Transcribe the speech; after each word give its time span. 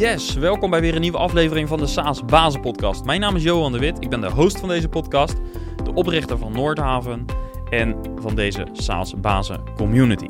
Yes, 0.00 0.34
welkom 0.34 0.70
bij 0.70 0.80
weer 0.80 0.94
een 0.94 1.00
nieuwe 1.00 1.18
aflevering 1.18 1.68
van 1.68 1.78
de 1.78 1.86
SaaS 1.86 2.24
Bazen 2.24 2.60
Podcast. 2.60 3.04
Mijn 3.04 3.20
naam 3.20 3.36
is 3.36 3.42
Johan 3.42 3.72
de 3.72 3.78
Wit, 3.78 3.96
ik 4.00 4.10
ben 4.10 4.20
de 4.20 4.30
host 4.30 4.60
van 4.60 4.68
deze 4.68 4.88
podcast, 4.88 5.36
de 5.84 5.94
oprichter 5.94 6.38
van 6.38 6.52
Noordhaven 6.52 7.24
en 7.70 7.96
van 8.20 8.34
deze 8.34 8.66
SaaS 8.72 9.20
Bazen 9.20 9.60
Community. 9.76 10.26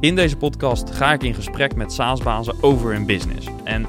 In 0.00 0.14
deze 0.14 0.36
podcast 0.36 0.90
ga 0.90 1.12
ik 1.12 1.22
in 1.22 1.34
gesprek 1.34 1.74
met 1.74 1.92
SaaS-bazen 1.92 2.54
over 2.60 2.92
hun 2.92 3.06
business. 3.06 3.46
En 3.64 3.86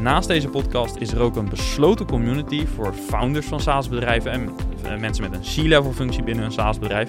naast 0.00 0.28
deze 0.28 0.48
podcast 0.48 0.96
is 0.96 1.12
er 1.12 1.20
ook 1.20 1.36
een 1.36 1.48
besloten 1.48 2.06
community 2.06 2.66
voor 2.66 2.92
founders 2.92 3.46
van 3.46 3.60
SaaS-bedrijven 3.60 4.32
en 4.32 4.50
eh, 4.82 4.96
mensen 4.96 5.30
met 5.30 5.34
een 5.34 5.64
C-level 5.64 5.92
functie 5.92 6.22
binnen 6.22 6.44
een 6.44 6.52
SaaS-bedrijf. 6.52 7.08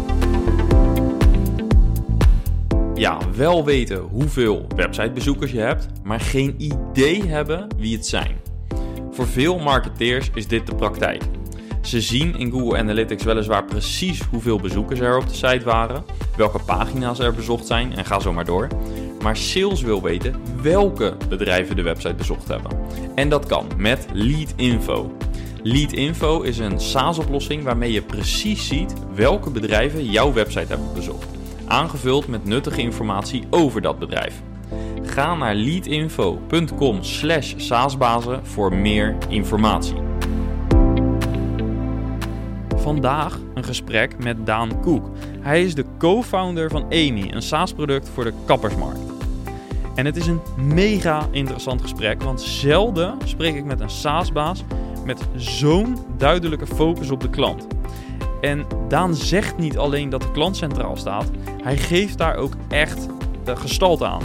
Ja, 3.03 3.19
wel 3.37 3.65
weten 3.65 3.99
hoeveel 3.99 4.67
websitebezoekers 4.77 5.51
je 5.51 5.61
hebt, 5.61 5.89
maar 6.03 6.21
geen 6.21 6.55
idee 6.59 7.27
hebben 7.27 7.67
wie 7.77 7.97
het 7.97 8.07
zijn. 8.07 8.37
Voor 9.11 9.27
veel 9.27 9.59
marketeers 9.59 10.31
is 10.35 10.47
dit 10.47 10.67
de 10.67 10.75
praktijk. 10.75 11.23
Ze 11.81 12.01
zien 12.01 12.37
in 12.37 12.51
Google 12.51 12.79
Analytics 12.79 13.25
weliswaar 13.25 13.65
precies 13.65 14.21
hoeveel 14.31 14.61
bezoekers 14.61 15.01
er 15.01 15.17
op 15.17 15.29
de 15.29 15.35
site 15.35 15.65
waren, 15.65 16.05
welke 16.37 16.59
pagina's 16.59 17.19
er 17.19 17.35
bezocht 17.35 17.67
zijn 17.67 17.97
en 17.97 18.05
ga 18.05 18.21
zo 18.21 18.33
maar 18.33 18.45
door. 18.45 18.69
Maar 19.23 19.37
sales 19.37 19.83
wil 19.83 20.03
weten 20.03 20.35
welke 20.61 21.17
bedrijven 21.29 21.77
de 21.77 21.83
website 21.83 22.15
bezocht 22.15 22.49
hebben. 22.49 22.79
En 23.15 23.29
dat 23.29 23.47
kan 23.47 23.67
met 23.77 24.07
Lead 24.13 24.53
Info. 24.57 25.17
Lead 25.63 25.93
Info 25.93 26.41
is 26.41 26.59
een 26.59 26.81
SaaS-oplossing 26.81 27.63
waarmee 27.63 27.93
je 27.93 28.03
precies 28.03 28.67
ziet 28.67 28.95
welke 29.15 29.51
bedrijven 29.51 30.05
jouw 30.05 30.33
website 30.33 30.67
hebben 30.69 30.95
bezocht. 30.95 31.42
Aangevuld 31.73 32.27
met 32.29 32.45
nuttige 32.45 32.81
informatie 32.81 33.45
over 33.51 33.81
dat 33.81 33.99
bedrijf. 33.99 34.43
Ga 35.03 35.35
naar 35.35 35.55
leadinfo.com 35.55 37.03
slash 37.03 37.55
saasbazen 37.57 38.47
voor 38.47 38.75
meer 38.75 39.17
informatie. 39.29 39.97
Vandaag 42.77 43.41
een 43.55 43.65
gesprek 43.65 44.19
met 44.19 44.47
Daan 44.47 44.81
Koek. 44.81 45.11
Hij 45.41 45.65
is 45.65 45.75
de 45.75 45.85
co-founder 45.99 46.71
van 46.71 46.85
Amy, 46.85 47.31
een 47.31 47.43
SaaS-product 47.43 48.09
voor 48.09 48.25
de 48.25 48.35
kappersmarkt. 48.45 49.13
En 49.95 50.07
het 50.07 50.17
is 50.17 50.27
een 50.27 50.41
mega 50.57 51.29
interessant 51.31 51.83
gesprek, 51.83 52.23
want 52.23 52.41
zelden 52.41 53.17
spreek 53.25 53.55
ik 53.55 53.65
met 53.65 53.81
een 53.81 53.91
SaaS-baas 53.91 54.65
met 55.05 55.29
zo'n 55.37 55.97
duidelijke 56.17 56.67
focus 56.67 57.11
op 57.11 57.21
de 57.21 57.31
klant. 57.31 57.67
En 58.43 58.67
Daan 58.89 59.15
zegt 59.15 59.59
niet 59.59 59.79
alleen 59.79 60.09
dat 60.09 60.23
de 60.23 60.31
klant 60.31 60.57
centraal 60.57 60.97
staat, 60.97 61.31
hij 61.63 61.77
geeft 61.77 62.19
daar 62.19 62.37
ook 62.37 62.53
echt 62.69 63.09
gestalte 63.45 64.07
aan. 64.07 64.23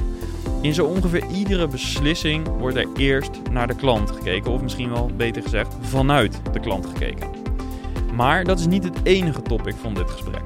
In 0.61 0.73
zo 0.73 0.85
ongeveer 0.85 1.23
iedere 1.33 1.67
beslissing 1.67 2.47
wordt 2.59 2.77
er 2.77 2.87
eerst 2.95 3.31
naar 3.51 3.67
de 3.67 3.75
klant 3.75 4.11
gekeken, 4.11 4.51
of 4.51 4.61
misschien 4.61 4.89
wel 4.89 5.11
beter 5.17 5.41
gezegd 5.41 5.75
vanuit 5.81 6.41
de 6.51 6.59
klant 6.59 6.85
gekeken. 6.85 7.29
Maar 8.13 8.43
dat 8.43 8.59
is 8.59 8.67
niet 8.67 8.83
het 8.83 8.99
enige 9.03 9.41
topic 9.41 9.75
van 9.81 9.93
dit 9.93 10.09
gesprek. 10.09 10.41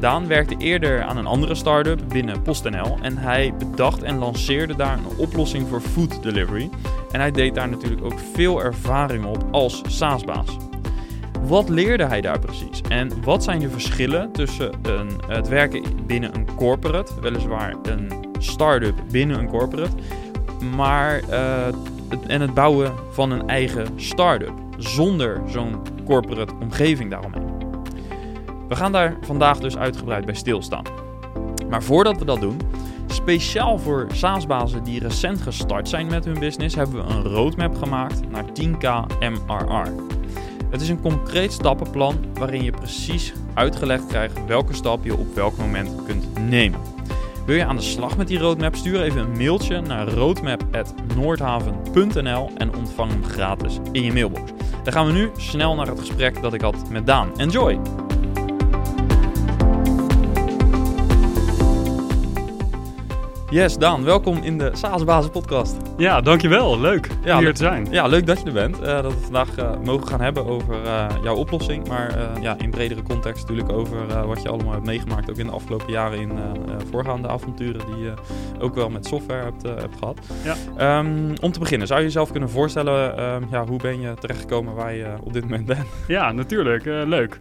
Daan 0.00 0.26
werkte 0.26 0.56
eerder 0.58 1.02
aan 1.02 1.16
een 1.16 1.26
andere 1.26 1.54
start-up 1.54 2.00
binnen 2.08 2.42
PostNL 2.42 2.96
en 3.02 3.18
hij 3.18 3.54
bedacht 3.58 4.02
en 4.02 4.18
lanceerde 4.18 4.76
daar 4.76 4.98
een 4.98 5.18
oplossing 5.18 5.68
voor 5.68 5.80
food 5.80 6.22
delivery. 6.22 6.70
En 7.10 7.20
hij 7.20 7.30
deed 7.30 7.54
daar 7.54 7.68
natuurlijk 7.68 8.04
ook 8.04 8.18
veel 8.34 8.62
ervaring 8.62 9.24
op 9.24 9.44
als 9.50 9.82
SaaS-baas. 9.86 10.56
Wat 11.46 11.68
leerde 11.68 12.04
hij 12.04 12.20
daar 12.20 12.38
precies? 12.38 12.80
En 12.88 13.22
wat 13.22 13.44
zijn 13.44 13.60
de 13.60 13.70
verschillen 13.70 14.32
tussen 14.32 14.72
een, 14.82 15.08
het 15.26 15.48
werken 15.48 15.82
binnen 16.06 16.34
een 16.34 16.54
corporate, 16.54 17.20
weliswaar 17.20 17.74
een 17.82 18.12
start-up 18.38 18.94
binnen 19.10 19.38
een 19.38 19.48
corporate, 19.48 19.96
maar 20.76 21.22
het, 22.08 22.26
en 22.26 22.40
het 22.40 22.54
bouwen 22.54 22.92
van 23.10 23.30
een 23.30 23.48
eigen 23.48 23.86
start-up 23.96 24.52
zonder 24.76 25.42
zo'n 25.46 25.76
corporate 26.04 26.54
omgeving 26.60 27.10
daaromheen? 27.10 27.54
We 28.68 28.76
gaan 28.76 28.92
daar 28.92 29.16
vandaag 29.20 29.58
dus 29.58 29.76
uitgebreid 29.76 30.24
bij 30.24 30.34
stilstaan. 30.34 30.84
Maar 31.70 31.82
voordat 31.82 32.18
we 32.18 32.24
dat 32.24 32.40
doen, 32.40 32.60
speciaal 33.06 33.78
voor 33.78 34.06
SaaS-bazen 34.12 34.82
die 34.82 35.00
recent 35.00 35.42
gestart 35.42 35.88
zijn 35.88 36.06
met 36.06 36.24
hun 36.24 36.38
business, 36.38 36.74
hebben 36.74 37.06
we 37.06 37.12
een 37.12 37.22
roadmap 37.22 37.76
gemaakt 37.76 38.30
naar 38.30 38.44
10k 38.44 39.06
MRR. 39.20 40.15
Het 40.70 40.80
is 40.80 40.88
een 40.88 41.00
concreet 41.00 41.52
stappenplan 41.52 42.24
waarin 42.34 42.62
je 42.62 42.70
precies 42.70 43.32
uitgelegd 43.54 44.06
krijgt 44.06 44.46
welke 44.46 44.74
stap 44.74 45.04
je 45.04 45.16
op 45.16 45.34
welk 45.34 45.56
moment 45.56 45.90
kunt 46.06 46.24
nemen. 46.48 46.80
Wil 47.46 47.56
je 47.56 47.64
aan 47.64 47.76
de 47.76 47.82
slag 47.82 48.16
met 48.16 48.28
die 48.28 48.38
roadmap? 48.38 48.74
Stuur 48.74 49.02
even 49.02 49.20
een 49.20 49.36
mailtje 49.36 49.80
naar 49.80 50.08
roadmap.noordhaven.nl 50.08 52.50
en 52.56 52.74
ontvang 52.74 53.10
hem 53.10 53.24
gratis 53.24 53.78
in 53.92 54.02
je 54.02 54.12
mailbox. 54.12 54.50
Dan 54.84 54.92
gaan 54.92 55.06
we 55.06 55.12
nu 55.12 55.30
snel 55.36 55.74
naar 55.74 55.86
het 55.86 55.98
gesprek 55.98 56.42
dat 56.42 56.54
ik 56.54 56.60
had 56.60 56.90
met 56.90 57.06
Daan. 57.06 57.38
Enjoy! 57.38 58.05
Yes, 63.50 63.78
Daan, 63.78 64.04
welkom 64.04 64.42
in 64.42 64.58
de 64.58 64.70
SaaS 64.72 65.30
podcast. 65.30 65.76
Ja, 65.96 66.20
dankjewel. 66.20 66.80
Leuk 66.80 67.08
ja, 67.24 67.38
hier 67.38 67.54
te 67.54 67.62
zijn. 67.62 67.86
Ja, 67.90 68.06
leuk 68.06 68.26
dat 68.26 68.40
je 68.40 68.46
er 68.46 68.52
bent. 68.52 68.80
Uh, 68.80 68.86
dat 68.86 69.12
we 69.12 69.20
vandaag 69.20 69.58
uh, 69.58 69.70
mogen 69.84 70.06
gaan 70.08 70.20
hebben 70.20 70.46
over 70.46 70.84
uh, 70.84 71.06
jouw 71.22 71.34
oplossing. 71.34 71.88
Maar 71.88 72.18
ja, 72.40 72.56
in 72.58 72.70
bredere 72.70 73.02
context 73.02 73.42
natuurlijk 73.42 73.72
over 73.72 74.26
wat 74.26 74.42
je 74.42 74.48
allemaal 74.48 74.72
hebt 74.72 74.86
meegemaakt. 74.86 75.30
Ook 75.30 75.36
in 75.36 75.46
de 75.46 75.52
afgelopen 75.52 75.92
jaren 75.92 76.18
in 76.18 76.38
voorgaande 76.90 77.28
avonturen 77.28 77.86
die 77.86 78.04
je 78.04 78.14
ook 78.60 78.74
wel 78.74 78.90
met 78.90 79.06
software 79.06 79.42
hebt, 79.42 79.62
hebt 79.62 79.96
gehad. 79.98 80.18
Ja. 80.44 80.98
Um, 80.98 81.32
om 81.40 81.52
te 81.52 81.58
beginnen, 81.58 81.86
zou 81.86 82.00
je 82.00 82.06
jezelf 82.06 82.30
kunnen 82.30 82.50
voorstellen, 82.50 83.24
um, 83.24 83.46
ja, 83.50 83.66
hoe 83.66 83.78
ben 83.78 84.00
je 84.00 84.14
terechtgekomen 84.20 84.74
waar 84.74 84.94
je 84.94 85.14
op 85.20 85.32
dit 85.32 85.42
moment 85.42 85.66
bent? 85.66 85.86
Ja, 86.06 86.32
natuurlijk. 86.32 86.84
leuk. 86.84 87.38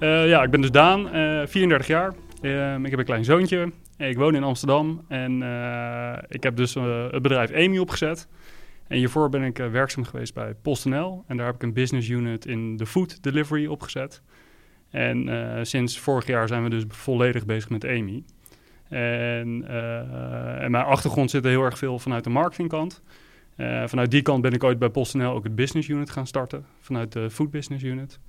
ja, 0.00 0.42
ik 0.42 0.50
ben 0.50 0.60
dus 0.60 0.70
Daan, 0.70 1.08
34 1.46 1.86
jaar. 1.86 2.14
Ehm, 2.40 2.84
ik 2.84 2.90
heb 2.90 2.98
een 2.98 3.04
klein 3.04 3.24
zoontje. 3.24 3.72
Ik 3.98 4.16
woon 4.16 4.34
in 4.34 4.42
Amsterdam 4.42 5.04
en 5.08 5.40
uh, 5.40 6.18
ik 6.28 6.42
heb 6.42 6.56
dus 6.56 6.76
uh, 6.76 7.10
het 7.10 7.22
bedrijf 7.22 7.52
Amy 7.52 7.78
opgezet. 7.78 8.28
En 8.86 8.96
hiervoor 8.96 9.28
ben 9.28 9.42
ik 9.42 9.58
uh, 9.58 9.70
werkzaam 9.70 10.04
geweest 10.04 10.34
bij 10.34 10.54
PostNL. 10.54 11.24
En 11.26 11.36
daar 11.36 11.46
heb 11.46 11.54
ik 11.54 11.62
een 11.62 11.72
business 11.72 12.08
unit 12.08 12.46
in 12.46 12.76
de 12.76 12.86
food 12.86 13.22
delivery 13.22 13.66
opgezet. 13.66 14.22
En 14.90 15.66
sinds 15.66 15.98
vorig 15.98 16.26
jaar 16.26 16.48
zijn 16.48 16.62
we 16.62 16.70
dus 16.70 16.84
volledig 16.88 17.46
bezig 17.46 17.70
met 17.70 17.84
Amy. 17.84 18.24
En, 18.88 19.68
en 20.60 20.70
mijn 20.70 20.84
achtergrond 20.84 21.30
zit 21.30 21.44
er 21.44 21.50
heel 21.50 21.64
erg 21.64 21.78
veel 21.78 21.98
vanuit 21.98 22.24
de 22.24 22.30
marketingkant. 22.30 23.02
vanuit 23.84 24.10
die 24.10 24.22
kant 24.22 24.42
ben 24.42 24.52
ik 24.52 24.64
ooit 24.64 24.78
bij 24.78 24.88
PostNL 24.88 25.32
ook 25.32 25.44
het 25.44 25.54
business 25.54 25.88
unit 25.88 26.10
gaan 26.10 26.26
starten. 26.26 26.66
Vanuit 26.80 27.12
de 27.12 27.30
food 27.30 27.50
business 27.50 27.84
unit. 27.84 28.20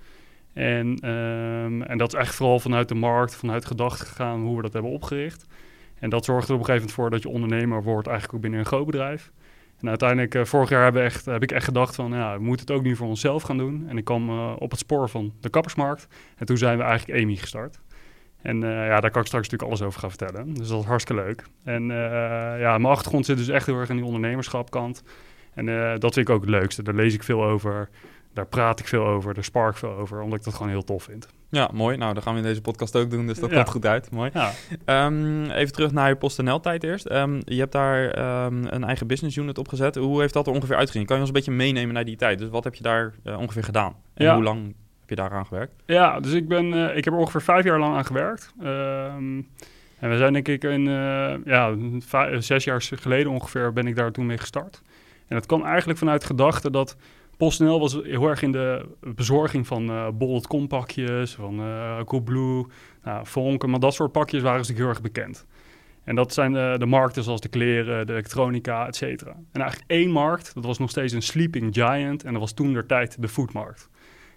En, 0.53 1.09
um, 1.09 1.81
en 1.81 1.97
dat 1.97 2.13
is 2.13 2.19
echt 2.19 2.35
vooral 2.35 2.59
vanuit 2.59 2.87
de 2.87 2.95
markt, 2.95 3.35
vanuit 3.35 3.65
gedachten 3.65 4.07
gegaan 4.07 4.41
hoe 4.41 4.55
we 4.55 4.61
dat 4.61 4.73
hebben 4.73 4.91
opgericht. 4.91 5.45
En 5.99 6.09
dat 6.09 6.25
zorgt 6.25 6.47
er 6.47 6.53
op 6.53 6.59
een 6.59 6.65
gegeven 6.65 6.87
moment 6.87 7.01
voor 7.01 7.09
dat 7.09 7.21
je 7.21 7.29
ondernemer 7.29 7.83
wordt 7.83 8.07
eigenlijk 8.07 8.35
ook 8.35 8.41
binnen 8.41 8.59
een 8.59 8.65
groot 8.65 8.85
bedrijf. 8.85 9.31
En 9.79 9.89
uiteindelijk, 9.89 10.35
uh, 10.35 10.43
vorig 10.43 10.69
jaar 10.69 10.83
hebben 10.83 11.03
echt, 11.03 11.25
heb 11.25 11.43
ik 11.43 11.51
echt 11.51 11.65
gedacht 11.65 11.95
van, 11.95 12.11
ja, 12.11 12.37
we 12.37 12.43
moeten 12.43 12.65
het 12.65 12.75
ook 12.75 12.83
nu 12.83 12.95
voor 12.95 13.07
onszelf 13.07 13.43
gaan 13.43 13.57
doen. 13.57 13.85
En 13.87 13.97
ik 13.97 14.03
kwam 14.03 14.29
uh, 14.29 14.53
op 14.57 14.71
het 14.71 14.79
spoor 14.79 15.09
van 15.09 15.33
de 15.39 15.49
kappersmarkt. 15.49 16.07
En 16.37 16.45
toen 16.45 16.57
zijn 16.57 16.77
we 16.77 16.83
eigenlijk 16.83 17.21
Amy 17.21 17.35
gestart. 17.35 17.79
En 18.41 18.61
uh, 18.61 18.69
ja, 18.69 18.99
daar 18.99 19.11
kan 19.11 19.21
ik 19.21 19.27
straks 19.27 19.49
natuurlijk 19.49 19.63
alles 19.63 19.81
over 19.81 19.99
gaan 19.99 20.09
vertellen. 20.09 20.53
Dus 20.53 20.67
dat 20.67 20.79
is 20.79 20.85
hartstikke 20.85 21.21
leuk. 21.21 21.43
En 21.63 21.83
ja, 22.59 22.77
mijn 22.77 22.93
achtergrond 22.93 23.25
zit 23.25 23.37
dus 23.37 23.47
echt 23.47 23.65
heel 23.65 23.79
erg 23.79 23.89
in 23.89 23.95
die 23.95 24.05
ondernemerschapkant. 24.05 25.03
En 25.53 25.65
dat 25.99 26.13
vind 26.13 26.29
ik 26.29 26.29
ook 26.29 26.41
het 26.41 26.49
leukste. 26.49 26.83
Daar 26.83 26.93
lees 26.93 27.13
ik 27.13 27.23
veel 27.23 27.43
over. 27.43 27.89
Daar 28.39 28.47
praat 28.47 28.79
ik 28.79 28.87
veel 28.87 29.05
over, 29.05 29.33
daar 29.33 29.43
spark 29.43 29.77
veel 29.77 29.91
over, 29.91 30.21
omdat 30.21 30.39
ik 30.39 30.45
dat 30.45 30.53
gewoon 30.53 30.69
heel 30.71 30.83
tof 30.83 31.03
vind. 31.03 31.27
Ja, 31.49 31.69
mooi. 31.73 31.97
Nou, 31.97 32.13
dat 32.13 32.23
gaan 32.23 32.33
we 32.33 32.39
in 32.39 32.45
deze 32.45 32.61
podcast 32.61 32.95
ook 32.95 33.09
doen, 33.09 33.27
dus 33.27 33.39
dat 33.39 33.53
komt 33.53 33.69
goed 33.69 33.85
uit. 33.85 34.11
Mooi. 34.11 34.31
Ja. 34.33 34.51
Um, 35.05 35.49
even 35.49 35.73
terug 35.73 35.91
naar 35.91 36.09
je 36.09 36.15
PostNL-tijd 36.15 36.83
eerst. 36.83 37.11
Um, 37.11 37.41
je 37.45 37.59
hebt 37.59 37.71
daar 37.71 38.03
um, 38.45 38.65
een 38.65 38.83
eigen 38.83 39.07
business 39.07 39.37
unit 39.37 39.57
opgezet. 39.57 39.95
Hoe 39.95 40.19
heeft 40.19 40.33
dat 40.33 40.47
er 40.47 40.53
ongeveer 40.53 40.75
uitgezien? 40.75 41.05
Kan 41.05 41.15
je 41.15 41.21
ons 41.21 41.31
een 41.31 41.37
beetje 41.37 41.51
meenemen 41.51 41.93
naar 41.93 42.05
die 42.05 42.15
tijd? 42.15 42.39
Dus 42.39 42.49
wat 42.49 42.63
heb 42.63 42.75
je 42.75 42.83
daar 42.83 43.13
uh, 43.23 43.39
ongeveer 43.39 43.63
gedaan? 43.63 43.95
En 44.13 44.25
ja. 44.25 44.33
hoe 44.33 44.43
lang 44.43 44.65
heb 44.99 45.09
je 45.09 45.15
daar 45.15 45.31
aan 45.31 45.45
gewerkt? 45.45 45.73
Ja, 45.85 46.19
dus 46.19 46.31
ik, 46.31 46.47
ben, 46.47 46.65
uh, 46.65 46.97
ik 46.97 47.05
heb 47.05 47.13
er 47.13 47.19
ongeveer 47.19 47.41
vijf 47.41 47.63
jaar 47.63 47.79
lang 47.79 47.95
aan 47.95 48.05
gewerkt. 48.05 48.53
en 49.99 50.09
we 50.09 50.17
zijn 50.17 50.33
denk 50.33 50.47
ik 50.47 50.63
in, 50.63 50.85
uh, 50.85 51.33
ja, 51.45 51.75
zes 52.39 52.63
jaar 52.63 52.81
geleden 52.81 53.31
ongeveer 53.31 53.73
ben 53.73 53.87
ik 53.87 53.95
daar 53.95 54.11
toen 54.11 54.25
mee 54.25 54.37
gestart. 54.37 54.81
En 55.27 55.35
dat 55.35 55.45
kwam 55.45 55.63
eigenlijk 55.63 55.99
vanuit 55.99 56.23
gedachte 56.23 56.71
dat 56.71 56.95
PostNL 57.39 57.79
was 57.79 57.93
heel 57.93 58.27
erg 58.27 58.41
in 58.41 58.51
de 58.51 58.85
bezorging 58.99 59.67
van 59.67 59.89
uh, 59.89 60.07
Bolt.com 60.13 60.67
pakjes, 60.67 61.33
van 61.33 61.59
uh, 61.59 62.03
Coolblue, 62.03 62.65
nou, 63.03 63.25
Vonken, 63.25 63.69
maar 63.69 63.79
dat 63.79 63.93
soort 63.93 64.11
pakjes 64.11 64.41
waren 64.41 64.65
ze 64.65 64.73
heel 64.73 64.87
erg 64.87 65.01
bekend. 65.01 65.45
En 66.03 66.15
dat 66.15 66.33
zijn 66.33 66.53
de, 66.53 66.75
de 66.77 66.85
markten 66.85 67.23
zoals 67.23 67.41
de 67.41 67.49
kleren, 67.49 68.07
de 68.07 68.11
elektronica, 68.11 68.87
et 68.87 68.95
cetera. 68.95 69.31
En 69.51 69.61
eigenlijk 69.61 69.91
één 69.91 70.11
markt, 70.11 70.53
dat 70.53 70.65
was 70.65 70.77
nog 70.77 70.89
steeds 70.89 71.13
een 71.13 71.21
sleeping 71.21 71.73
giant 71.73 72.23
en 72.23 72.31
dat 72.31 72.41
was 72.41 72.53
toen 72.53 72.73
der 72.73 72.85
tijd 72.85 73.21
de 73.21 73.27
foodmarkt. 73.27 73.89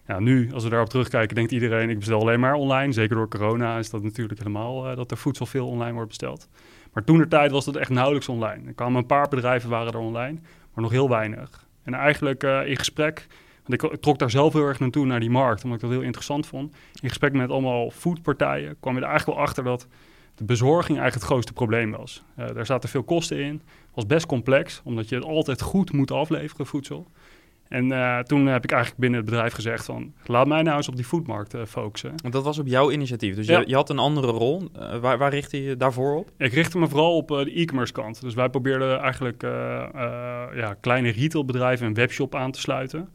Ja, 0.06 0.18
nu, 0.20 0.52
als 0.52 0.64
we 0.64 0.70
daarop 0.70 0.88
terugkijken, 0.88 1.34
denkt 1.34 1.52
iedereen, 1.52 1.90
ik 1.90 1.98
bestel 1.98 2.20
alleen 2.20 2.40
maar 2.40 2.54
online. 2.54 2.92
Zeker 2.92 3.16
door 3.16 3.28
corona 3.28 3.78
is 3.78 3.90
dat 3.90 4.02
natuurlijk 4.02 4.38
helemaal 4.38 4.96
dat 4.96 5.10
er 5.10 5.16
voedsel 5.16 5.46
veel 5.46 5.68
online 5.68 5.92
wordt 5.92 6.08
besteld. 6.08 6.48
Maar 6.92 7.04
toen 7.04 7.18
de 7.18 7.28
tijd 7.28 7.50
was 7.50 7.66
het 7.66 7.76
echt 7.76 7.90
nauwelijks 7.90 8.28
online. 8.28 8.66
Er 8.66 8.74
kwamen 8.74 8.96
een 8.96 9.06
paar 9.06 9.28
bedrijven 9.28 9.70
waren 9.70 9.92
er 9.92 9.98
online, 9.98 10.38
maar 10.74 10.82
nog 10.82 10.90
heel 10.90 11.08
weinig. 11.08 11.70
En 11.82 11.94
eigenlijk 11.94 12.44
uh, 12.44 12.66
in 12.66 12.76
gesprek, 12.76 13.26
want 13.66 13.82
ik, 13.82 14.00
trok 14.00 14.18
daar 14.18 14.30
zelf 14.30 14.52
heel 14.52 14.66
erg 14.66 14.78
naartoe 14.78 15.06
naar 15.06 15.20
die 15.20 15.30
markt, 15.30 15.64
omdat 15.64 15.78
ik 15.78 15.84
dat 15.84 15.92
heel 15.92 16.06
interessant 16.06 16.46
vond. 16.46 16.74
In 17.00 17.08
gesprek 17.08 17.32
met 17.32 17.50
allemaal 17.50 17.90
foodpartijen 17.90 18.76
kwam 18.80 18.94
je 18.94 19.00
er 19.00 19.06
eigenlijk 19.06 19.38
wel 19.38 19.46
achter 19.46 19.64
dat 19.64 19.86
de 20.34 20.44
bezorging 20.44 20.98
eigenlijk 20.98 21.14
het 21.14 21.24
grootste 21.24 21.52
probleem 21.52 21.90
was. 21.90 22.22
Uh, 22.38 22.46
daar 22.54 22.66
zaten 22.66 22.88
veel 22.88 23.02
kosten 23.02 23.38
in. 23.38 23.62
Was 23.94 24.06
best 24.06 24.26
complex, 24.26 24.80
omdat 24.84 25.08
je 25.08 25.14
het 25.14 25.24
altijd 25.24 25.60
goed 25.60 25.92
moet 25.92 26.10
afleveren, 26.10 26.66
voedsel. 26.66 27.06
En 27.72 27.92
uh, 27.92 28.18
toen 28.18 28.46
heb 28.46 28.64
ik 28.64 28.70
eigenlijk 28.70 29.00
binnen 29.00 29.20
het 29.20 29.28
bedrijf 29.28 29.52
gezegd 29.52 29.84
van... 29.84 30.12
laat 30.26 30.46
mij 30.46 30.62
nou 30.62 30.76
eens 30.76 30.88
op 30.88 30.96
die 30.96 31.04
foodmarkt 31.04 31.54
uh, 31.54 31.64
focussen. 31.64 32.12
Want 32.16 32.32
dat 32.32 32.44
was 32.44 32.58
op 32.58 32.66
jouw 32.66 32.90
initiatief. 32.90 33.34
Dus 33.34 33.46
ja. 33.46 33.58
je, 33.58 33.68
je, 33.68 33.74
had 33.74 33.90
een 33.90 33.98
andere 33.98 34.26
rol. 34.26 34.62
Uh, 34.76 34.96
waar, 34.96 35.18
waar 35.18 35.30
richtte 35.30 35.62
je 35.62 35.76
daarvoor 35.76 36.16
op? 36.16 36.30
Ik 36.36 36.52
richtte 36.52 36.78
me 36.78 36.88
vooral 36.88 37.16
op 37.16 37.28
de 37.28 37.52
e-commerce 37.54 37.92
kant. 37.92 38.20
Dus 38.20 38.34
wij 38.34 38.48
probeerden 38.48 39.00
eigenlijk 39.00 39.42
ja, 40.54 40.76
kleine 40.80 41.10
retailbedrijven 41.10 41.86
een 41.86 41.94
webshop 41.94 42.34
aan 42.34 42.50
te 42.50 42.60
sluiten. 42.60 43.08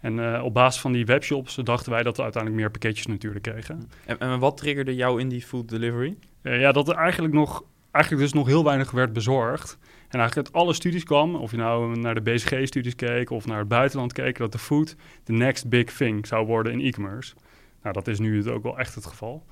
En 0.00 0.42
op 0.42 0.54
basis 0.54 0.80
van 0.80 0.92
die 0.92 1.06
webshops 1.06 1.54
dachten 1.54 1.92
wij 1.92 2.02
dat 2.02 2.16
we 2.16 2.22
uiteindelijk 2.22 2.62
meer 2.62 2.70
pakketjes 2.70 3.06
natuurlijk 3.06 3.42
kregen. 3.42 3.90
En, 4.06 4.18
en 4.18 4.38
wat 4.38 4.56
triggerde 4.56 4.94
jou 4.94 5.20
in 5.20 5.28
die 5.28 5.42
food 5.42 5.68
delivery? 5.68 6.16
ja, 6.42 6.72
dat 6.72 6.88
er 6.88 6.94
eigenlijk 6.94 7.34
nog, 7.34 7.64
eigenlijk 7.90 8.24
dus 8.24 8.32
nog 8.32 8.46
heel 8.46 8.64
weinig 8.64 8.90
werd 8.90 9.12
bezorgd. 9.12 9.78
En 10.10 10.18
eigenlijk 10.18 10.48
uit 10.48 10.62
alle 10.62 10.72
studies 10.72 11.04
kwam, 11.04 11.34
of 11.34 11.50
je 11.50 11.56
nou 11.56 11.98
naar 11.98 12.14
de 12.14 12.20
BCG-studies 12.20 12.94
keek 12.94 13.30
of 13.30 13.46
naar 13.46 13.58
het 13.58 13.68
buitenland 13.68 14.12
keek, 14.12 14.38
dat 14.38 14.52
de 14.52 14.58
food 14.58 14.96
de 15.24 15.32
next 15.32 15.68
big 15.68 15.92
thing 15.92 16.26
zou 16.26 16.46
worden 16.46 16.72
in 16.72 16.80
e-commerce. 16.80 17.34
Nou, 17.82 17.94
dat 17.94 18.08
is 18.08 18.18
nu 18.18 18.36
het 18.36 18.48
ook 18.48 18.62
wel 18.62 18.78
echt 18.78 18.94
het 18.94 19.06
geval. 19.06 19.44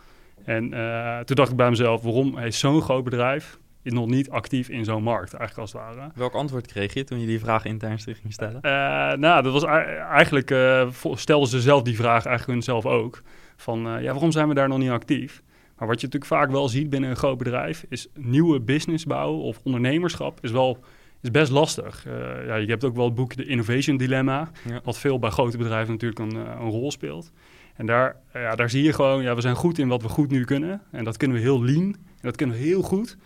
En 0.44 0.74
uh, 0.74 1.18
toen 1.18 1.36
dacht 1.36 1.50
ik 1.50 1.56
bij 1.56 1.68
mezelf, 1.70 2.02
waarom 2.02 2.38
is 2.38 2.58
zo'n 2.58 2.82
groot 2.82 3.04
bedrijf 3.04 3.58
is 3.82 3.92
nog 3.92 4.06
niet 4.06 4.30
actief 4.30 4.68
in 4.68 4.84
zo'n 4.84 5.02
markt, 5.02 5.34
eigenlijk 5.34 5.60
als 5.60 5.72
het 5.72 5.96
ware. 5.96 6.10
Welk 6.14 6.34
antwoord 6.34 6.66
kreeg 6.66 6.94
je 6.94 7.04
toen 7.04 7.20
je 7.20 7.26
die 7.26 7.38
vraag 7.38 7.64
intern 7.64 7.98
ging 7.98 8.32
stellen? 8.32 8.60
Uh, 8.62 8.70
nou, 9.18 9.42
dat 9.42 9.52
was 9.52 9.64
eigenlijk, 9.64 10.50
uh, 10.50 10.88
stelden 11.14 11.48
ze 11.48 11.60
zelf 11.60 11.82
die 11.82 11.96
vraag 11.96 12.24
eigenlijk 12.24 12.46
hunzelf 12.46 12.86
ook. 12.86 13.22
Van, 13.56 13.80
ja, 13.80 14.12
waarom 14.12 14.32
zijn 14.32 14.48
we 14.48 14.54
daar 14.54 14.68
nog 14.68 14.78
niet 14.78 14.90
actief? 14.90 15.42
Maar 15.78 15.88
wat 15.88 16.00
je 16.00 16.06
natuurlijk 16.06 16.32
vaak 16.32 16.50
wel 16.50 16.68
ziet 16.68 16.90
binnen 16.90 17.10
een 17.10 17.16
groot 17.16 17.38
bedrijf, 17.38 17.84
is 17.88 18.08
nieuwe 18.14 18.60
business 18.60 19.04
bouwen 19.04 19.42
of 19.42 19.60
ondernemerschap 19.62 20.38
is 20.42 20.50
wel 20.50 20.78
is 21.20 21.30
best 21.30 21.50
lastig. 21.50 22.06
Uh, 22.06 22.12
ja, 22.46 22.54
je 22.54 22.66
hebt 22.66 22.84
ook 22.84 22.96
wel 22.96 23.04
het 23.04 23.14
boek 23.14 23.36
De 23.36 23.44
Innovation 23.44 23.96
Dilemma, 23.96 24.50
ja. 24.68 24.80
wat 24.84 24.98
veel 24.98 25.18
bij 25.18 25.30
grote 25.30 25.56
bedrijven 25.56 25.92
natuurlijk 25.92 26.20
een, 26.20 26.36
een 26.36 26.70
rol 26.70 26.90
speelt. 26.90 27.32
En 27.76 27.86
daar, 27.86 28.16
ja, 28.32 28.54
daar 28.54 28.70
zie 28.70 28.82
je 28.82 28.92
gewoon, 28.92 29.22
ja, 29.22 29.34
we 29.34 29.40
zijn 29.40 29.54
goed 29.54 29.78
in 29.78 29.88
wat 29.88 30.02
we 30.02 30.08
goed 30.08 30.30
nu 30.30 30.44
kunnen. 30.44 30.82
En 30.90 31.04
dat 31.04 31.16
kunnen 31.16 31.36
we 31.36 31.42
heel 31.42 31.64
lean, 31.64 31.84
en 31.92 31.96
dat 32.20 32.36
kunnen 32.36 32.56
we 32.56 32.62
heel 32.62 32.82
goed. 32.82 33.16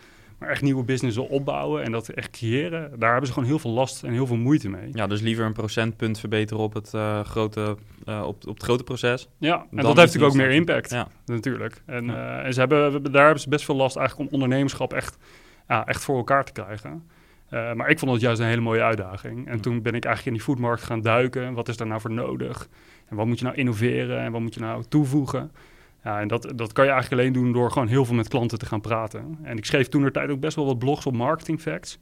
Maar 0.43 0.51
echt 0.51 0.63
nieuwe 0.63 0.85
business 0.85 1.19
opbouwen 1.19 1.83
en 1.83 1.93
dat 1.93 2.09
echt 2.09 2.31
creëren, 2.31 2.99
daar 2.99 3.11
hebben 3.11 3.27
ze 3.27 3.33
gewoon 3.33 3.49
heel 3.49 3.59
veel 3.59 3.71
last 3.71 4.03
en 4.03 4.13
heel 4.13 4.27
veel 4.27 4.37
moeite 4.37 4.69
mee. 4.69 4.89
Ja, 4.93 5.07
dus 5.07 5.21
liever 5.21 5.45
een 5.45 5.53
procentpunt 5.53 6.19
verbeteren 6.19 6.63
op 6.63 6.75
het, 6.75 6.93
uh, 6.95 7.21
grote, 7.21 7.77
uh, 8.09 8.23
op, 8.27 8.47
op 8.47 8.55
het 8.55 8.63
grote 8.63 8.83
proces. 8.83 9.29
Ja, 9.39 9.55
en 9.55 9.77
dat 9.77 9.85
heeft 9.85 9.97
natuurlijk 9.97 10.33
ook 10.33 10.39
meer 10.39 10.51
impact, 10.51 10.91
ja. 10.91 11.09
natuurlijk. 11.27 11.83
En, 11.87 12.05
ja. 12.05 12.39
uh, 12.41 12.47
en 12.47 12.55
ze 12.55 12.61
hebben, 12.61 13.13
daar 13.13 13.25
hebben 13.25 13.43
ze 13.43 13.49
best 13.49 13.65
veel 13.65 13.75
last 13.75 13.97
eigenlijk 13.97 14.29
om 14.29 14.35
ondernemerschap 14.35 14.93
echt, 14.93 15.19
ja, 15.69 15.87
echt 15.87 16.05
voor 16.05 16.17
elkaar 16.17 16.45
te 16.45 16.53
krijgen. 16.53 17.09
maar 17.51 17.89
ik 17.89 17.99
vond 17.99 18.13
het 18.13 18.21
juist 18.21 18.41
een 18.41 18.47
hele 18.47 18.61
mooie 18.61 18.83
uitdaging. 18.83 19.49
En 19.49 19.61
toen 19.61 19.83
ben 19.83 19.95
ik 19.95 20.05
eigenlijk 20.05 20.27
in 20.27 20.33
die 20.33 20.55
foodmarkt 20.55 20.83
gaan 20.83 21.01
duiken. 21.01 21.55
Wat 21.55 21.69
is 21.69 21.77
daar 21.77 21.87
nou 21.87 22.01
voor 22.01 22.13
nodig? 22.13 22.69
En 23.09 23.17
wat 23.17 23.27
moet 23.27 23.39
je 23.39 23.45
nou 23.45 23.57
innoveren? 23.57 24.19
En 24.19 24.33
wat 24.33 24.41
moet 24.41 24.55
je 24.55 24.61
nou 24.61 24.85
toevoegen? 24.89 25.51
Ja, 26.05 26.21
en 26.21 26.29
dat, 26.29 26.53
dat 26.55 26.73
kan 26.73 26.85
je 26.85 26.91
eigenlijk 26.91 27.23
alleen 27.23 27.33
doen 27.33 27.53
door 27.53 27.71
gewoon 27.71 27.89
heel 27.89 28.05
veel 28.05 28.15
met 28.15 28.29
klanten 28.29 28.59
te 28.59 28.67
gaan 28.67 28.81
praten. 28.81 29.39
En 29.43 29.57
ik 29.57 29.65
schreef 29.65 29.89
toen 29.89 30.05
er 30.05 30.13
tijd 30.13 30.31
ook 30.31 30.41
best 30.41 30.57
wel 30.57 30.67
wat 30.67 30.79
blogs 30.79 31.07
op 31.07 31.15
marketing 31.15 31.61
facts. 31.61 31.99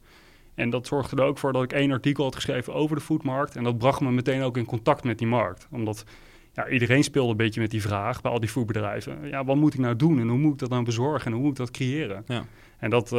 En 0.54 0.70
dat 0.70 0.86
zorgde 0.86 1.16
er 1.16 1.22
ook 1.22 1.38
voor 1.38 1.52
dat 1.52 1.62
ik 1.62 1.72
één 1.72 1.92
artikel 1.92 2.24
had 2.24 2.34
geschreven 2.34 2.74
over 2.74 2.96
de 2.96 3.02
foodmarkt. 3.02 3.56
En 3.56 3.64
dat 3.64 3.78
bracht 3.78 4.00
me 4.00 4.10
meteen 4.10 4.42
ook 4.42 4.56
in 4.56 4.64
contact 4.64 5.04
met 5.04 5.18
die 5.18 5.26
markt. 5.26 5.68
Omdat 5.70 6.04
ja, 6.52 6.68
iedereen 6.68 7.04
speelde 7.04 7.30
een 7.30 7.36
beetje 7.36 7.60
met 7.60 7.70
die 7.70 7.82
vraag 7.82 8.20
bij 8.20 8.30
al 8.30 8.40
die 8.40 8.48
foodbedrijven. 8.48 9.28
Ja, 9.28 9.44
wat 9.44 9.56
moet 9.56 9.74
ik 9.74 9.80
nou 9.80 9.96
doen 9.96 10.20
en 10.20 10.28
hoe 10.28 10.38
moet 10.38 10.52
ik 10.52 10.58
dat 10.58 10.70
nou 10.70 10.84
bezorgen 10.84 11.26
en 11.26 11.32
hoe 11.32 11.40
moet 11.40 11.50
ik 11.50 11.56
dat 11.56 11.70
creëren? 11.70 12.24
Ja. 12.26 12.44
En 12.78 12.90
dat, 12.90 13.12
uh, 13.12 13.18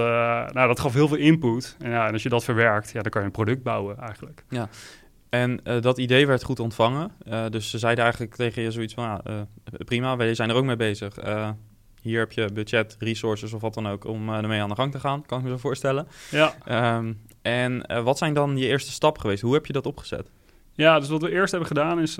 nou, 0.49 0.67
dat 0.67 0.79
gaf 0.79 0.93
heel 0.93 1.07
veel 1.07 1.17
input. 1.17 1.75
En, 1.79 1.89
ja, 1.89 2.07
en 2.07 2.13
als 2.13 2.23
je 2.23 2.29
dat 2.29 2.43
verwerkt, 2.43 2.91
ja, 2.91 3.01
dan 3.01 3.11
kan 3.11 3.21
je 3.21 3.27
een 3.27 3.33
product 3.33 3.63
bouwen 3.63 3.97
eigenlijk. 3.97 4.43
Ja, 4.49 4.69
en 5.31 5.59
uh, 5.63 5.81
dat 5.81 5.97
idee 5.97 6.27
werd 6.27 6.43
goed 6.43 6.59
ontvangen. 6.59 7.11
Uh, 7.27 7.45
dus 7.49 7.69
ze 7.69 7.77
zeiden 7.77 8.03
eigenlijk 8.03 8.35
tegen 8.35 8.61
je 8.61 8.71
zoiets 8.71 8.93
van, 8.93 9.03
ja, 9.03 9.21
uh, 9.27 9.41
prima, 9.85 10.17
wij 10.17 10.35
zijn 10.35 10.49
er 10.49 10.55
ook 10.55 10.65
mee 10.65 10.75
bezig. 10.75 11.15
hier 12.01 12.19
heb 12.19 12.31
je 12.31 12.49
budget, 12.53 12.95
resources 12.99 13.53
of 13.53 13.61
wat 13.61 13.73
dan 13.73 13.87
ook 13.87 14.05
om 14.05 14.29
ermee 14.29 14.61
aan 14.61 14.69
de 14.69 14.75
gang 14.75 14.91
te 14.91 14.99
gaan, 14.99 15.25
kan 15.25 15.37
ik 15.37 15.43
me 15.43 15.49
zo 15.49 15.57
voorstellen. 15.57 16.07
Ja. 16.31 16.53
Um, 16.97 17.21
en 17.41 18.03
wat 18.03 18.17
zijn 18.17 18.33
dan 18.33 18.57
je 18.57 18.67
eerste 18.67 18.91
stappen 18.91 19.21
geweest? 19.21 19.41
Hoe 19.41 19.53
heb 19.53 19.65
je 19.65 19.73
dat 19.73 19.85
opgezet? 19.85 20.31
Ja, 20.73 20.99
dus 20.99 21.09
wat 21.09 21.21
we 21.21 21.31
eerst 21.31 21.51
hebben 21.51 21.69
gedaan 21.69 21.99
is... 21.99 22.17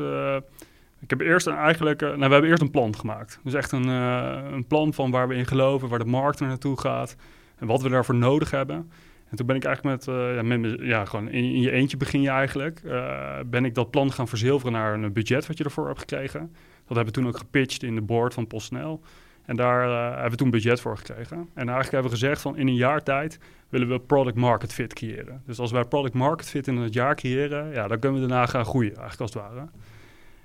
ik 1.00 1.10
heb 1.10 1.19
eerst 1.19 1.48
een 1.48 1.56
eigenlijk... 1.56 2.02
nou, 2.02 2.18
we 2.18 2.31
hebben 2.31 2.50
eerst 2.50 2.62
een 2.62 2.72
plan 2.72 2.96
gemaakt. 2.96 3.40
Dus 3.44 3.54
echt 3.54 3.72
een, 3.72 3.88
een 3.88 4.68
plan 4.68 4.94
van 4.94 5.12
waar 5.12 5.28
we 5.28 5.36
in 5.36 5.48
geloven, 5.48 5.90
waar 5.90 6.00
de 6.00 6.06
markt 6.06 6.40
er 6.40 6.48
naartoe 6.48 6.80
gaat... 6.80 7.16
en 7.58 7.68
wat 7.68 7.81
we 7.81 7.90
daarvoor 7.90 8.16
nodig 8.16 8.52
hebben... 8.52 8.92
En 9.31 9.38
toen 9.38 9.45
ben 9.45 9.56
ik 9.56 9.63
eigenlijk 9.63 10.06
met, 10.06 10.16
uh, 10.16 10.36
ja, 10.36 10.42
met 10.42 10.80
ja, 10.80 11.06
gewoon 11.06 11.30
in, 11.30 11.62
je 11.62 11.72
eentje 11.72 11.98
begin 11.98 12.22
je 12.22 12.30
eigenlijk, 12.30 12.81
uh, 12.86 13.39
ben 13.45 13.66
ik 13.66 13.75
dat 13.75 13.92
plan 13.92 14.12
gaan 14.12 14.28
verzilveren 14.28 14.74
naar 14.74 14.94
een 14.94 15.13
budget 15.13 15.48
wat 15.48 15.57
je 15.57 15.63
ervoor 15.63 15.88
hebt 15.88 16.00
gekregen. 16.00 16.39
Dat 16.88 16.95
hebben 16.95 17.06
we 17.06 17.19
toen 17.19 17.28
ook 17.28 17.38
gepitcht 17.38 17.83
in 17.83 17.95
de 17.95 18.01
board 18.01 18.33
van 18.33 18.48
PostNL. 18.48 19.01
En 19.45 19.56
daar 19.56 19.88
uh, 19.88 20.12
hebben 20.12 20.31
we 20.31 20.38
toen 20.38 20.50
budget 20.50 20.81
voor 20.81 20.98
gekregen. 20.98 21.38
En 21.38 21.48
eigenlijk 21.54 21.92
hebben 21.92 22.12
we 22.12 22.18
gezegd 22.18 22.42
van 22.42 22.57
in 22.57 22.68
een 22.68 22.75
jaar 22.75 23.04
tijd 23.04 23.39
willen 23.69 23.89
we 23.89 24.00
product 24.00 24.36
market 24.36 24.74
fit 24.74 24.94
creëren. 24.94 25.42
Dus 25.45 25.60
als 25.60 25.72
wij 25.72 25.84
product 25.84 26.13
market 26.13 26.50
fit 26.50 26.68
in 26.68 26.77
het 26.77 26.94
jaar 26.94 27.16
creëren, 27.16 27.72
ja, 27.72 27.88
dan 27.88 28.00
kunnen 28.00 28.22
we 28.22 28.27
daarna 28.27 28.45
gaan 28.45 28.66
groeien 28.66 28.95
eigenlijk 28.95 29.22
als 29.22 29.34
het 29.34 29.42
ware. 29.42 29.68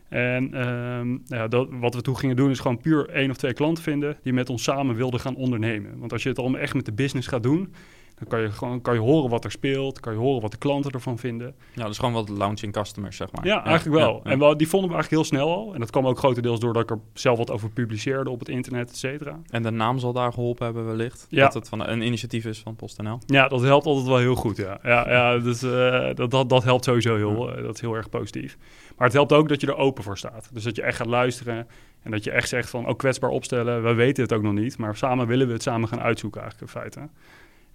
En 0.09 0.69
um, 0.69 1.23
ja, 1.25 1.49
dat, 1.49 1.69
wat 1.71 1.95
we 1.95 2.03
toen 2.03 2.19
gingen 2.19 2.37
doen 2.37 2.51
is 2.51 2.59
gewoon 2.59 2.79
puur 2.79 3.09
één 3.09 3.31
of 3.31 3.37
twee 3.37 3.53
klanten 3.53 3.83
vinden 3.83 4.17
die 4.23 4.33
met 4.33 4.51
ons 4.51 4.63
samen 4.63 4.95
wilden 4.95 5.21
gaan 5.21 5.37
ondernemen. 5.37 5.99
Want 5.99 6.13
als 6.13 6.23
je 6.23 6.29
het 6.29 6.39
allemaal 6.39 6.61
echt 6.61 6.75
met 6.75 6.85
de 6.85 6.93
business 6.93 7.29
gaat 7.29 7.43
doen, 7.43 7.75
dan 8.19 8.29
kan 8.29 8.41
je 8.41 8.51
gewoon 8.51 8.81
kan 8.81 8.95
je 8.95 9.01
horen 9.01 9.31
wat 9.31 9.45
er 9.45 9.51
speelt, 9.51 10.01
kan 10.01 10.13
je 10.13 10.19
horen 10.19 10.43
wat 10.43 10.51
de 10.51 10.57
klanten 10.57 10.91
ervan 10.91 11.19
vinden. 11.19 11.55
Ja, 11.75 11.87
dus 11.87 11.99
gewoon 11.99 12.15
wat 12.15 12.29
launching 12.29 12.73
customers, 12.73 13.17
zeg 13.17 13.33
maar. 13.33 13.47
Ja, 13.47 13.65
eigenlijk 13.65 13.97
wel. 13.99 14.21
Ja, 14.25 14.31
En 14.31 14.39
we, 14.39 14.57
die 14.57 14.69
vonden 14.69 14.89
we 14.89 14.95
eigenlijk 14.95 15.23
heel 15.23 15.39
snel 15.39 15.57
al. 15.57 15.75
En 15.75 15.81
dat 15.81 15.91
kwam 15.91 16.07
ook 16.07 16.19
grotendeels 16.19 16.61
doordat 16.61 16.83
ik 16.83 16.91
er 16.91 16.99
zelf 17.13 17.39
wat 17.39 17.51
over 17.51 17.71
publiceerde 17.71 18.31
op 18.31 18.39
het 18.39 18.49
internet, 18.49 18.91
et 18.91 18.97
cetera. 18.97 19.41
En 19.51 19.63
de 19.63 19.71
naam 19.71 19.99
zal 19.99 20.13
daar 20.13 20.33
geholpen 20.33 20.65
hebben 20.65 20.87
wellicht? 20.87 21.27
Ja. 21.29 21.45
Dat 21.45 21.55
het 21.55 21.69
van 21.69 21.87
een 21.87 22.03
initiatief 22.03 22.45
is 22.45 22.59
van 22.59 22.77
PostNL? 22.77 23.19
Ja, 23.27 23.49
dat 23.49 23.61
helpt 23.61 23.87
altijd 23.87 24.07
wel 24.07 24.19
heel 24.19 24.35
goed, 24.35 24.57
ja. 24.57 24.79
Ja, 24.83 25.11
ja 25.11 25.39
dus 25.39 25.63
uh, 25.63 26.15
dat, 26.15 26.31
dat, 26.31 26.49
dat 26.49 26.65
helpt 26.65 26.85
sowieso 26.85 27.17
heel, 27.17 27.57
uh, 27.57 27.63
dat 27.65 27.75
is 27.75 27.81
heel 27.81 27.95
erg 27.95 28.09
positief. 28.09 28.57
Maar 28.97 29.07
het 29.07 29.17
helpt 29.17 29.33
ook 29.33 29.49
dat 29.49 29.61
je 29.61 29.67
er 29.67 29.77
open 29.77 30.03
voor 30.03 30.19
staat. 30.19 30.51
Dus 30.53 30.65
dat 30.65 30.77
je 30.77 30.83
echt 30.83 30.97
gaat 30.97 31.07
luisteren 31.07 31.67
en 32.03 32.11
dat 32.11 32.25
je 32.25 32.31
echt 32.31 32.49
zegt 32.49 32.71
van, 32.71 32.83
ook 32.85 32.91
oh, 32.91 32.97
kwetsbaar 32.97 33.31
opstellen. 33.31 33.83
We 33.83 33.95
weten 33.95 34.23
het 34.23 34.33
ook 34.33 34.43
nog 34.43 34.53
niet, 34.53 34.79
maar 34.79 34.97
samen 34.97 35.27
willen 35.27 35.47
we 35.47 35.53
het 35.53 35.63
samen 35.63 35.89
gaan 35.89 36.01
uitzoeken 36.01 36.41
eigenlijk 36.41 36.73
in 36.73 36.81
feite. 36.81 37.09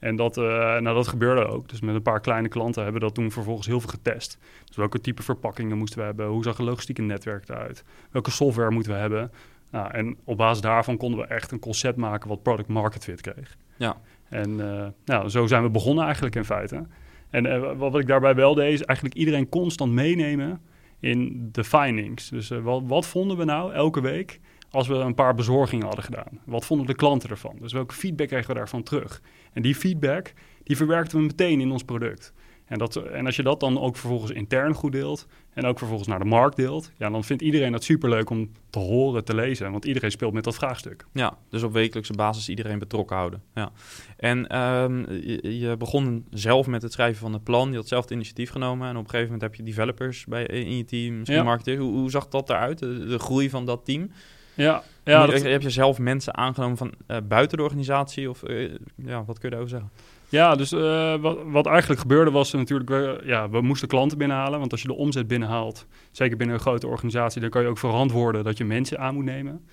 En 0.01 0.15
dat, 0.15 0.37
uh, 0.37 0.43
nou, 0.79 0.83
dat 0.83 1.07
gebeurde 1.07 1.45
ook. 1.45 1.69
Dus 1.69 1.81
met 1.81 1.95
een 1.95 2.01
paar 2.01 2.19
kleine 2.19 2.47
klanten 2.47 2.83
hebben 2.83 3.01
we 3.01 3.07
dat 3.07 3.15
toen 3.15 3.31
vervolgens 3.31 3.67
heel 3.67 3.79
veel 3.79 3.89
getest. 3.89 4.37
Dus 4.65 4.75
welke 4.75 5.01
type 5.01 5.23
verpakkingen 5.23 5.77
moesten 5.77 5.99
we 5.99 6.05
hebben? 6.05 6.27
Hoe 6.27 6.43
zag 6.43 6.57
een 6.57 6.65
logistieke 6.65 7.01
netwerk 7.01 7.49
eruit? 7.49 7.83
Welke 8.11 8.31
software 8.31 8.71
moeten 8.71 8.91
we 8.91 8.97
hebben? 8.97 9.31
Nou, 9.71 9.91
en 9.91 10.17
op 10.23 10.37
basis 10.37 10.61
daarvan 10.61 10.97
konden 10.97 11.19
we 11.19 11.25
echt 11.25 11.51
een 11.51 11.59
concept 11.59 11.97
maken 11.97 12.29
wat 12.29 12.43
product 12.43 12.67
market 12.67 13.03
fit 13.03 13.21
kreeg. 13.21 13.57
Ja. 13.75 13.97
En 14.29 14.49
uh, 14.49 14.87
nou, 15.05 15.29
zo 15.29 15.47
zijn 15.47 15.63
we 15.63 15.69
begonnen 15.69 16.03
eigenlijk 16.03 16.35
in 16.35 16.45
feite. 16.45 16.85
En 17.29 17.45
uh, 17.45 17.71
wat 17.77 17.97
ik 17.97 18.07
daarbij 18.07 18.35
wel 18.35 18.53
deed, 18.53 18.73
is 18.73 18.83
eigenlijk 18.83 19.17
iedereen 19.17 19.49
constant 19.49 19.91
meenemen 19.91 20.61
in 20.99 21.49
de 21.51 21.63
findings. 21.63 22.29
Dus 22.29 22.49
wat, 22.49 22.81
wat 22.85 23.05
vonden 23.05 23.37
we 23.37 23.43
nou 23.43 23.73
elke 23.73 24.01
week 24.01 24.39
als 24.71 24.87
we 24.87 24.93
een 24.93 25.15
paar 25.15 25.35
bezorgingen 25.35 25.85
hadden 25.85 26.03
gedaan? 26.03 26.39
Wat 26.45 26.65
vonden 26.65 26.87
de 26.87 26.95
klanten 26.95 27.29
ervan? 27.29 27.55
Dus 27.59 27.73
welke 27.73 27.93
feedback 27.93 28.27
kregen 28.27 28.47
we 28.47 28.53
daarvan 28.53 28.83
terug? 28.83 29.21
En 29.53 29.61
die 29.61 29.75
feedback, 29.75 30.33
die 30.63 30.77
verwerkten 30.77 31.17
we 31.17 31.23
meteen 31.23 31.61
in 31.61 31.71
ons 31.71 31.83
product. 31.83 32.33
En, 32.71 32.77
dat, 32.77 32.95
en 32.95 33.25
als 33.25 33.35
je 33.35 33.43
dat 33.43 33.59
dan 33.59 33.79
ook 33.79 33.97
vervolgens 33.97 34.31
intern 34.31 34.73
goed 34.73 34.91
deelt 34.91 35.27
en 35.53 35.65
ook 35.65 35.77
vervolgens 35.77 36.09
naar 36.09 36.19
de 36.19 36.25
markt 36.25 36.55
deelt, 36.55 36.91
ja, 36.97 37.09
dan 37.09 37.23
vindt 37.23 37.41
iedereen 37.41 37.71
dat 37.71 37.83
superleuk 37.83 38.29
om 38.29 38.51
te 38.69 38.79
horen, 38.79 39.25
te 39.25 39.35
lezen. 39.35 39.71
Want 39.71 39.85
iedereen 39.85 40.11
speelt 40.11 40.33
met 40.33 40.43
dat 40.43 40.55
vraagstuk. 40.55 41.05
Ja, 41.13 41.37
dus 41.49 41.63
op 41.63 41.73
wekelijkse 41.73 42.13
basis 42.13 42.49
iedereen 42.49 42.79
betrokken 42.79 43.15
houden. 43.15 43.41
Ja. 43.55 43.71
En 44.17 44.59
um, 44.59 45.11
je, 45.11 45.59
je, 45.59 45.77
begon 45.77 46.25
zelf 46.29 46.67
met 46.67 46.81
het 46.81 46.91
schrijven 46.91 47.19
van 47.21 47.33
het 47.33 47.43
plan, 47.43 47.69
je 47.69 47.75
had 47.75 47.87
zelf 47.87 48.03
het 48.03 48.11
initiatief 48.11 48.49
genomen 48.49 48.87
en 48.87 48.95
op 48.95 49.03
een 49.03 49.09
gegeven 49.09 49.31
moment 49.31 49.41
heb 49.41 49.55
je 49.55 49.63
developers 49.63 50.25
bij, 50.25 50.45
in 50.45 50.77
je 50.77 50.85
team, 50.85 51.17
misschien 51.17 51.39
ja. 51.39 51.45
marketeer. 51.45 51.77
Hoe, 51.77 51.91
hoe 51.91 52.09
zag 52.09 52.27
dat 52.27 52.49
eruit, 52.49 52.79
de, 52.79 53.05
de 53.05 53.19
groei 53.19 53.49
van 53.49 53.65
dat 53.65 53.85
team? 53.85 54.11
Ja, 54.53 54.83
ja 55.03 55.25
dat... 55.25 55.41
Heb 55.41 55.61
je 55.61 55.69
zelf 55.69 55.99
mensen 55.99 56.37
aangenomen 56.37 56.77
van 56.77 56.93
uh, 57.07 57.17
buiten 57.27 57.57
de 57.57 57.63
organisatie? 57.63 58.29
Of 58.29 58.43
uh, 58.47 58.71
ja, 58.95 59.23
wat 59.23 59.39
kun 59.39 59.49
je 59.49 59.55
daarover 59.55 59.69
zeggen? 59.69 59.89
Ja, 60.29 60.55
dus 60.55 60.71
uh, 60.71 61.15
wat, 61.15 61.37
wat, 61.45 61.65
eigenlijk 61.65 62.01
gebeurde 62.01 62.31
was 62.31 62.51
natuurlijk, 62.51 62.89
we, 62.89 63.21
ja, 63.23 63.49
we 63.49 63.61
moesten 63.61 63.87
klanten 63.87 64.17
binnenhalen. 64.17 64.59
Want 64.59 64.71
als 64.71 64.81
je 64.81 64.87
de 64.87 64.93
omzet 64.93 65.27
binnenhaalt, 65.27 65.85
zeker 66.11 66.37
binnen 66.37 66.55
een 66.55 66.61
grote 66.61 66.87
organisatie, 66.87 67.41
dan 67.41 67.49
kan 67.49 67.61
je 67.61 67.67
ook 67.67 67.77
verantwoorden 67.77 68.43
dat 68.43 68.57
je 68.57 68.65
mensen 68.65 68.99
aan 68.99 69.13
moet 69.13 69.25
nemen. 69.25 69.65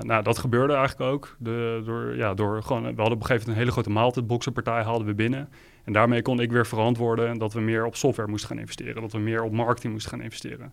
Nou, 0.00 0.22
dat 0.22 0.38
gebeurde 0.38 0.74
eigenlijk 0.74 1.10
ook. 1.12 1.36
De, 1.38 1.82
door, 1.84 2.16
ja, 2.16 2.34
door 2.34 2.62
gewoon, 2.62 2.82
we 2.82 2.86
hadden 2.86 3.04
op 3.04 3.20
een 3.20 3.26
gegeven 3.26 3.36
moment 3.36 3.48
een 3.48 3.56
hele 3.56 3.70
grote 3.70 3.90
maaltijdboxenpartij 3.90 4.82
hadden 4.82 5.06
we 5.06 5.14
binnen. 5.14 5.48
En 5.84 5.92
daarmee 5.92 6.22
kon 6.22 6.40
ik 6.40 6.52
weer 6.52 6.66
verantwoorden 6.66 7.38
dat 7.38 7.52
we 7.52 7.60
meer 7.60 7.84
op 7.84 7.96
software 7.96 8.28
moesten 8.28 8.48
gaan 8.48 8.58
investeren. 8.58 9.02
Dat 9.02 9.12
we 9.12 9.18
meer 9.18 9.42
op 9.42 9.52
marketing 9.52 9.92
moesten 9.92 10.10
gaan 10.10 10.22
investeren. 10.22 10.72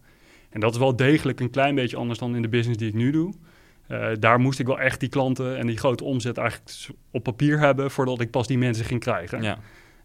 En 0.53 0.59
dat 0.59 0.73
is 0.73 0.79
wel 0.79 0.95
degelijk 0.95 1.39
een 1.39 1.49
klein 1.49 1.75
beetje 1.75 1.97
anders 1.97 2.19
dan 2.19 2.35
in 2.35 2.41
de 2.41 2.47
business 2.47 2.79
die 2.79 2.87
ik 2.87 2.93
nu 2.93 3.11
doe. 3.11 3.33
Uh, 3.87 4.07
daar 4.19 4.39
moest 4.39 4.59
ik 4.59 4.67
wel 4.67 4.79
echt 4.79 4.99
die 4.99 5.09
klanten 5.09 5.57
en 5.57 5.67
die 5.67 5.77
grote 5.77 6.03
omzet 6.03 6.37
eigenlijk 6.37 6.89
op 7.11 7.23
papier 7.23 7.59
hebben 7.59 7.91
voordat 7.91 8.21
ik 8.21 8.31
pas 8.31 8.47
die 8.47 8.57
mensen 8.57 8.85
ging 8.85 8.99
krijgen. 8.99 9.41
Ja. 9.41 9.57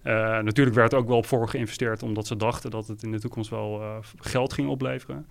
Uh, 0.04 0.12
natuurlijk 0.44 0.76
werd 0.76 0.92
er 0.92 0.98
ook 0.98 1.08
wel 1.08 1.16
op 1.16 1.26
voor 1.26 1.48
geïnvesteerd 1.48 2.02
omdat 2.02 2.26
ze 2.26 2.36
dachten 2.36 2.70
dat 2.70 2.86
het 2.86 3.02
in 3.02 3.10
de 3.10 3.20
toekomst 3.20 3.50
wel 3.50 3.80
uh, 3.80 3.96
geld 4.16 4.52
ging 4.52 4.68
opleveren. 4.68 5.26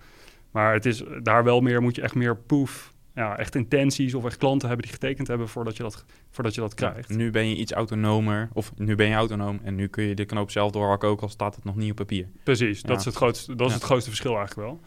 Maar 0.50 0.72
het 0.72 0.86
is 0.86 1.02
daar 1.22 1.44
wel 1.44 1.60
meer, 1.60 1.82
moet 1.82 1.96
je 1.96 2.02
echt 2.02 2.14
meer 2.14 2.36
proof, 2.36 2.92
ja, 3.14 3.38
echt 3.38 3.54
intenties 3.54 4.14
of 4.14 4.24
echt 4.24 4.36
klanten 4.36 4.68
hebben 4.68 4.86
die 4.86 4.94
getekend 4.94 5.28
hebben 5.28 5.48
voordat 5.48 5.76
je 5.76 5.82
dat, 5.82 6.04
voordat 6.30 6.54
je 6.54 6.60
dat 6.60 6.74
krijgt. 6.74 7.08
Ja, 7.08 7.16
nu 7.16 7.30
ben 7.30 7.48
je 7.48 7.56
iets 7.56 7.72
autonomer, 7.72 8.48
of 8.52 8.72
nu 8.76 8.94
ben 8.94 9.08
je 9.08 9.14
autonoom 9.14 9.60
en 9.62 9.74
nu 9.74 9.86
kun 9.86 10.04
je 10.04 10.14
de 10.14 10.24
knoop 10.24 10.50
zelf 10.50 10.70
doorhakken 10.70 11.08
ook 11.08 11.20
al 11.20 11.28
staat 11.28 11.54
het 11.54 11.64
nog 11.64 11.76
niet 11.76 11.90
op 11.90 11.96
papier. 11.96 12.28
Precies, 12.42 12.82
dat, 12.82 12.98
is, 12.98 13.04
het 13.04 13.14
grootste, 13.14 13.54
dat 13.54 13.68
is 13.68 13.74
het 13.74 13.82
grootste 13.82 14.10
verschil 14.10 14.36
eigenlijk 14.36 14.68
wel. 14.68 14.80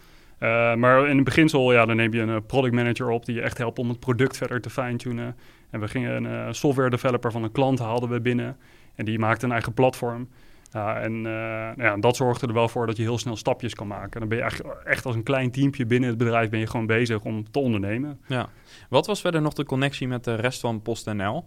Uh, 0.43 0.75
maar 0.75 1.07
in 1.07 1.15
het 1.15 1.25
beginsel, 1.25 1.71
ja, 1.71 1.85
dan 1.85 1.95
neem 1.95 2.13
je 2.13 2.21
een 2.21 2.29
uh, 2.29 2.37
product 2.47 2.73
manager 2.73 3.09
op 3.09 3.25
die 3.25 3.35
je 3.35 3.41
echt 3.41 3.57
helpt 3.57 3.79
om 3.79 3.89
het 3.89 3.99
product 3.99 4.37
verder 4.37 4.61
te 4.61 4.69
fine-tunen. 4.69 5.35
En 5.69 5.79
we 5.79 5.87
gingen 5.87 6.15
een 6.15 6.25
uh, 6.25 6.47
software 6.51 6.89
developer 6.89 7.31
van 7.31 7.43
een 7.43 7.51
klant 7.51 7.79
haalden 7.79 8.09
we 8.09 8.21
binnen. 8.21 8.57
En 8.95 9.05
die 9.05 9.19
maakte 9.19 9.45
een 9.45 9.51
eigen 9.51 9.73
platform. 9.73 10.29
en 10.71 11.21
nou 11.21 11.83
ja, 11.83 11.97
dat 11.97 12.15
zorgde 12.15 12.47
er 12.47 12.53
wel 12.53 12.67
voor 12.67 12.85
dat 12.85 12.97
je 12.97 13.03
heel 13.03 13.17
snel 13.17 13.35
stapjes 13.35 13.73
kan 13.73 13.87
maken. 13.87 14.19
Dan 14.19 14.29
ben 14.29 14.37
je 14.37 14.43
eigenlijk 14.43 14.79
echt 14.83 15.05
als 15.05 15.15
een 15.15 15.23
klein 15.23 15.51
teampje 15.51 15.85
binnen 15.85 16.09
het 16.09 16.17
bedrijf 16.17 16.49
ben 16.49 16.59
je 16.59 16.67
gewoon 16.67 16.85
bezig 16.85 17.23
om 17.23 17.51
te 17.51 17.59
ondernemen. 17.59 18.19
Ja. 18.27 18.49
Wat 18.89 19.05
was 19.05 19.21
verder 19.21 19.41
nog 19.41 19.53
de 19.53 19.65
connectie 19.65 20.07
met 20.07 20.23
de 20.23 20.35
rest 20.35 20.59
van 20.59 20.81
PostNL? 20.81 21.45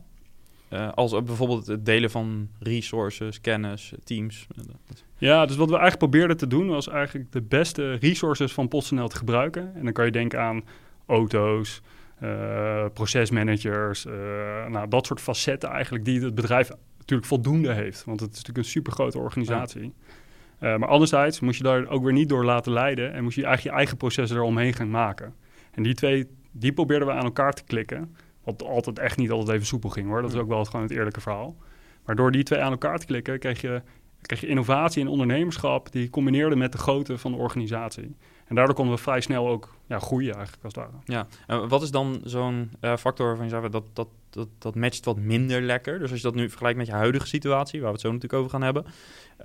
Uh, 0.75 0.93
als 0.95 1.11
bijvoorbeeld 1.11 1.67
het 1.67 1.87
delen 1.87 2.11
van 2.11 2.49
resources, 2.59 3.41
kennis, 3.41 3.93
teams. 4.05 4.47
Ja, 5.19 5.47
dus 5.47 5.57
wat 5.57 5.69
we 5.69 5.77
eigenlijk 5.79 6.11
probeerden 6.11 6.37
te 6.37 6.47
doen 6.47 6.69
was 6.69 6.89
eigenlijk 6.89 7.33
de 7.33 7.43
beste 7.43 7.93
resources 7.93 8.53
van 8.53 8.69
PostNL 8.69 9.09
te 9.09 9.17
gebruiken. 9.17 9.73
En 9.75 9.85
dan 9.85 9.93
kan 9.93 10.05
je 10.05 10.11
denken 10.11 10.41
aan 10.41 10.65
auto's, 11.07 11.83
uh, 12.23 12.85
procesmanagers, 12.93 14.07
uh, 14.07 14.13
nou, 14.67 14.89
dat 14.89 15.07
soort 15.07 15.21
facetten 15.21 15.69
eigenlijk 15.69 16.05
die 16.05 16.21
het 16.21 16.35
bedrijf 16.35 16.71
natuurlijk 16.99 17.29
voldoende 17.29 17.73
heeft. 17.73 18.05
Want 18.05 18.21
het 18.21 18.31
is 18.31 18.37
natuurlijk 18.37 18.67
een 18.67 18.73
super 18.73 18.93
grote 18.93 19.19
organisatie. 19.19 19.93
Ja. 20.61 20.79
maar 20.79 20.89
anderzijds 20.89 21.41
moet 21.41 21.57
je 21.57 21.63
daar 21.63 21.89
ook 21.89 22.03
weer 22.03 22.13
niet 22.13 22.29
door 22.29 22.45
laten 22.45 22.73
leiden 22.73 23.13
en 23.13 23.23
moet 23.23 23.35
je 23.35 23.45
eigenlijk 23.45 23.75
je 23.75 23.81
eigen 23.81 23.97
processen 23.97 24.37
eromheen 24.37 24.73
gaan 24.73 24.91
maken. 24.91 25.35
En 25.71 25.83
die 25.83 25.95
twee, 25.95 26.27
die 26.53 26.73
probeerden 26.73 27.09
we 27.09 27.15
aan 27.15 27.25
elkaar 27.25 27.53
te 27.53 27.65
klikken. 27.65 28.17
Wat 28.45 28.63
altijd 28.63 28.99
echt 28.99 29.17
niet 29.17 29.31
altijd 29.31 29.55
even 29.55 29.67
soepel 29.67 29.91
ging 29.91 30.09
hoor. 30.09 30.23
Dat 30.23 30.33
is 30.33 30.39
ook 30.39 30.49
wel 30.49 30.59
het, 30.59 30.69
gewoon 30.69 30.87
het 30.87 30.95
eerlijke 30.95 31.21
verhaal. 31.21 31.57
Maar 32.05 32.17
door 32.17 32.33
die 32.33 32.43
twee 32.43 32.61
aan 32.61 32.71
elkaar 32.71 32.99
te 32.99 33.07
klikken, 33.07 33.39
kreeg 33.39 33.61
je, 33.61 33.83
kreeg 34.21 34.41
je 34.41 34.47
innovatie 34.47 35.03
en 35.03 35.09
ondernemerschap 35.09 35.93
die 35.93 36.11
combineerde 36.11 36.57
met 36.57 36.73
de 36.73 36.79
grootte 36.79 37.19
van 37.19 37.33
de 37.33 37.39
organisatie. 37.39 38.17
En 38.45 38.55
daardoor 38.55 38.75
konden 38.75 38.95
we 38.95 39.01
vrij 39.01 39.21
snel 39.21 39.49
ook 39.49 39.77
ja, 39.87 39.99
groeien 39.99 40.35
eigenlijk 40.35 40.65
als 40.65 40.75
het 40.75 40.85
ware. 40.85 40.97
Ja, 41.05 41.27
en 41.47 41.69
wat 41.69 41.83
is 41.83 41.91
dan 41.91 42.21
zo'n 42.25 42.71
uh, 42.81 42.97
factor 42.97 43.27
waarvan 43.27 43.45
je 43.45 43.51
zei 43.51 43.69
dat, 43.69 43.85
dat, 43.93 44.09
dat, 44.31 44.49
dat 44.59 44.75
matcht 44.75 45.05
wat 45.05 45.19
minder 45.19 45.63
lekker? 45.63 45.99
Dus 45.99 46.11
als 46.11 46.21
je 46.21 46.27
dat 46.27 46.35
nu 46.35 46.49
vergelijkt 46.49 46.79
met 46.79 46.87
je 46.87 46.93
huidige 46.93 47.27
situatie, 47.27 47.81
waar 47.81 47.89
we 47.89 47.95
het 47.95 48.05
zo 48.05 48.13
natuurlijk 48.13 48.41
over 48.41 48.51
gaan 48.51 48.63
hebben. 48.63 48.85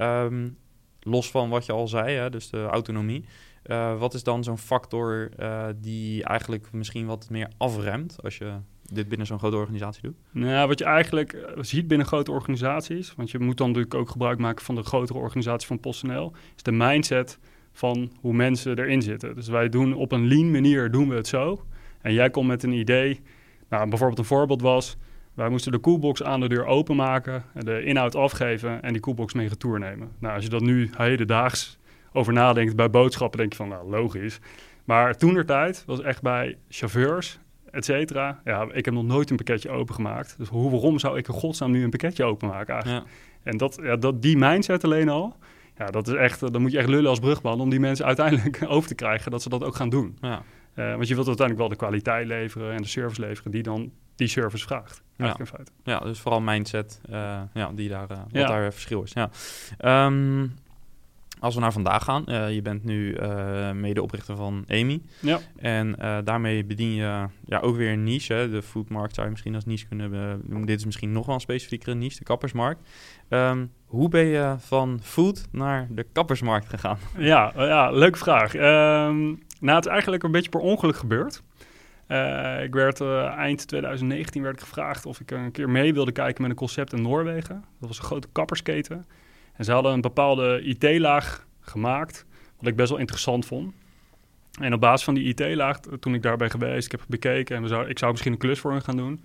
Um, 0.01 0.57
los 0.99 1.31
van 1.31 1.49
wat 1.49 1.65
je 1.65 1.71
al 1.71 1.87
zei, 1.87 2.15
hè, 2.15 2.29
dus 2.29 2.49
de 2.49 2.65
autonomie. 2.65 3.25
Uh, 3.65 3.99
wat 3.99 4.13
is 4.13 4.23
dan 4.23 4.43
zo'n 4.43 4.57
factor 4.57 5.29
uh, 5.39 5.65
die 5.75 6.23
eigenlijk 6.23 6.71
misschien 6.71 7.05
wat 7.05 7.29
meer 7.29 7.51
afremt 7.57 8.23
als 8.23 8.37
je 8.37 8.53
dit 8.95 9.07
binnen 9.07 9.27
zo'n 9.27 9.39
grote 9.39 9.55
organisatie 9.55 10.01
doet? 10.01 10.15
Nou, 10.31 10.67
wat 10.67 10.79
je 10.79 10.85
eigenlijk 10.85 11.33
uh, 11.33 11.41
ziet 11.61 11.87
binnen 11.87 12.07
grote 12.07 12.31
organisaties, 12.31 13.13
want 13.15 13.31
je 13.31 13.39
moet 13.39 13.57
dan 13.57 13.67
natuurlijk 13.67 13.93
ook 13.93 14.09
gebruik 14.09 14.39
maken 14.39 14.65
van 14.65 14.75
de 14.75 14.83
grotere 14.83 15.19
organisatie 15.19 15.67
van 15.67 15.79
PostNL, 15.79 16.33
is 16.55 16.63
de 16.63 16.71
mindset 16.71 17.39
van 17.71 18.11
hoe 18.19 18.33
mensen 18.33 18.79
erin 18.79 19.01
zitten. 19.01 19.35
Dus 19.35 19.47
wij 19.47 19.69
doen 19.69 19.93
op 19.93 20.11
een 20.11 20.27
lean 20.27 20.51
manier 20.51 20.91
doen 20.91 21.09
we 21.09 21.15
het 21.15 21.27
zo. 21.27 21.65
En 22.01 22.13
jij 22.13 22.29
komt 22.29 22.47
met 22.47 22.63
een 22.63 22.71
idee. 22.71 23.21
Nou, 23.69 23.89
bijvoorbeeld 23.89 24.19
een 24.19 24.25
voorbeeld 24.25 24.61
was, 24.61 24.97
wij 25.33 25.49
moesten 25.49 25.71
de 25.71 25.77
koelbox 25.77 26.23
aan 26.23 26.39
de 26.39 26.47
deur 26.47 26.65
openmaken, 26.65 27.43
de 27.53 27.83
inhoud 27.83 28.15
afgeven 28.15 28.81
en 28.81 28.91
die 28.91 29.01
koelbox 29.01 29.33
mee 29.33 29.47
retour 29.47 29.79
nemen. 29.79 30.11
Nou, 30.19 30.35
als 30.35 30.43
je 30.43 30.49
dat 30.49 30.61
nu 30.61 30.89
hedendaags 30.97 31.77
over 32.13 32.33
nadenkt 32.33 32.75
bij 32.75 32.89
boodschappen, 32.89 33.39
denk 33.39 33.51
je 33.51 33.57
van, 33.57 33.67
nou, 33.67 33.89
logisch. 33.89 34.39
Maar 34.85 35.17
toen 35.17 35.45
was 35.85 36.01
echt 36.01 36.21
bij 36.21 36.57
chauffeurs, 36.69 37.39
et 37.71 37.85
cetera. 37.85 38.39
Ja, 38.43 38.67
ik 38.71 38.85
heb 38.85 38.93
nog 38.93 39.03
nooit 39.03 39.29
een 39.29 39.35
pakketje 39.35 39.69
opengemaakt. 39.69 40.35
Dus 40.37 40.47
hoe, 40.47 40.71
waarom 40.71 40.99
zou 40.99 41.17
ik 41.17 41.27
in 41.27 41.33
godsnaam 41.33 41.71
nu 41.71 41.83
een 41.83 41.89
pakketje 41.89 42.23
openmaken 42.23 42.73
eigenlijk? 42.73 43.05
Ja. 43.05 43.11
En 43.43 43.57
dat, 43.57 43.79
ja, 43.81 43.95
dat, 43.95 44.21
die 44.21 44.37
mindset 44.37 44.83
alleen 44.83 45.09
al, 45.09 45.35
ja, 45.77 45.85
dat 45.85 46.07
is 46.07 46.13
echt, 46.13 46.39
dan 46.53 46.61
moet 46.61 46.71
je 46.71 46.77
echt 46.77 46.87
lullen 46.87 47.09
als 47.09 47.19
brugman 47.19 47.61
om 47.61 47.69
die 47.69 47.79
mensen 47.79 48.05
uiteindelijk 48.05 48.65
over 48.67 48.89
te 48.89 48.95
krijgen 48.95 49.31
dat 49.31 49.41
ze 49.41 49.49
dat 49.49 49.63
ook 49.63 49.75
gaan 49.75 49.89
doen. 49.89 50.17
Ja. 50.21 50.41
Uh, 50.75 50.91
want 50.95 51.07
je 51.07 51.15
wilt 51.15 51.27
uiteindelijk 51.27 51.57
wel 51.57 51.77
de 51.77 51.85
kwaliteit 51.85 52.27
leveren 52.27 52.71
en 52.71 52.81
de 52.81 52.87
service 52.87 53.21
leveren 53.21 53.51
die 53.51 53.63
dan 53.63 53.91
die 54.15 54.27
service 54.27 54.65
vraagt. 54.65 55.01
Ja. 55.15 55.35
In 55.39 55.45
feite. 55.45 55.71
ja, 55.83 55.99
dus 55.99 56.19
vooral 56.19 56.41
mindset 56.41 57.01
uh, 57.09 57.41
ja, 57.53 57.71
die 57.75 57.89
daar, 57.89 58.11
uh, 58.11 58.17
wat 58.17 58.27
ja. 58.31 58.47
daar 58.47 58.73
verschil 58.73 59.03
is. 59.03 59.13
Ja. 59.13 59.29
Um, 60.05 60.53
als 61.39 61.55
we 61.55 61.61
naar 61.61 61.71
vandaag 61.71 62.03
gaan, 62.03 62.23
uh, 62.27 62.53
je 62.53 62.61
bent 62.61 62.83
nu 62.83 63.15
uh, 63.15 63.71
medeoprichter 63.71 64.35
van 64.35 64.63
EMI. 64.67 65.01
Ja. 65.19 65.39
En 65.55 65.95
uh, 65.99 66.17
daarmee 66.23 66.65
bedien 66.65 66.93
je 66.93 67.25
ja, 67.45 67.59
ook 67.59 67.75
weer 67.75 67.91
een 67.91 68.03
niche. 68.03 68.33
Hè. 68.33 68.49
De 68.49 68.61
foodmarkt 68.61 69.13
zou 69.13 69.25
je 69.25 69.31
misschien 69.31 69.55
als 69.55 69.65
niche 69.65 69.87
kunnen 69.87 70.41
noemen. 70.43 70.67
Dit 70.67 70.79
is 70.79 70.85
misschien 70.85 71.11
nog 71.11 71.25
wel 71.25 71.35
een 71.35 71.41
specifiekere 71.41 71.95
niche, 71.95 72.17
de 72.17 72.23
kappersmarkt. 72.23 72.89
Um, 73.29 73.71
hoe 73.85 74.09
ben 74.09 74.25
je 74.25 74.55
van 74.57 74.99
food 75.03 75.47
naar 75.51 75.87
de 75.91 76.05
kappersmarkt 76.13 76.69
gegaan? 76.69 76.97
Ja, 77.17 77.51
ja 77.55 77.91
leuke 77.91 78.17
vraag. 78.17 78.53
Um, 78.53 79.43
nou, 79.59 79.75
het 79.75 79.85
is 79.85 79.91
eigenlijk 79.91 80.23
een 80.23 80.31
beetje 80.31 80.49
per 80.49 80.59
ongeluk 80.59 80.95
gebeurd. 80.95 81.41
ik 82.63 82.73
werd 82.73 83.01
eind 83.01 83.67
2019 83.67 84.41
werd 84.41 84.55
ik 84.55 84.61
gevraagd 84.61 85.05
of 85.05 85.19
ik 85.19 85.31
een 85.31 85.51
keer 85.51 85.69
mee 85.69 85.93
wilde 85.93 86.11
kijken 86.11 86.41
met 86.41 86.51
een 86.51 86.57
concept 86.57 86.93
in 86.93 87.01
Noorwegen. 87.01 87.63
Dat 87.79 87.87
was 87.87 87.97
een 87.97 88.03
grote 88.03 88.27
kappersketen. 88.31 89.05
En 89.59 89.65
ze 89.65 89.71
hadden 89.71 89.91
een 89.91 90.01
bepaalde 90.01 90.61
IT-laag 90.61 91.47
gemaakt, 91.59 92.25
wat 92.57 92.67
ik 92.67 92.75
best 92.75 92.89
wel 92.89 92.99
interessant 92.99 93.45
vond. 93.45 93.73
En 94.61 94.73
op 94.73 94.79
basis 94.79 95.03
van 95.03 95.13
die 95.13 95.33
IT-laag, 95.35 95.79
toen 95.99 96.13
ik 96.13 96.21
daarbij 96.21 96.49
geweest, 96.49 96.85
ik 96.85 96.91
heb 96.91 97.01
bekeken 97.07 97.55
en 97.55 97.61
we 97.61 97.67
zou, 97.67 97.87
ik 97.87 97.99
zou 97.99 98.11
misschien 98.11 98.31
een 98.31 98.37
klus 98.37 98.59
voor 98.59 98.71
hen 98.71 98.81
gaan 98.81 98.97
doen. 98.97 99.23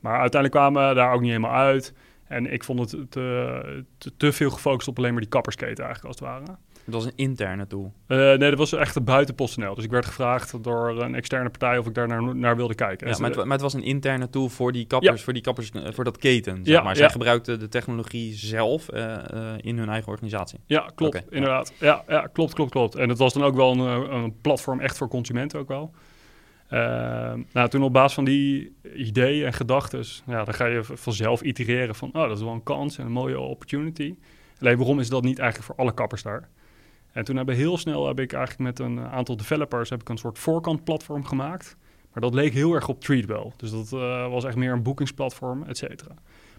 Maar 0.00 0.20
uiteindelijk 0.20 0.60
kwamen 0.60 0.88
we 0.88 0.94
daar 0.94 1.12
ook 1.12 1.20
niet 1.20 1.30
helemaal 1.30 1.54
uit. 1.54 1.94
En 2.24 2.52
ik 2.52 2.64
vond 2.64 2.78
het 2.90 3.10
te, 3.10 3.84
te, 3.98 4.16
te 4.16 4.32
veel 4.32 4.50
gefocust 4.50 4.88
op 4.88 4.98
alleen 4.98 5.12
maar 5.12 5.20
die 5.20 5.30
kappersketen 5.30 5.84
eigenlijk, 5.84 6.04
als 6.04 6.20
het 6.20 6.28
ware. 6.28 6.58
Het 6.88 6.96
was 6.96 7.06
een 7.06 7.16
interne 7.16 7.66
tool? 7.66 7.92
Uh, 8.06 8.18
nee, 8.18 8.38
dat 8.38 8.58
was 8.58 8.72
echt 8.72 8.96
een 8.96 9.04
buiten 9.04 9.34
PostNL. 9.34 9.74
Dus 9.74 9.84
ik 9.84 9.90
werd 9.90 10.06
gevraagd 10.06 10.64
door 10.64 11.02
een 11.02 11.14
externe 11.14 11.48
partij 11.48 11.78
of 11.78 11.86
ik 11.86 11.94
daar 11.94 12.08
naar, 12.08 12.36
naar 12.36 12.56
wilde 12.56 12.74
kijken. 12.74 13.08
Ja, 13.08 13.18
maar 13.18 13.30
het, 13.30 13.44
maar 13.44 13.52
het, 13.52 13.60
was 13.60 13.74
een 13.74 13.82
interne 13.82 14.30
tool 14.30 14.48
voor 14.48 14.72
die 14.72 14.86
kappers, 14.86 15.18
ja. 15.18 15.24
voor, 15.24 15.32
die 15.32 15.42
kappers 15.42 15.70
eh, 15.70 15.92
voor 15.92 16.04
dat 16.04 16.18
keten. 16.18 16.56
Zeg 16.64 16.74
ja, 16.74 16.82
maar. 16.82 16.96
Zij 16.96 17.04
ja. 17.04 17.10
gebruikten 17.10 17.58
de 17.58 17.68
technologie 17.68 18.34
zelf 18.34 18.92
uh, 18.92 19.00
uh, 19.04 19.52
in 19.56 19.78
hun 19.78 19.88
eigen 19.88 20.08
organisatie. 20.08 20.58
Ja, 20.66 20.90
klopt. 20.94 21.16
Okay, 21.16 21.26
inderdaad. 21.30 21.72
Ja. 21.80 22.04
Ja, 22.08 22.26
klopt, 22.32 22.54
klopt, 22.54 22.70
klopt. 22.70 22.94
En 22.94 23.08
het 23.08 23.18
was 23.18 23.32
dan 23.32 23.44
ook 23.44 23.54
wel 23.54 23.72
een, 23.72 24.12
een 24.14 24.40
platform 24.40 24.80
echt 24.80 24.96
voor 24.96 25.08
consumenten 25.08 25.58
ook 25.58 25.68
wel. 25.68 25.94
nou, 27.52 27.68
toen 27.68 27.82
op 27.82 27.92
basis 27.92 28.14
van 28.14 28.24
die 28.24 28.76
ideeën 28.94 29.46
en 29.46 29.52
gedachten, 29.52 30.04
ja, 30.26 30.44
dan 30.44 30.54
ga 30.54 30.66
je 30.66 30.84
vanzelf 30.84 31.42
itereren 31.42 31.94
van, 31.94 32.08
oh, 32.08 32.28
dat 32.28 32.36
is 32.36 32.42
wel 32.42 32.52
een 32.52 32.62
kans 32.62 32.98
en 32.98 33.06
een 33.06 33.12
mooie 33.12 33.40
opportunity. 33.40 34.14
Alleen 34.60 34.76
waarom 34.76 35.00
is 35.00 35.08
dat 35.08 35.22
niet 35.22 35.38
eigenlijk 35.38 35.70
voor 35.70 35.84
alle 35.84 35.94
kappers 35.94 36.22
daar? 36.22 36.48
En 37.18 37.24
toen 37.24 37.36
hebben 37.36 37.54
heel 37.54 37.78
snel 37.78 38.06
heb 38.06 38.20
ik 38.20 38.32
eigenlijk 38.32 38.62
met 38.62 38.78
een 38.78 39.00
aantal 39.00 39.36
developers 39.36 39.90
heb 39.90 40.00
ik 40.00 40.08
een 40.08 40.18
soort 40.18 40.38
voorkant 40.38 40.84
platform 40.84 41.24
gemaakt. 41.24 41.76
Maar 42.12 42.22
dat 42.22 42.34
leek 42.34 42.52
heel 42.52 42.74
erg 42.74 42.88
op 42.88 43.00
Treatwell. 43.00 43.52
Dus 43.56 43.70
dat 43.70 43.92
uh, 43.92 44.28
was 44.28 44.44
echt 44.44 44.56
meer 44.56 44.72
een 44.72 44.82
boekingsplatform, 44.82 45.62
et 45.62 45.76
cetera. 45.76 46.14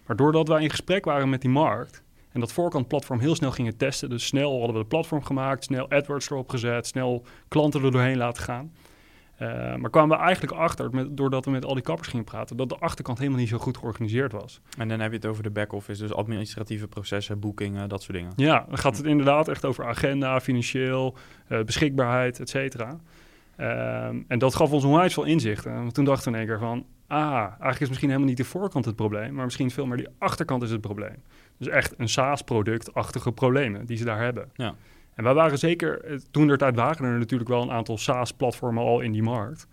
Maar 0.05 0.15
doordat 0.15 0.47
wij 0.47 0.61
in 0.61 0.69
gesprek 0.69 1.05
waren 1.05 1.29
met 1.29 1.41
die 1.41 1.49
markt 1.49 2.03
en 2.31 2.39
dat 2.39 2.51
voorkant 2.51 2.87
platform 2.87 3.19
heel 3.19 3.35
snel 3.35 3.51
gingen 3.51 3.77
testen, 3.77 4.09
dus 4.09 4.25
snel 4.25 4.57
hadden 4.57 4.75
we 4.75 4.81
de 4.81 4.87
platform 4.87 5.23
gemaakt, 5.23 5.63
snel 5.63 5.89
AdWords 5.89 6.29
erop 6.29 6.49
gezet, 6.49 6.87
snel 6.87 7.23
klanten 7.47 7.83
er 7.83 7.91
doorheen 7.91 8.17
laten 8.17 8.43
gaan. 8.43 8.71
Uh, 9.41 9.75
maar 9.75 9.89
kwamen 9.89 10.17
we 10.17 10.24
eigenlijk 10.24 10.53
achter, 10.58 10.89
met, 10.91 11.17
doordat 11.17 11.46
we 11.46 11.51
met 11.51 11.65
al 11.65 11.74
die 11.74 11.84
kappers 11.84 12.08
gingen 12.08 12.25
praten, 12.25 12.58
dat 12.58 12.69
de 12.69 12.77
achterkant 12.77 13.17
helemaal 13.17 13.39
niet 13.39 13.50
zo 13.50 13.58
goed 13.58 13.77
georganiseerd 13.77 14.31
was. 14.31 14.62
En 14.77 14.88
dan 14.88 15.00
heb 15.00 15.12
je 15.12 15.17
het 15.17 15.25
over 15.25 15.43
de 15.43 15.50
back-office, 15.50 16.01
dus 16.01 16.13
administratieve 16.13 16.88
processen, 16.88 17.39
boekingen, 17.39 17.89
dat 17.89 18.03
soort 18.03 18.17
dingen. 18.17 18.34
Ja, 18.36 18.65
dan 18.67 18.77
gaat 18.77 18.98
het 18.98 19.05
inderdaad 19.05 19.48
echt 19.48 19.65
over 19.65 19.86
agenda, 19.86 20.41
financieel, 20.41 21.15
uh, 21.50 21.63
beschikbaarheid, 21.63 22.39
et 22.39 22.50
cetera. 22.50 23.00
Ehm, 23.55 24.22
en 24.27 24.39
dat 24.39 24.55
gaf 24.55 24.72
ons 24.72 24.84
onwijs 24.84 25.13
veel 25.13 25.24
inzichten. 25.24 25.72
En 25.72 25.93
toen 25.93 26.05
dachten 26.05 26.31
we 26.31 26.38
in 26.38 26.46
één 26.46 26.58
keer 26.58 26.67
van... 26.67 26.86
ah, 27.08 27.38
eigenlijk 27.38 27.79
is 27.79 27.88
misschien 27.88 28.10
helemaal 28.10 28.29
niet 28.29 28.38
de 28.38 28.43
voorkant 28.43 28.86
het 28.86 28.96
probleem... 28.96 29.34
maar 29.34 29.46
misschien 29.46 29.72
veel 29.72 29.86
meer 29.86 29.98
die 29.98 30.08
achterkant 30.17 30.63
is 30.63 30.72
het 30.72 30.81
probleem. 30.81 31.24
Dus 31.58 31.67
echt 31.67 31.93
een 31.98 32.10
SaaS-product-achtige 32.10 33.31
problemen 33.31 33.86
die 33.86 33.98
ze 33.98 34.05
daar 34.05 34.22
hebben. 34.22 34.50
Ja. 34.53 34.75
En 35.19 35.25
wij 35.25 35.33
waren 35.33 35.57
zeker... 35.57 36.03
eh, 36.03 36.17
Toen 36.31 36.47
der 36.47 36.57
tijd 36.57 36.75
waren 36.75 37.05
er 37.05 37.17
natuurlijk 37.17 37.49
wel 37.49 37.61
een 37.61 37.71
aantal 37.71 37.97
SaaS-platformen 37.97 38.83
al 38.83 38.99
in 38.99 39.11
die 39.11 39.23
markt. 39.23 39.67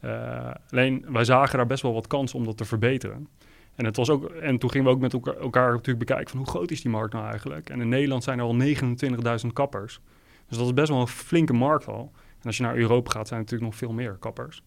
Eh, 0.00 0.50
alleen, 0.70 1.04
wij 1.08 1.24
zagen 1.24 1.56
daar 1.56 1.66
best 1.66 1.82
wel 1.82 1.92
wat 1.92 2.06
kans 2.06 2.34
om 2.34 2.44
dat 2.44 2.56
te 2.56 2.64
verbeteren. 2.64 3.28
En, 3.74 3.84
het 3.84 3.96
was 3.96 4.10
ook, 4.10 4.24
en 4.24 4.58
toen 4.58 4.70
gingen 4.70 4.86
we 4.86 4.92
ook 4.92 5.00
met 5.00 5.12
elkaar, 5.12 5.36
elkaar 5.36 5.70
natuurlijk 5.70 5.98
bekijken 5.98 6.28
van 6.28 6.38
hoe 6.38 6.48
groot 6.48 6.70
is 6.70 6.82
die 6.82 6.90
markt 6.90 7.12
nou 7.12 7.28
eigenlijk. 7.30 7.70
En 7.70 7.80
in 7.80 7.88
Nederland 7.88 8.24
zijn 8.24 8.38
er 8.38 8.44
al 8.44 8.56
29.000 9.44 9.52
kappers. 9.52 10.00
Dus 10.48 10.58
dat 10.58 10.66
is 10.66 10.74
best 10.74 10.88
wel 10.88 11.00
een 11.00 11.08
flinke 11.08 11.52
markt 11.52 11.86
al. 11.86 12.12
En 12.40 12.46
als 12.46 12.56
je 12.56 12.62
naar 12.62 12.76
Europa 12.76 13.10
gaat, 13.10 13.28
zijn 13.28 13.40
er 13.40 13.44
natuurlijk 13.44 13.70
nog 13.70 13.80
veel 13.80 13.92
meer 13.92 14.16
kappers. 14.20 14.62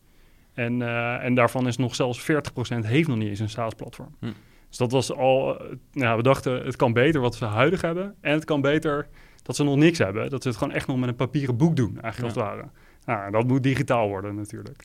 En, 0.54 0.82
eh, 0.82 1.24
en 1.24 1.34
daarvan 1.36 1.68
is 1.68 1.78
nog 1.78 1.96
zelfs 1.96 2.22
40% 2.22 2.86
heeft 2.86 3.08
nog 3.08 3.18
niet 3.18 3.30
eens 3.30 3.40
een 3.40 3.50
SaaS-platform. 3.50 4.16
Hm. 4.20 4.32
Dus 4.68 4.78
dat 4.78 4.92
was 4.92 5.14
al, 5.14 5.62
nou, 5.92 6.18
we 6.18 6.24
dachten 6.24 6.66
het 6.66 6.76
kan 6.76 6.94
beter 6.94 7.22
wat 7.22 7.36
ze 7.36 7.46
huidig 7.46 7.82
hebben. 7.82 8.16
En 8.22 8.34
het 8.34 8.46
kan 8.46 8.62
beter 8.62 9.08
dat 9.42 9.56
ze 9.56 9.64
nog 9.64 9.76
niks 9.76 9.98
hebben. 9.98 10.30
Dat 10.30 10.42
ze 10.42 10.48
het 10.48 10.58
gewoon 10.58 10.74
echt 10.74 10.88
nog 10.88 10.98
met 10.98 11.10
een 11.10 11.16
papieren 11.16 11.58
boek 11.58 11.76
doen, 11.76 12.00
eigenlijk 12.02 12.36
Ja. 12.36 12.42
als 12.42 12.52
het 12.52 12.60
ware. 12.60 12.70
Nou, 13.06 13.32
dat 13.32 13.48
moet 13.48 13.64
digitaal 13.64 14.08
worden 14.08 14.36
natuurlijk. 14.36 14.84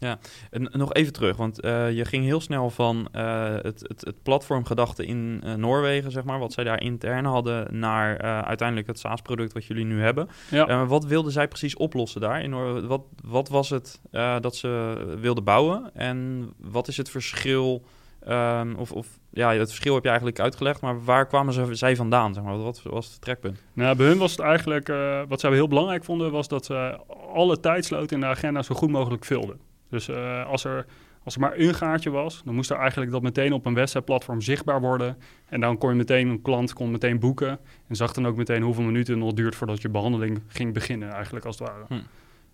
En 0.50 0.68
nog 0.72 0.92
even 0.92 1.12
terug, 1.12 1.36
want 1.36 1.60
eh, 1.60 1.92
je 1.92 2.04
ging 2.04 2.24
heel 2.24 2.40
snel 2.40 2.70
van 2.70 3.08
eh, 3.12 3.54
het, 3.54 3.84
het, 3.88 4.00
het 4.00 4.22
platformgedachte 4.22 5.06
in 5.06 5.40
eh, 5.44 5.54
Noorwegen, 5.54 6.10
zeg 6.10 6.24
maar, 6.24 6.38
wat 6.38 6.52
zij 6.52 6.64
daar 6.64 6.82
intern 6.82 7.24
hadden, 7.24 7.78
naar 7.78 8.18
uiteindelijk 8.42 8.88
het 8.88 8.98
SaaS-product 8.98 9.52
wat 9.52 9.64
jullie 9.64 9.84
nu 9.84 10.00
hebben. 10.00 10.28
Ja. 10.50 10.86
Wat 10.86 11.04
wilden 11.04 11.32
zij 11.32 11.48
precies 11.48 11.76
oplossen 11.76 12.20
daar? 12.20 12.42
In 12.42 12.86
wat, 12.86 13.02
wat 13.24 13.48
was 13.48 13.70
het 13.70 14.00
dat 14.40 14.56
ze 14.56 14.96
wilden 15.20 15.44
bouwen? 15.44 15.94
En 15.94 16.50
wat 16.56 16.88
is 16.88 16.96
het 16.96 17.10
verschil? 17.10 17.84
Ehm, 18.26 18.74
of, 18.74 18.92
of 18.92 19.06
ja, 19.30 19.52
het 19.54 19.68
verschil 19.68 19.94
heb 19.94 20.02
je 20.02 20.08
eigenlijk 20.08 20.40
uitgelegd, 20.40 20.80
maar 20.80 21.04
waar 21.04 21.26
kwamen 21.26 21.52
ze, 21.52 21.74
zij 21.74 21.96
vandaan? 21.96 22.34
Zeg 22.34 22.42
maar? 22.42 22.58
Wat 22.58 22.82
was 22.82 23.06
het 23.06 23.20
trekpunt? 23.20 23.62
Nou, 23.72 23.96
bij 23.96 24.06
hun 24.06 24.18
was 24.18 24.30
het 24.30 24.40
eigenlijk, 24.40 24.88
eh, 24.88 25.22
wat 25.28 25.40
zij 25.40 25.52
heel 25.52 25.68
belangrijk 25.68 26.04
vonden, 26.04 26.30
was 26.30 26.48
dat 26.48 26.64
ze 26.64 26.98
alle 27.32 27.60
tijdsloten 27.60 28.16
in 28.16 28.20
de 28.20 28.26
agenda 28.26 28.62
zo 28.62 28.74
goed 28.74 28.90
mogelijk 28.90 29.24
vulden. 29.24 29.60
Dus 29.90 30.08
eh, 30.08 30.46
als, 30.46 30.64
er, 30.64 30.86
als 31.24 31.34
er 31.34 31.40
maar 31.40 31.52
een 31.56 31.74
gaatje 31.74 32.10
was, 32.10 32.42
dan 32.44 32.54
moest 32.54 32.70
er 32.70 32.78
eigenlijk 32.78 33.10
dat 33.10 33.22
meteen 33.22 33.52
op 33.52 33.66
een 33.66 33.74
website-platform 33.74 34.40
zichtbaar 34.40 34.80
worden. 34.80 35.16
En 35.48 35.60
dan 35.60 35.78
kon 35.78 35.90
je 35.90 35.96
meteen, 35.96 36.28
een 36.28 36.42
klant 36.42 36.72
kon 36.72 36.90
meteen 36.90 37.18
boeken 37.18 37.58
en 37.88 37.96
zag 37.96 38.12
dan 38.12 38.26
ook 38.26 38.36
meteen 38.36 38.62
hoeveel 38.62 38.84
minuten 38.84 39.14
het 39.14 39.22
nog 39.22 39.32
duurt 39.32 39.56
voordat 39.56 39.82
je 39.82 39.88
behandeling 39.88 40.42
ging 40.48 40.72
beginnen, 40.72 41.10
eigenlijk 41.10 41.44
als 41.44 41.58
het 41.58 41.68
ware. 41.68 41.84
Hm. 41.88 41.94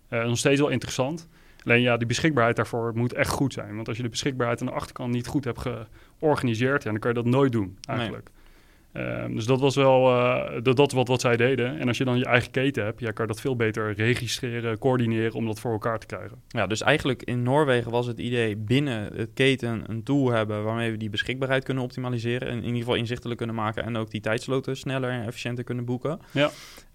Eh, 0.07 0.25
nog 0.25 0.37
steeds 0.37 0.59
wel 0.59 0.69
interessant. 0.69 1.27
Alleen 1.63 1.81
ja, 1.81 1.97
die 1.97 2.07
beschikbaarheid 2.07 2.55
daarvoor 2.55 2.91
moet 2.95 3.13
echt 3.13 3.29
goed 3.29 3.53
zijn. 3.53 3.75
Want 3.75 3.87
als 3.87 3.97
je 3.97 4.03
de 4.03 4.09
beschikbaarheid 4.09 4.61
aan 4.61 4.67
de 4.67 4.73
achterkant 4.73 5.13
niet 5.13 5.27
goed 5.27 5.43
hebt 5.43 5.65
georganiseerd, 6.19 6.83
ja, 6.83 6.91
dan 6.91 6.99
kan 6.99 7.09
je 7.09 7.15
dat 7.15 7.25
nooit 7.25 7.51
doen, 7.51 7.77
eigenlijk. 7.85 8.29
Ehm, 8.93 9.35
dus 9.35 9.45
dat 9.45 9.59
was 9.59 9.75
wel 9.75 10.09
eh, 10.09 10.61
dat, 10.63 10.91
wat, 10.91 11.07
wat 11.07 11.21
zij 11.21 11.37
deden. 11.37 11.79
En 11.79 11.87
als 11.87 11.97
je 11.97 12.03
dan 12.03 12.17
je 12.17 12.25
eigen 12.25 12.51
keten 12.51 12.83
hebt, 12.83 12.99
ja, 12.99 13.11
kan 13.11 13.25
je 13.25 13.31
dat 13.31 13.41
veel 13.41 13.55
beter 13.55 13.93
registreren, 13.93 14.77
coördineren 14.77 15.33
om 15.33 15.45
dat 15.45 15.59
voor 15.59 15.71
elkaar 15.71 15.99
te 15.99 16.05
krijgen. 16.05 16.41
Ja, 16.47 16.67
dus 16.67 16.81
eigenlijk 16.81 17.23
in 17.23 17.43
Noorwegen 17.43 17.91
was 17.91 18.07
het 18.07 18.19
idee 18.19 18.55
binnen 18.55 19.13
het 19.15 19.29
keten 19.33 19.83
een 19.87 20.03
tool 20.03 20.31
hebben 20.31 20.63
waarmee 20.63 20.91
we 20.91 20.97
die 20.97 21.09
beschikbaarheid 21.09 21.63
kunnen 21.63 21.83
optimaliseren. 21.83 22.47
En 22.47 22.57
in 22.57 22.63
ieder 22.63 22.79
geval 22.79 22.95
inzichtelijk 22.95 23.37
kunnen 23.37 23.55
maken 23.55 23.83
en 23.83 23.97
ook 23.97 24.11
die 24.11 24.21
tijdsloten 24.21 24.77
sneller 24.77 25.09
en 25.09 25.25
efficiënter 25.25 25.63
kunnen 25.63 25.85
boeken. 25.85 26.19
Ja. 26.31 26.51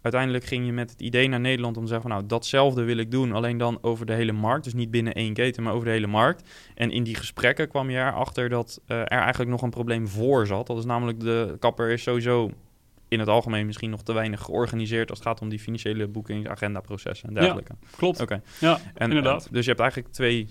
Uiteindelijk 0.09 0.45
ging 0.45 0.67
je 0.67 0.73
met 0.73 0.91
het 0.91 1.01
idee 1.01 1.29
naar 1.29 1.41
Nederland 1.41 1.77
om 1.77 1.83
te 1.83 1.89
zeggen 1.89 2.09
van 2.09 2.17
nou, 2.19 2.29
datzelfde 2.31 2.83
wil 2.83 2.97
ik 2.97 3.11
doen, 3.11 3.33
alleen 3.33 3.59
dan 3.59 3.79
over 3.81 4.07
de 4.07 4.13
hele 4.13 4.33
markt. 4.33 4.65
Dus 4.65 4.75
niet 4.75 4.91
binnen 4.91 5.13
één 5.15 5.33
keten, 5.33 5.63
maar 5.63 5.73
over 5.73 5.85
de 5.85 5.91
hele 5.91 6.07
markt. 6.07 6.49
En 6.75 6.91
in 6.91 7.03
die 7.03 7.15
gesprekken 7.15 7.69
kwam 7.69 7.91
je 7.91 7.97
erachter 7.99 8.49
dat 8.49 8.81
eh, 8.87 8.99
er 9.01 9.07
eigenlijk 9.09 9.51
nog 9.51 9.63
een 9.63 9.71
probleem 9.71 10.09
voor 10.09 10.47
zat. 10.47 10.67
Dat 10.67 10.79
is 10.79 10.85
namelijk 10.85 11.21
de 11.21 11.57
kapper 11.59 11.91
is 11.91 12.03
sowieso 12.03 12.51
in 13.09 13.19
het 13.19 13.29
algemeen 13.29 13.67
misschien 13.67 13.91
nog 13.91 14.03
te 14.03 14.13
weinig 14.13 14.41
georganiseerd 14.41 15.11
als 15.11 15.19
het 15.19 15.29
gaat 15.29 15.41
om 15.41 15.49
die 15.49 15.59
financiële 15.59 16.07
boekings, 16.09 16.49
agendaprocessen 16.49 17.29
en 17.29 17.35
dergelijke. 17.35 17.73
Klopt. 17.97 18.21
Oké. 18.21 18.43
Ja, 18.61 18.79
En, 18.95 19.09
inderdaad. 19.09 19.47
eh, 19.47 19.53
dus 19.53 19.63
je 19.63 19.69
hebt 19.69 19.81
eigenlijk 19.83 20.13
twee 20.13 20.49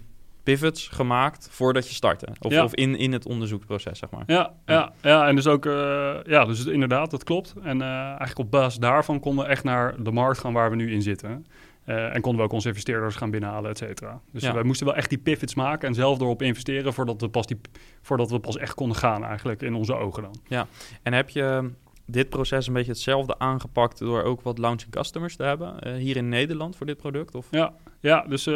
pivots 0.54 0.88
gemaakt 0.88 1.48
voordat 1.52 1.88
je 1.88 1.94
startte. 1.94 2.28
Of, 2.40 2.52
Ja. 2.52 2.64
of 2.64 2.74
in, 2.76 2.96
in 2.98 3.12
het 3.14 3.26
onderzoeksproces, 3.26 4.00
zeg 4.00 4.10
maar. 4.10 4.24
Ja, 4.28 4.54
ja, 4.66 4.92
ja, 5.02 5.28
en 5.28 5.36
dus 5.36 5.48
ook, 5.48 5.66
eh, 5.66 6.16
ja, 6.26 6.46
dus 6.46 6.66
inderdaad, 6.66 7.12
dat 7.12 7.24
klopt. 7.24 7.54
En 7.64 7.82
eh, 7.82 7.88
eigenlijk 7.88 8.40
op 8.40 8.52
basis 8.52 8.80
daarvan 8.80 9.20
konden 9.20 9.46
we 9.46 9.52
echt 9.52 9.64
naar 9.64 10.04
de 10.04 10.12
markt 10.12 10.40
gaan 10.40 10.54
waar 10.54 10.70
we 10.70 10.76
nu 10.76 10.92
in 10.92 11.02
zitten. 11.02 11.46
Eh, 11.84 12.16
en 12.16 12.22
konden 12.22 12.40
we 12.42 12.48
ook 12.48 12.54
onze 12.54 12.68
investeerders 12.68 13.16
gaan 13.16 13.32
binnenhalen, 13.32 13.70
et 13.72 13.78
cetera. 13.78 14.20
Dus 14.32 14.44
Ja. 14.44 14.54
wij 14.54 14.64
moesten 14.64 14.86
wel 14.86 14.96
echt 14.96 15.10
die 15.10 15.18
pivots 15.18 15.56
maken 15.56 15.88
en 15.88 15.94
zelf 15.94 16.20
erop 16.20 16.42
investeren 16.42 16.94
voordat 16.94 17.22
we, 17.22 17.30
pas 17.30 17.48
die, 17.48 17.58
voordat 18.02 18.30
we 18.32 18.40
pas 18.40 18.58
echt 18.58 18.74
konden 18.74 18.98
gaan 18.98 19.24
eigenlijk 19.24 19.62
in 19.62 19.74
onze 19.74 19.96
ogen 19.96 20.24
dan. 20.24 20.66
En 21.04 21.14
heb 21.14 21.30
je 21.30 21.70
dit 22.06 22.30
proces 22.30 22.68
een 22.68 22.74
beetje 22.74 22.92
hetzelfde 22.92 23.40
aangepakt 23.40 24.00
door 24.00 24.24
ook 24.24 24.42
wat 24.42 24.58
launching 24.58 24.92
customers 24.92 25.36
te 25.36 25.44
hebben 25.44 25.96
hier 25.96 26.16
in 26.16 26.30
Nederland 26.30 26.76
voor 26.76 26.86
dit 26.86 26.98
product? 26.98 27.36
Of? 27.36 27.48
Ja, 27.52 27.74
ja 28.00 28.26
dus 28.28 28.48
eh, 28.48 28.54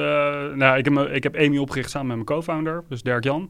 nou, 0.54 0.78
ik, 0.78 0.86
heb 0.86 0.98
ik 0.98 1.24
heb 1.24 1.36
Amy 1.36 1.58
opgericht 1.58 1.90
samen 1.90 2.08
met 2.08 2.16
mijn 2.16 2.40
co-founder, 2.40 2.84
dus 2.90 3.02
Dirk 3.02 3.24
Jan. 3.24 3.50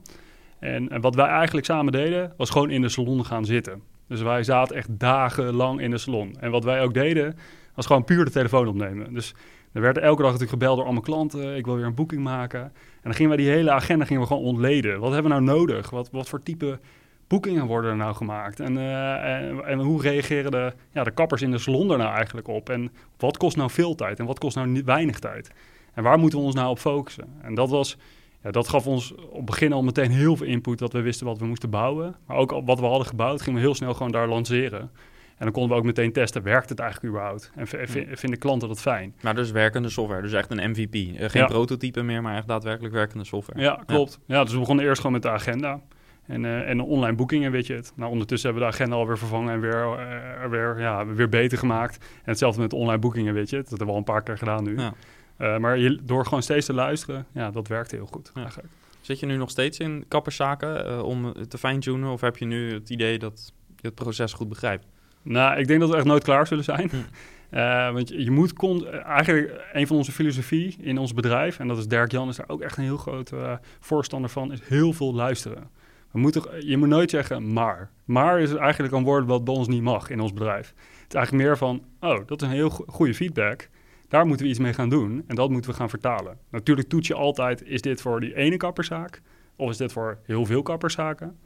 En, 0.60 0.89
en 0.89 1.01
wat 1.01 1.15
wij 1.15 1.27
eigenlijk 1.27 1.65
samen 1.65 1.91
deden, 1.91 2.34
was 2.38 2.49
gewoon 2.49 2.69
in 2.69 2.82
de 2.82 2.89
salon 2.89 3.25
gaan 3.25 3.45
zitten. 3.45 3.82
Dus 4.08 4.21
wij 4.21 4.43
zaten 4.43 4.75
echt 4.75 4.99
dagenlang 4.99 5.82
in 5.82 5.91
de 5.91 5.97
salon. 5.97 6.36
En 6.39 6.51
wat 6.51 6.63
wij 6.63 6.82
ook 6.82 6.93
deden, 6.93 7.38
was 7.75 7.86
gewoon 7.86 8.04
puur 8.04 8.25
de 8.25 8.32
telefoon 8.32 8.67
opnemen. 8.67 9.13
Dus 9.13 9.36
er 9.71 9.82
werd 9.82 9.97
elke 9.97 10.21
dag 10.21 10.32
natuurlijk 10.32 10.49
gebeld 10.49 10.75
door 10.75 10.86
allemaal 10.86 11.04
klanten. 11.04 11.56
Ik 11.56 11.65
wil 11.65 11.75
weer 11.75 11.86
een 11.86 11.95
boeking 11.95 12.23
maken. 12.23 12.62
En 12.62 12.71
dan 13.04 13.13
gingen 13.13 13.36
wij 13.36 13.43
die 13.43 13.54
hele 13.54 13.71
agenda 13.71 14.06
gingen 14.06 14.21
we 14.21 14.27
gewoon 14.27 14.43
ontleden. 14.43 14.99
Wat 14.99 15.13
hebben 15.13 15.32
we 15.32 15.38
nou 15.41 15.58
nodig? 15.58 15.89
Wat, 15.89 16.10
wat 16.12 16.30
voor 16.30 16.43
type 16.43 16.80
boekingen 17.27 17.65
worden 17.65 17.91
er 17.91 17.97
nou 17.97 18.15
gemaakt? 18.15 18.60
En, 18.60 18.77
eh, 18.77 19.69
en, 19.69 19.80
hoe 19.80 20.01
reageren 20.01 20.51
de, 20.51 20.73
ja, 20.91 21.04
de 21.04 21.12
kappers 21.12 21.41
in 21.41 21.51
de 21.51 21.58
salon 21.58 21.91
er 21.91 21.97
nou 21.97 22.13
eigenlijk 22.13 22.47
op? 22.47 22.69
En 22.69 22.91
wat 23.17 23.38
kost 23.38 23.58
nou 23.58 23.69
veel 23.69 23.95
tijd 23.95 24.19
en 24.19 24.25
wat 24.25 24.39
kost 24.39 24.56
nou 24.56 24.82
weinig 24.86 25.19
tijd? 25.19 25.51
En 25.93 26.04
waar 26.04 26.19
moeten 26.19 26.39
we 26.39 26.45
ons 26.45 26.56
nou 26.56 26.69
op 26.69 26.80
focussen? 26.80 27.27
En 27.41 27.54
dat 27.56 27.69
was... 27.69 27.97
Ja, 28.43 28.51
dat 28.51 28.67
gaf 28.67 28.88
ons 28.88 29.15
op 29.15 29.36
het 29.36 29.45
begin 29.45 29.73
al 29.73 29.84
meteen 29.84 30.12
heel 30.12 30.36
veel 30.36 30.47
input 30.47 30.80
dat 30.80 30.93
we 30.93 31.01
wisten 31.01 31.25
wat 31.25 31.38
we 31.38 31.45
moesten 31.45 31.69
bouwen. 31.69 32.15
Maar 32.25 32.38
ook 32.38 32.62
wat 32.65 32.80
we 32.80 32.86
hadden 32.86 33.08
gebouwd, 33.08 33.41
gingen 33.41 33.60
we 33.60 33.65
heel 33.65 33.75
snel 33.75 33.93
gewoon 33.93 34.12
daar 34.12 34.27
lanceren. 34.27 34.80
En 34.80 35.47
dan 35.47 35.51
konden 35.51 35.71
we 35.71 35.77
ook 35.77 35.84
meteen 35.86 36.12
testen, 36.12 36.43
werkt 36.43 36.69
het 36.69 36.80
eigenlijk 36.80 37.13
überhaupt? 37.13 37.51
En 37.56 37.67
vinden 38.17 38.39
klanten 38.39 38.67
dat 38.67 38.82
fijn? 38.82 39.15
Maar 39.21 39.36
dus 39.36 39.51
werkende 39.51 39.89
software, 39.89 40.21
dus 40.21 40.34
echt 40.34 40.51
een 40.51 40.69
MVP. 40.69 40.93
Eh, 40.93 41.30
geen 41.30 41.41
Ja. 41.41 41.47
prototype 41.47 42.01
meer, 42.01 42.21
maar 42.21 42.36
echt 42.36 42.47
daadwerkelijk 42.47 42.93
werkende 42.93 43.23
software. 43.25 43.62
Ja, 43.62 43.84
klopt. 43.86 44.19
Ja. 44.25 44.43
dus 44.43 44.54
we 44.54 44.60
begonnen 44.60 44.86
eerst 44.86 44.97
gewoon 44.97 45.12
met 45.12 45.21
de 45.21 45.30
agenda. 45.30 45.80
En, 46.25 46.45
eh, 46.45 46.69
en 46.69 46.77
de 46.77 46.84
online 46.84 47.15
boekingen, 47.15 47.51
weet 47.51 47.67
je 47.67 47.73
het. 47.73 47.93
Nou, 47.95 48.12
ondertussen 48.12 48.49
hebben 48.49 48.67
we 48.67 48.71
de 48.73 48.77
agenda 48.77 48.95
alweer 48.99 49.17
vervangen 49.17 49.54
en 49.54 49.60
weer, 49.60 49.84
eh, 50.43 50.49
weer, 50.49 50.80
ja, 50.80 51.06
weer 51.06 51.30
beter 51.30 51.58
gemaakt. 51.58 51.97
En 51.97 52.06
hetzelfde 52.23 52.62
met 52.62 52.69
de 52.69 52.75
online 52.75 52.99
boekingen, 52.99 53.34
weet 53.34 53.49
je 53.49 53.56
het. 53.56 53.69
Dat 53.69 53.77
hebben 53.77 53.88
we 53.88 53.93
al 53.93 54.08
een 54.08 54.13
paar 54.13 54.23
keer 54.23 54.38
gedaan 54.38 54.63
nu. 54.63 54.77
Ja. 54.77 54.93
Eh, 55.41 55.58
maar 55.58 55.77
je, 55.77 55.99
door 56.04 56.23
gewoon 56.25 56.43
steeds 56.43 56.65
te 56.65 56.73
luisteren, 56.73 57.25
ja, 57.32 57.51
dat 57.51 57.67
werkt 57.67 57.91
heel 57.91 58.06
goed 58.06 58.32
Ja. 58.34 58.41
eigenlijk. 58.41 58.69
Zit 59.01 59.19
je 59.19 59.25
nu 59.25 59.38
nog 59.38 59.49
steeds 59.49 59.77
in 59.77 60.06
kapperszaken 60.08 60.86
eh, 60.88 61.04
om 61.04 61.34
te 61.47 61.58
fine-tunen? 61.58 62.10
Of 62.12 62.21
heb 62.21 62.38
je 62.38 62.45
nu 62.45 62.73
het 62.73 62.89
idee 62.89 63.19
dat 63.19 63.54
je 63.75 63.88
het 63.88 63.95
proces 63.95 64.34
goed 64.34 64.49
begrijpt? 64.49 64.86
Nou, 65.21 65.60
ik 65.60 65.67
denk 65.67 65.80
dat 65.80 65.89
we 65.89 65.95
echt 65.95 66.06
nooit 66.06 66.23
klaar 66.23 66.47
zullen 66.47 66.63
zijn. 66.63 66.89
Hm. 66.89 66.95
Eh, 67.51 67.91
want 67.93 68.10
je, 68.10 68.23
je 68.23 68.32
moet 68.32 68.54
eigenlijk 69.06 69.62
een 69.73 69.88
van 69.88 69.95
onze 69.97 70.12
filosofie 70.12 70.75
in 70.80 70.97
ons 70.97 71.13
bedrijf, 71.13 71.60
en 71.60 71.67
dat 71.67 71.77
is 71.77 71.88
Dirk 71.88 72.12
Jan, 72.12 72.30
is 72.30 72.36
daar 72.36 72.49
ook 72.49 72.62
echt 72.62 72.77
een 72.77 72.84
heel 72.84 72.97
groot 72.97 73.32
voorstander 73.80 74.30
van, 74.30 74.51
is 74.51 74.60
heel 74.63 74.93
veel 74.93 75.13
luisteren. 75.13 75.69
We 76.12 76.19
moeten, 76.19 76.67
je 76.67 76.77
moet 76.77 76.88
nooit 76.88 77.10
zeggen 77.10 77.54
maar. 77.54 77.89
Maar 78.06 78.39
is 78.39 78.54
eigenlijk 78.54 78.93
een 78.93 79.04
woord 79.04 79.25
wat 79.25 79.43
bij 79.43 79.54
ons 79.54 79.67
niet 79.67 79.82
mag 79.82 80.10
in 80.10 80.19
ons 80.19 80.34
bedrijf. 80.34 80.67
Het 80.77 81.08
is 81.08 81.15
eigenlijk 81.15 81.45
meer 81.45 81.58
van, 81.58 81.84
oh, 81.99 82.27
dat 82.27 82.41
is 82.41 82.47
een 82.47 82.54
heel 82.54 82.69
go- 82.69 82.86
goede 82.88 83.13
feedback. 83.13 83.69
Daar 84.12 84.26
moeten 84.26 84.45
we 84.45 84.52
iets 84.52 84.62
mee 84.62 84.74
gaan 84.74 84.89
doen 84.89 85.24
en 85.28 85.36
dat 85.36 85.50
moeten 85.50 85.71
we 85.71 85.78
gaan 85.78 85.89
vertalen. 85.89 86.38
Natuurlijk 86.50 86.89
toets 86.89 87.08
je 87.08 87.13
altijd, 87.13 87.63
is 87.65 87.82
dit 87.82 88.02
voor 88.02 88.19
die 88.19 88.36
ene 88.36 88.58
kapperszaak? 88.58 89.21
Of 89.56 89.69
is 89.69 89.78
dit 89.78 89.91
voor 89.91 90.19
heel 90.24 90.45
veel 90.45 90.62
kapperszaken? 90.62 91.38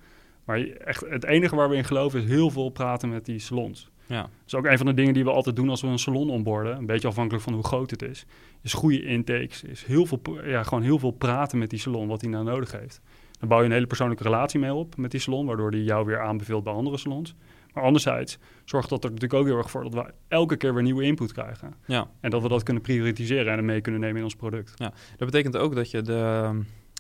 Maar 0.46 0.60
echt, 0.60 1.04
het 1.10 1.24
enige 1.24 1.56
waar 1.56 1.70
we 1.70 1.76
in 1.76 1.84
geloven 1.84 2.22
is 2.22 2.30
heel 2.30 2.50
veel 2.50 2.70
praten 2.70 3.10
met 3.10 3.26
die 3.26 3.40
salons. 3.40 3.90
Ja. 4.06 4.22
Dat 4.22 4.30
is 4.46 4.56
ook 4.56 4.66
een 4.66 4.78
van 4.78 4.86
de 4.86 4.94
dingen 4.94 5.14
die 5.14 5.24
we 5.24 5.32
altijd 5.32 5.56
doen 5.56 5.70
als 5.70 5.82
we 5.82 5.88
een 5.88 6.00
salon 6.00 6.30
onboarden. 6.30 6.78
Een 6.78 6.86
beetje 6.86 7.08
afhankelijk 7.08 7.44
van 7.44 7.54
hoe 7.54 7.64
groot 7.64 7.92
het 7.92 8.02
is. 8.02 8.26
Is 8.62 8.74
goede 8.74 9.04
intakes. 9.04 9.64
Is 9.64 9.84
heel 9.84 10.06
veel, 10.06 10.22
ja, 10.44 10.64
gewoon 10.64 10.84
heel 10.84 11.00
veel 11.00 11.12
praten 11.12 11.58
met 11.58 11.70
die 11.70 11.80
salon, 11.80 12.08
wat 12.08 12.22
hij 12.22 12.30
nou 12.30 12.44
nodig 12.44 12.72
heeft. 12.72 13.02
Dan 13.40 13.50
bouw 13.50 13.60
je 13.60 13.66
een 13.66 13.72
hele 13.72 13.88
persoonlijke 13.88 14.24
relatie 14.24 14.60
mee 14.60 14.74
op 14.74 14.98
met 14.98 15.12
die 15.12 15.20
salon, 15.20 15.46
waardoor 15.46 15.72
die 15.72 15.84
jou 15.84 16.06
weer 16.06 16.20
aanbeveelt 16.20 16.64
bij 16.64 16.74
andere 16.74 16.98
salons. 16.98 17.36
Maar 17.76 17.84
anderzijds 17.84 18.38
zorgt 18.66 18.90
dat 18.90 19.04
er 19.04 19.12
natuurlijk 19.12 19.40
ook 19.42 19.48
heel 19.48 19.58
erg 19.58 19.70
voor 19.70 19.84
dat 19.84 19.94
we 19.94 20.14
elke 20.28 20.56
keer 20.56 20.74
weer 20.74 20.84
nieuwe 20.84 21.04
input 21.04 21.32
krijgen. 21.34 21.74
ja. 21.86 22.10
En 22.20 22.30
dat 22.30 22.42
we 22.42 22.48
dat 22.48 22.64
kunnen 22.64 22.84
prioritiseren 22.84 23.58
en 23.58 23.66
mee 23.66 23.82
kunnen 23.82 24.02
nemen 24.02 24.18
in 24.18 24.24
ons 24.24 24.36
product. 24.36 24.78
Dat 24.78 24.92
betekent 25.18 25.58
ook 25.58 25.76
dat 25.76 25.92
je 25.92 26.02
de, 26.02 26.52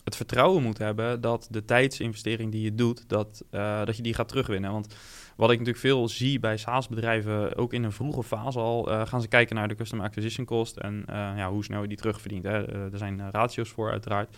het 0.04 0.16
vertrouwen 0.16 0.64
moet 0.64 0.78
hebben 0.78 1.22
dat 1.22 1.48
de 1.52 1.66
tijdsinvestering 1.66 2.52
die 2.52 2.62
je 2.62 2.76
doet, 2.76 3.10
dat, 3.10 3.44
eh, 3.50 3.86
dat 3.86 3.98
je 3.98 4.04
die 4.04 4.14
gaat 4.14 4.28
terugwinnen. 4.28 4.72
Want 4.72 4.96
wat 5.36 5.52
ik 5.52 5.58
natuurlijk 5.58 5.86
veel 5.86 6.08
zie 6.08 6.40
bij 6.40 6.58
SaaS-bedrijven, 6.58 7.56
ook 7.56 7.74
in 7.74 7.84
een 7.84 7.92
vroege 7.92 8.24
fase 8.24 8.60
al, 8.60 8.92
uh, 8.92 9.06
gaan 9.06 9.22
ze 9.22 9.28
kijken 9.28 9.56
naar 9.56 9.68
de 9.68 9.76
customer 9.76 10.06
acquisition 10.06 10.46
cost 10.46 10.78
en 10.78 11.04
ja, 11.08 11.50
hoe 11.50 11.64
snel 11.64 11.82
je 11.82 11.88
die 11.88 11.98
terugverdient. 11.98 12.44
Hè. 12.44 12.90
er 12.92 12.98
zijn 12.98 13.32
ratio's 13.32 13.70
voor 13.70 13.92
uiteraard. 13.92 14.38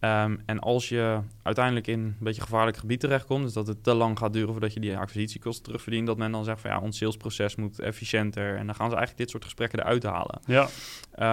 Um, 0.00 0.42
en 0.46 0.58
als 0.58 0.88
je 0.88 1.20
uiteindelijk 1.42 1.86
in 1.86 2.00
een 2.00 2.16
beetje 2.18 2.42
gevaarlijk 2.42 2.76
gebied 2.76 3.00
terechtkomt, 3.00 3.44
dus 3.44 3.52
dat 3.52 3.66
het 3.66 3.82
te 3.82 3.94
lang 3.94 4.18
gaat 4.18 4.32
duren 4.32 4.52
voordat 4.52 4.72
je 4.72 4.80
die 4.80 4.96
acquisitiekosten 4.96 5.64
terugverdient, 5.64 6.06
dat 6.06 6.16
men 6.16 6.32
dan 6.32 6.44
zegt 6.44 6.60
van 6.60 6.70
ja, 6.70 6.80
ons 6.80 6.96
salesproces 6.96 7.56
moet 7.56 7.78
efficiënter. 7.78 8.56
En 8.56 8.66
dan 8.66 8.74
gaan 8.74 8.90
ze 8.90 8.96
eigenlijk 8.96 9.16
dit 9.16 9.30
soort 9.30 9.44
gesprekken 9.44 9.78
eruit 9.78 10.02
halen. 10.02 10.40
Ja. 10.46 10.68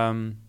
Um, 0.09 0.39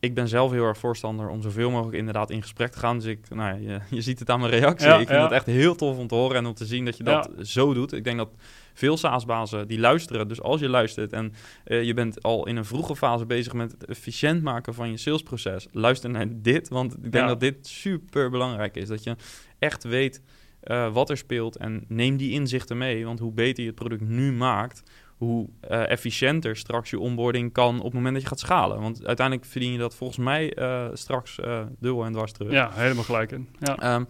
ik 0.00 0.14
ben 0.14 0.28
zelf 0.28 0.50
heel 0.50 0.64
erg 0.64 0.78
voorstander 0.78 1.28
om 1.28 1.42
zoveel 1.42 1.70
mogelijk 1.70 1.96
inderdaad 1.96 2.30
in 2.30 2.42
gesprek 2.42 2.72
te 2.72 2.78
gaan. 2.78 2.96
Dus 2.96 3.06
ik, 3.06 3.28
nou, 3.28 3.60
je, 3.60 3.80
je 3.90 4.00
ziet 4.00 4.18
het 4.18 4.30
aan 4.30 4.40
mijn 4.40 4.52
reactie. 4.52 4.88
ik 4.88 5.08
vind 5.08 5.22
het 5.22 5.32
echt 5.32 5.46
heel 5.46 5.74
tof 5.74 5.98
om 5.98 6.06
te 6.06 6.14
horen 6.14 6.36
en 6.36 6.46
om 6.46 6.54
te 6.54 6.66
zien 6.66 6.84
dat 6.84 6.96
je 6.96 7.04
dat 7.04 7.30
zo 7.42 7.74
doet. 7.74 7.92
Ik 7.92 8.04
denk 8.04 8.16
dat 8.16 8.30
veel 8.74 8.96
SaaS-bazen 8.96 9.68
die 9.68 9.78
luisteren. 9.78 10.28
Dus 10.28 10.40
als 10.40 10.60
je 10.60 10.68
luistert 10.68 11.12
en 11.12 11.32
uh, 11.66 11.82
je 11.82 11.94
bent 11.94 12.22
al 12.22 12.46
in 12.46 12.56
een 12.56 12.64
vroege 12.64 12.96
fase 12.96 13.26
bezig 13.26 13.52
met 13.52 13.72
het 13.72 13.84
efficiënt 13.84 14.42
maken 14.42 14.74
van 14.74 14.90
je 14.90 14.96
salesproces, 14.96 15.66
luister 15.72 16.10
naar 16.10 16.26
dit. 16.30 16.68
Want 16.68 16.96
ik 17.02 17.12
denk 17.12 17.28
dat 17.28 17.40
dit 17.40 17.66
super 17.66 18.30
belangrijk 18.30 18.76
is. 18.76 18.88
Dat 18.88 19.02
je 19.04 19.16
echt 19.58 19.84
weet 19.84 20.22
uh, 20.64 20.92
wat 20.92 21.10
er 21.10 21.16
speelt 21.16 21.56
en 21.56 21.84
neem 21.88 22.16
die 22.16 22.32
inzichten 22.32 22.78
mee. 22.78 23.04
Want 23.04 23.18
hoe 23.18 23.32
beter 23.32 23.62
je 23.62 23.68
het 23.68 23.78
product 23.78 24.02
nu 24.02 24.32
maakt, 24.32 24.82
hoe 25.16 25.48
uh, 25.70 25.90
efficiënter 25.90 26.56
straks 26.56 26.90
je 26.90 26.98
onboarding 26.98 27.52
kan 27.52 27.78
op 27.78 27.84
het 27.84 27.92
moment 27.92 28.12
dat 28.12 28.22
je 28.22 28.28
gaat 28.28 28.40
schalen. 28.40 28.80
Want 28.80 29.06
uiteindelijk 29.06 29.46
verdien 29.46 29.72
je 29.72 29.78
dat 29.78 29.94
volgens 29.94 30.18
mij 30.18 30.58
uh, 30.58 30.86
straks 30.92 31.38
uh, 31.38 31.62
dubbel 31.78 32.04
en 32.04 32.12
dwars 32.12 32.32
terug. 32.32 32.52
Ja, 32.52 32.70
helemaal 32.72 33.04
gelijk 33.04 33.32
in. 33.32 33.48
Ja. 33.58 33.94
Um, 33.94 34.06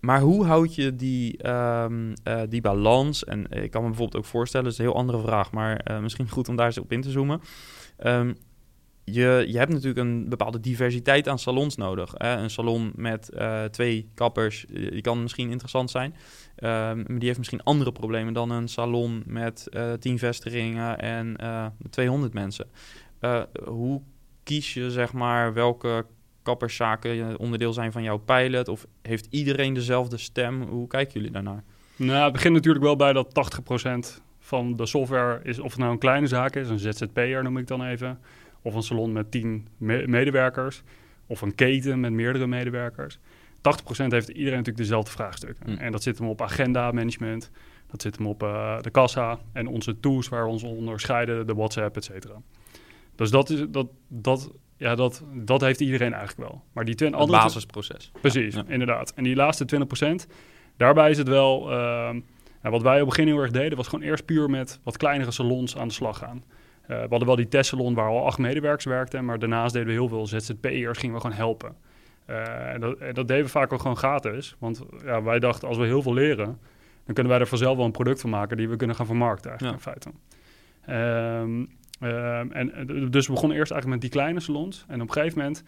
maar 0.00 0.20
hoe 0.20 0.44
houd 0.44 0.74
je 0.74 0.96
die, 0.96 1.48
um, 1.48 2.14
die 2.48 2.60
balans? 2.60 3.24
En 3.24 3.50
ik 3.50 3.70
kan 3.70 3.82
me 3.82 3.88
bijvoorbeeld 3.88 4.24
ook 4.24 4.30
voorstellen, 4.30 4.64
dat 4.66 4.74
is 4.74 4.78
een 4.78 4.84
heel 4.84 5.00
andere 5.00 5.20
vraag, 5.20 5.52
maar 5.52 5.98
misschien 6.00 6.28
goed 6.28 6.48
om 6.48 6.56
daar 6.56 6.66
eens 6.66 6.78
op 6.78 6.92
in 6.92 7.00
te 7.00 7.10
zoomen. 7.10 7.40
Um, 8.04 8.36
je, 9.04 9.44
je 9.48 9.58
hebt 9.58 9.72
natuurlijk 9.72 10.06
een 10.06 10.28
bepaalde 10.28 10.60
diversiteit 10.60 11.28
aan 11.28 11.38
salons 11.38 11.76
nodig. 11.76 12.12
Hè? 12.16 12.36
Een 12.36 12.50
salon 12.50 12.92
met 12.94 13.30
twee 13.70 14.10
kappers, 14.14 14.66
die 14.68 15.00
kan 15.00 15.22
misschien 15.22 15.50
interessant 15.50 15.90
zijn. 15.90 16.14
Uh, 16.58 16.68
maar 16.68 17.04
die 17.06 17.26
heeft 17.26 17.38
misschien 17.38 17.62
andere 17.62 17.92
problemen 17.92 18.32
dan 18.32 18.50
een 18.50 18.68
salon 18.68 19.22
met 19.26 19.68
tien 19.98 20.18
vestigingen 20.18 20.98
en 20.98 21.36
200 21.90 22.34
mensen. 22.34 22.66
hoe 23.64 24.02
kies 24.42 24.74
je, 24.74 24.90
zeg 24.90 25.12
maar, 25.12 25.54
welke 25.54 26.06
kapperszaken 26.50 27.38
onderdeel 27.38 27.72
zijn 27.72 27.92
van 27.92 28.02
jouw 28.02 28.16
pilot? 28.16 28.68
Of 28.68 28.86
heeft 29.02 29.26
iedereen 29.30 29.74
dezelfde 29.74 30.18
stem? 30.18 30.62
Hoe 30.62 30.86
kijken 30.86 31.12
jullie 31.12 31.30
daarnaar? 31.30 31.62
Nou, 31.96 32.24
het 32.24 32.32
begint 32.32 32.54
natuurlijk 32.54 32.84
wel 32.84 32.96
bij 32.96 33.12
dat 33.12 33.28
80% 34.18 34.22
van 34.38 34.76
de 34.76 34.86
software 34.86 35.40
is, 35.42 35.58
of 35.58 35.70
het 35.70 35.78
nou 35.78 35.92
een 35.92 35.98
kleine 35.98 36.26
zaak 36.26 36.56
is, 36.56 36.68
een 36.68 36.78
ZZP'er 36.78 37.42
noem 37.42 37.56
ik 37.56 37.66
dan 37.66 37.84
even, 37.84 38.18
of 38.62 38.74
een 38.74 38.82
salon 38.82 39.12
met 39.12 39.30
10 39.30 39.68
medewerkers, 40.06 40.82
of 41.26 41.40
een 41.40 41.54
keten 41.54 42.00
met 42.00 42.12
meerdere 42.12 42.46
medewerkers. 42.46 43.18
80% 43.18 43.20
heeft 44.06 44.28
iedereen 44.28 44.58
natuurlijk 44.58 44.76
dezelfde 44.76 45.10
vraagstukken. 45.10 45.70
Mm. 45.70 45.78
En 45.78 45.92
dat 45.92 46.02
zit 46.02 46.18
hem 46.18 46.28
op 46.28 46.42
agenda 46.42 46.92
management, 46.92 47.50
dat 47.90 48.02
zit 48.02 48.16
hem 48.16 48.26
op 48.26 48.42
uh, 48.42 48.80
de 48.80 48.90
kassa 48.90 49.38
en 49.52 49.66
onze 49.66 50.00
tools 50.00 50.28
waar 50.28 50.44
we 50.44 50.50
ons 50.50 50.62
onderscheiden, 50.62 51.46
de 51.46 51.54
WhatsApp, 51.54 51.96
et 51.96 52.04
cetera. 52.04 52.34
Dus 53.14 53.30
dat, 53.30 53.50
is, 53.50 53.64
dat, 53.68 53.86
dat 54.08 54.50
ja, 54.80 54.94
dat, 54.94 55.22
dat 55.32 55.60
heeft 55.60 55.80
iedereen 55.80 56.12
eigenlijk 56.12 56.50
wel. 56.50 56.62
Maar 56.72 56.84
die 56.84 56.94
twintig 56.94 57.20
andere... 57.20 57.42
basisproces. 57.42 58.10
Precies, 58.20 58.56
inderdaad. 58.66 59.12
En 59.14 59.24
die 59.24 59.36
laatste 59.36 59.66
20%, 60.24 60.30
daarbij 60.76 61.10
is 61.10 61.18
het 61.18 61.28
wel... 61.28 61.70
Uh, 61.70 61.76
nou, 62.62 62.74
wat 62.74 62.82
wij 62.82 63.00
op 63.00 63.06
het 63.06 63.08
begin 63.08 63.26
heel 63.26 63.42
erg 63.42 63.50
deden, 63.50 63.76
was 63.76 63.88
gewoon 63.88 64.04
eerst 64.04 64.24
puur 64.24 64.50
met 64.50 64.80
wat 64.82 64.96
kleinere 64.96 65.30
salons 65.30 65.76
aan 65.76 65.88
de 65.88 65.94
slag 65.94 66.18
gaan. 66.18 66.44
Uh, 66.82 66.88
we 66.88 67.06
hadden 67.08 67.26
wel 67.26 67.36
die 67.36 67.48
testsalon 67.48 67.94
waar 67.94 68.08
al 68.08 68.26
acht 68.26 68.38
medewerkers 68.38 68.84
werkten, 68.84 69.24
maar 69.24 69.38
daarnaast 69.38 69.72
deden 69.72 69.88
we 69.88 69.94
heel 69.94 70.08
veel 70.08 70.26
ZZP'ers, 70.26 70.98
gingen 70.98 71.14
we 71.14 71.20
gewoon 71.20 71.36
helpen. 71.36 71.76
Uh, 72.26 72.72
en 72.72 72.80
dat, 72.80 72.98
dat, 72.98 73.28
deden 73.28 73.44
we 73.44 73.50
vaak 73.50 73.72
ook 73.72 73.80
gewoon 73.80 73.96
gratis, 73.96 74.56
want 74.58 74.82
ja, 75.04 75.22
wij 75.22 75.38
dachten 75.38 75.68
als 75.68 75.76
we 75.76 75.84
heel 75.84 76.02
veel 76.02 76.14
leren, 76.14 76.58
dan 77.04 77.14
kunnen 77.14 77.32
wij 77.32 77.40
er 77.40 77.46
vanzelf 77.46 77.76
wel 77.76 77.84
een 77.84 77.92
product 77.92 78.20
van 78.20 78.30
maken 78.30 78.56
die 78.56 78.68
we 78.68 78.76
kunnen 78.76 78.96
gaan 78.96 79.06
vermarkten 79.06 79.50
eigenlijk 79.50 79.84
ja. 79.84 79.92
in 79.92 80.00
feite. 80.00 80.10
Um, 80.18 80.18
Ehm, 80.86 81.64
en, 82.00 82.86
dus 83.10 83.26
we 83.26 83.32
begonnen 83.32 83.58
eerst 83.58 83.72
eigenlijk 83.72 84.02
met 84.02 84.10
die 84.10 84.20
kleine 84.20 84.40
salons. 84.40 84.84
En 84.88 85.00
op 85.00 85.08
een 85.08 85.12
gegeven 85.12 85.38
moment, 85.38 85.62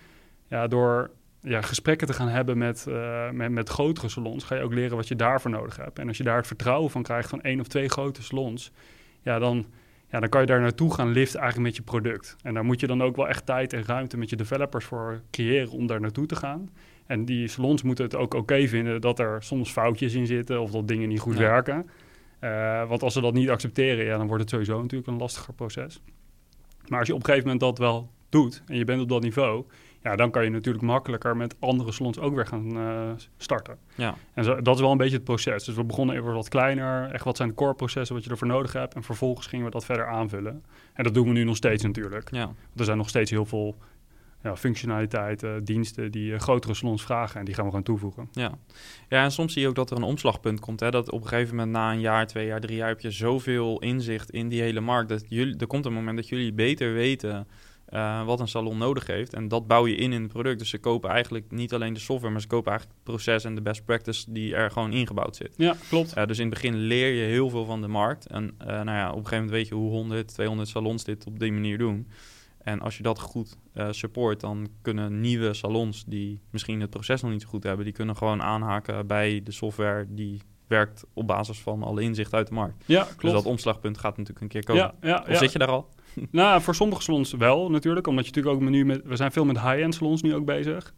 ja, 0.48 0.66
door 0.66 1.10
ja, 1.42 1.60
gesprekken 1.60 2.06
te 2.06 2.12
gaan 2.12 2.28
hebben 2.28 2.58
met, 2.58 2.86
uh, 2.88 3.30
met, 3.30 3.50
met, 3.50 3.68
grotere 3.68 4.08
salons, 4.08 4.44
ga 4.44 4.54
je 4.54 4.62
ook 4.62 4.74
leren 4.74 4.96
wat 4.96 5.08
je 5.08 5.16
daarvoor 5.16 5.50
nodig 5.50 5.76
hebt. 5.76 5.98
En 5.98 6.08
als 6.08 6.16
je 6.16 6.24
daar 6.24 6.36
het 6.36 6.46
vertrouwen 6.46 6.90
van 6.90 7.02
krijgt 7.02 7.28
van 7.28 7.40
één 7.40 7.60
of 7.60 7.66
twee 7.66 7.88
grote 7.88 8.22
salons, 8.22 8.72
ja, 9.22 9.38
dan, 9.38 9.66
ja, 10.10 10.20
dan 10.20 10.28
kan 10.28 10.40
je 10.40 10.46
daar 10.46 10.60
naartoe 10.60 10.94
gaan 10.94 11.10
liften 11.10 11.40
eigenlijk 11.40 11.68
met 11.68 11.76
je 11.76 11.82
product. 11.82 12.36
En 12.42 12.54
daar 12.54 12.64
moet 12.64 12.80
je 12.80 12.86
dan 12.86 13.02
ook 13.02 13.16
wel 13.16 13.28
echt 13.28 13.46
tijd 13.46 13.72
en 13.72 13.84
ruimte 13.84 14.16
met 14.16 14.30
je 14.30 14.36
developers 14.36 14.84
voor 14.84 15.20
creëren 15.30 15.70
om 15.70 15.86
daar 15.86 16.00
naartoe 16.00 16.26
te 16.26 16.36
gaan. 16.36 16.70
En 17.06 17.24
die 17.24 17.48
salons 17.48 17.82
moeten 17.82 18.04
het 18.04 18.14
ook 18.14 18.34
oké 18.34 18.66
vinden 18.68 19.00
dat 19.00 19.18
er 19.18 19.42
soms 19.42 19.70
foutjes 19.70 20.14
in 20.14 20.26
zitten 20.26 20.60
of 20.60 20.70
dat 20.70 20.88
dingen 20.88 21.08
niet 21.08 21.20
goed 21.20 21.36
werken. 21.36 21.90
Uh, 22.40 22.88
want 22.88 23.02
als 23.02 23.12
ze 23.12 23.20
dat 23.20 23.34
niet 23.34 23.50
accepteren, 23.50 24.04
ja, 24.04 24.16
dan 24.16 24.26
wordt 24.26 24.42
het 24.42 24.50
sowieso 24.50 24.80
natuurlijk 24.80 25.10
een 25.10 25.18
lastiger 25.18 25.54
proces. 25.54 26.00
Maar 26.88 26.98
als 26.98 27.08
je 27.08 27.14
op 27.14 27.20
een 27.20 27.26
gegeven 27.26 27.48
moment 27.48 27.60
dat 27.60 27.78
wel 27.78 28.10
doet 28.28 28.62
en 28.66 28.76
je 28.76 28.84
bent 28.84 29.00
op 29.00 29.08
dat 29.08 29.22
niveau, 29.22 29.64
ja, 30.02 30.16
dan 30.16 30.30
kan 30.30 30.44
je 30.44 30.50
natuurlijk 30.50 30.84
makkelijker 30.84 31.36
met 31.36 31.56
andere 31.58 31.92
salons 31.92 32.18
ook 32.18 32.34
weer 32.34 32.46
gaan 32.46 32.76
uh, 32.76 33.10
starten. 33.36 33.78
Ja. 33.94 34.14
En 34.34 34.44
zo, 34.44 34.62
dat 34.62 34.74
is 34.74 34.80
wel 34.80 34.90
een 34.90 34.96
beetje 34.96 35.16
het 35.16 35.24
proces. 35.24 35.64
Dus 35.64 35.74
we 35.74 35.84
begonnen 35.84 36.16
even 36.16 36.32
wat 36.32 36.48
kleiner, 36.48 37.10
echt 37.10 37.24
wat 37.24 37.36
zijn 37.36 37.48
de 37.48 37.54
core 37.54 37.74
processen 37.74 38.14
wat 38.14 38.24
je 38.24 38.30
ervoor 38.30 38.46
nodig 38.46 38.72
hebt. 38.72 38.94
En 38.94 39.02
vervolgens 39.02 39.46
gingen 39.46 39.64
we 39.64 39.70
dat 39.70 39.84
verder 39.84 40.06
aanvullen. 40.06 40.64
En 40.92 41.04
dat 41.04 41.14
doen 41.14 41.26
we 41.26 41.32
nu 41.32 41.44
nog 41.44 41.56
steeds 41.56 41.82
natuurlijk. 41.82 42.30
Ja. 42.30 42.44
Want 42.44 42.78
er 42.78 42.84
zijn 42.84 42.96
nog 42.96 43.08
steeds 43.08 43.30
heel 43.30 43.46
veel 43.46 43.76
ja, 44.42 44.56
functionaliteiten, 44.56 45.64
diensten 45.64 46.10
die 46.10 46.32
uh, 46.32 46.38
grotere 46.38 46.74
salons 46.74 47.02
vragen 47.02 47.38
en 47.38 47.44
die 47.44 47.54
gaan 47.54 47.66
we 47.66 47.72
gaan 47.72 47.82
toevoegen. 47.82 48.28
Ja. 48.32 48.58
ja, 49.08 49.24
en 49.24 49.32
soms 49.32 49.52
zie 49.52 49.62
je 49.62 49.68
ook 49.68 49.74
dat 49.74 49.90
er 49.90 49.96
een 49.96 50.02
omslagpunt 50.02 50.60
komt. 50.60 50.80
Hè? 50.80 50.90
Dat 50.90 51.10
op 51.10 51.22
een 51.22 51.28
gegeven 51.28 51.56
moment 51.56 51.72
na 51.72 51.92
een 51.92 52.00
jaar, 52.00 52.26
twee 52.26 52.46
jaar, 52.46 52.60
drie 52.60 52.76
jaar 52.76 52.88
heb 52.88 53.00
je 53.00 53.10
zoveel 53.10 53.78
inzicht 53.78 54.30
in 54.30 54.48
die 54.48 54.60
hele 54.60 54.80
markt. 54.80 55.08
Dat 55.08 55.24
jullie, 55.28 55.56
er 55.56 55.66
komt 55.66 55.86
een 55.86 55.92
moment 55.92 56.16
dat 56.16 56.28
jullie 56.28 56.52
beter 56.52 56.92
weten 56.92 57.46
uh, 57.88 58.24
wat 58.24 58.40
een 58.40 58.48
salon 58.48 58.78
nodig 58.78 59.06
heeft. 59.06 59.34
En 59.34 59.48
dat 59.48 59.66
bouw 59.66 59.86
je 59.86 59.94
in 59.94 60.12
in 60.12 60.22
het 60.22 60.32
product. 60.32 60.58
Dus 60.58 60.68
ze 60.68 60.78
kopen 60.78 61.10
eigenlijk 61.10 61.50
niet 61.50 61.74
alleen 61.74 61.92
de 61.92 62.00
software, 62.00 62.32
maar 62.32 62.42
ze 62.42 62.46
kopen 62.46 62.70
eigenlijk 62.70 63.00
het 63.00 63.12
proces 63.12 63.44
en 63.44 63.54
de 63.54 63.62
best 63.62 63.84
practice 63.84 64.32
die 64.32 64.54
er 64.54 64.70
gewoon 64.70 64.92
ingebouwd 64.92 65.36
zit. 65.36 65.54
Ja, 65.56 65.76
klopt. 65.88 66.16
Uh, 66.16 66.26
dus 66.26 66.38
in 66.38 66.44
het 66.44 66.54
begin 66.54 66.74
leer 66.74 67.12
je 67.12 67.24
heel 67.24 67.50
veel 67.50 67.64
van 67.64 67.80
de 67.80 67.88
markt. 67.88 68.26
En 68.26 68.54
nou 68.58 68.90
ja, 68.90 69.10
op 69.10 69.16
een 69.16 69.26
gegeven 69.26 69.44
moment 69.44 69.56
weet 69.56 69.68
je 69.68 69.74
hoe 69.74 69.90
100, 69.90 70.28
200 70.28 70.68
salons 70.68 71.04
dit 71.04 71.26
op 71.26 71.38
die 71.38 71.52
manier 71.52 71.78
doen. 71.78 72.06
En 72.62 72.80
als 72.80 72.96
je 72.96 73.02
dat 73.02 73.20
goed 73.20 73.56
uh, 73.74 73.86
support, 73.90 74.40
dan 74.40 74.68
kunnen 74.82 75.20
nieuwe 75.20 75.54
salons 75.54 76.04
die 76.04 76.40
misschien 76.50 76.80
het 76.80 76.90
proces 76.90 77.22
nog 77.22 77.30
niet 77.30 77.42
zo 77.42 77.48
goed 77.48 77.62
hebben, 77.62 77.84
die 77.84 77.94
kunnen 77.94 78.16
gewoon 78.16 78.42
aanhaken 78.42 79.06
bij 79.06 79.40
de 79.44 79.52
software 79.52 80.06
die 80.08 80.40
werkt 80.66 81.04
op 81.12 81.26
basis 81.26 81.60
van 81.60 81.82
alle 81.82 82.02
inzicht 82.02 82.34
uit 82.34 82.46
de 82.46 82.54
markt. 82.54 82.84
Ja, 82.86 83.02
klopt. 83.02 83.20
Dus 83.20 83.32
dat 83.32 83.44
omslagpunt 83.44 83.98
gaat 83.98 84.16
natuurlijk 84.16 84.40
een 84.40 84.48
keer 84.48 84.64
komen. 84.64 84.82
Ja, 84.82 85.08
ja, 85.08 85.24
of 85.28 85.36
zit 85.36 85.52
je 85.52 85.58
daar 85.58 85.68
al? 85.68 85.88
nou, 86.30 86.62
voor 86.62 86.74
sommige 86.74 87.02
salons 87.02 87.32
wel 87.32 87.70
natuurlijk, 87.70 88.06
omdat 88.06 88.24
je 88.26 88.30
natuurlijk 88.30 88.62
ook 88.62 88.70
nu 88.70 88.84
met, 88.84 89.02
we 89.04 89.16
zijn 89.16 89.32
veel 89.32 89.44
met 89.44 89.60
high-end 89.60 89.94
salons 89.94 90.22
nu 90.22 90.34
ook 90.34 90.44
bezig. 90.44 90.94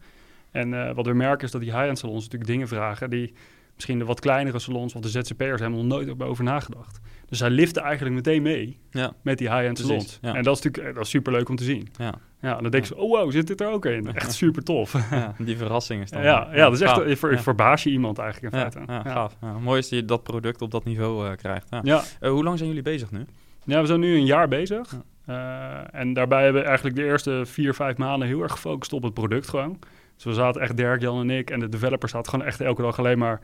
En 0.51 0.73
uh, 0.73 0.91
wat 0.91 1.05
we 1.05 1.13
merken 1.13 1.45
is 1.45 1.51
dat 1.51 1.61
die 1.61 1.71
high-end 1.71 1.99
salons 1.99 2.23
natuurlijk 2.23 2.51
dingen 2.51 2.67
vragen 2.67 3.09
die 3.09 3.33
misschien 3.75 3.99
de 3.99 4.05
wat 4.05 4.19
kleinere 4.19 4.59
salons 4.59 4.95
of 4.95 5.01
de 5.01 5.09
ZZP'ers 5.09 5.61
helemaal 5.61 5.85
nooit 5.85 6.21
over 6.21 6.43
nagedacht. 6.43 6.99
Dus 7.29 7.39
hij 7.39 7.49
lifte 7.49 7.79
eigenlijk 7.79 8.15
meteen 8.15 8.41
mee 8.41 8.79
ja. 8.89 9.13
met 9.21 9.37
die 9.37 9.49
high-end 9.49 9.77
salons. 9.77 10.19
En 10.21 10.43
dat 10.43 10.57
is 10.57 10.63
natuurlijk 10.63 10.77
eh, 10.77 10.95
dat 10.95 11.03
is 11.03 11.09
super 11.09 11.31
leuk 11.31 11.49
om 11.49 11.55
te 11.55 11.63
zien. 11.63 11.87
Ja. 11.97 12.13
Ja, 12.41 12.57
en 12.57 12.61
dan 12.61 12.71
denk 12.71 12.85
je, 12.85 12.97
oh 12.97 13.09
wow, 13.09 13.31
zit 13.31 13.47
dit 13.47 13.61
er 13.61 13.67
ook 13.67 13.85
in? 13.85 14.07
Echt 14.13 14.33
super 14.33 14.63
tof. 14.63 15.09
Ja, 15.11 15.35
die 15.37 15.57
verrassing 15.57 16.03
is 16.03 16.09
dan. 16.09 16.21
Ja, 16.21 16.49
ja, 16.53 16.63
dat 16.63 16.73
is 16.73 16.81
echt, 16.81 16.95
je, 16.95 17.17
ver, 17.17 17.39
verbaas 17.39 17.83
je 17.83 17.89
iemand 17.89 18.17
eigenlijk 18.17 18.53
in 18.53 18.59
feite. 18.59 18.79
Ja, 18.87 19.01
gaaf. 19.03 19.37
mooi 19.61 19.79
is 19.79 19.89
dat 19.89 19.99
je 19.99 20.05
dat 20.05 20.23
product 20.23 20.61
op 20.61 20.71
dat 20.71 20.83
niveau 20.83 21.29
uh, 21.29 21.35
krijgt. 21.35 21.67
Ja. 21.81 22.03
Uh, 22.21 22.29
hoe 22.29 22.43
lang 22.43 22.57
zijn 22.57 22.69
jullie 22.69 22.83
bezig 22.83 23.11
nu? 23.11 23.25
Ja, 23.63 23.81
we 23.81 23.87
zijn 23.87 23.99
nu 23.99 24.15
een 24.15 24.25
jaar 24.25 24.47
bezig. 24.47 24.95
Uh, 25.29 25.95
en 25.95 26.13
daarbij 26.13 26.43
hebben 26.43 26.61
we 26.61 26.67
eigenlijk 26.67 26.95
de 26.95 27.03
eerste 27.03 27.41
vier, 27.45 27.73
vijf 27.73 27.97
maanden 27.97 28.27
heel 28.27 28.41
erg 28.41 28.51
gefocust 28.51 28.93
op 28.93 29.03
het 29.03 29.13
product 29.13 29.47
gewoon. 29.47 29.79
Dus 30.15 30.23
we 30.23 30.33
zaten 30.33 30.61
echt, 30.61 30.77
Dirk, 30.77 31.01
Jan 31.01 31.19
en 31.19 31.29
ik 31.29 31.49
en 31.49 31.59
de 31.59 31.69
developers 31.69 32.11
zaten 32.11 32.31
gewoon 32.31 32.45
echt 32.45 32.61
elke 32.61 32.81
dag 32.81 32.99
alleen 32.99 33.17
maar 33.17 33.39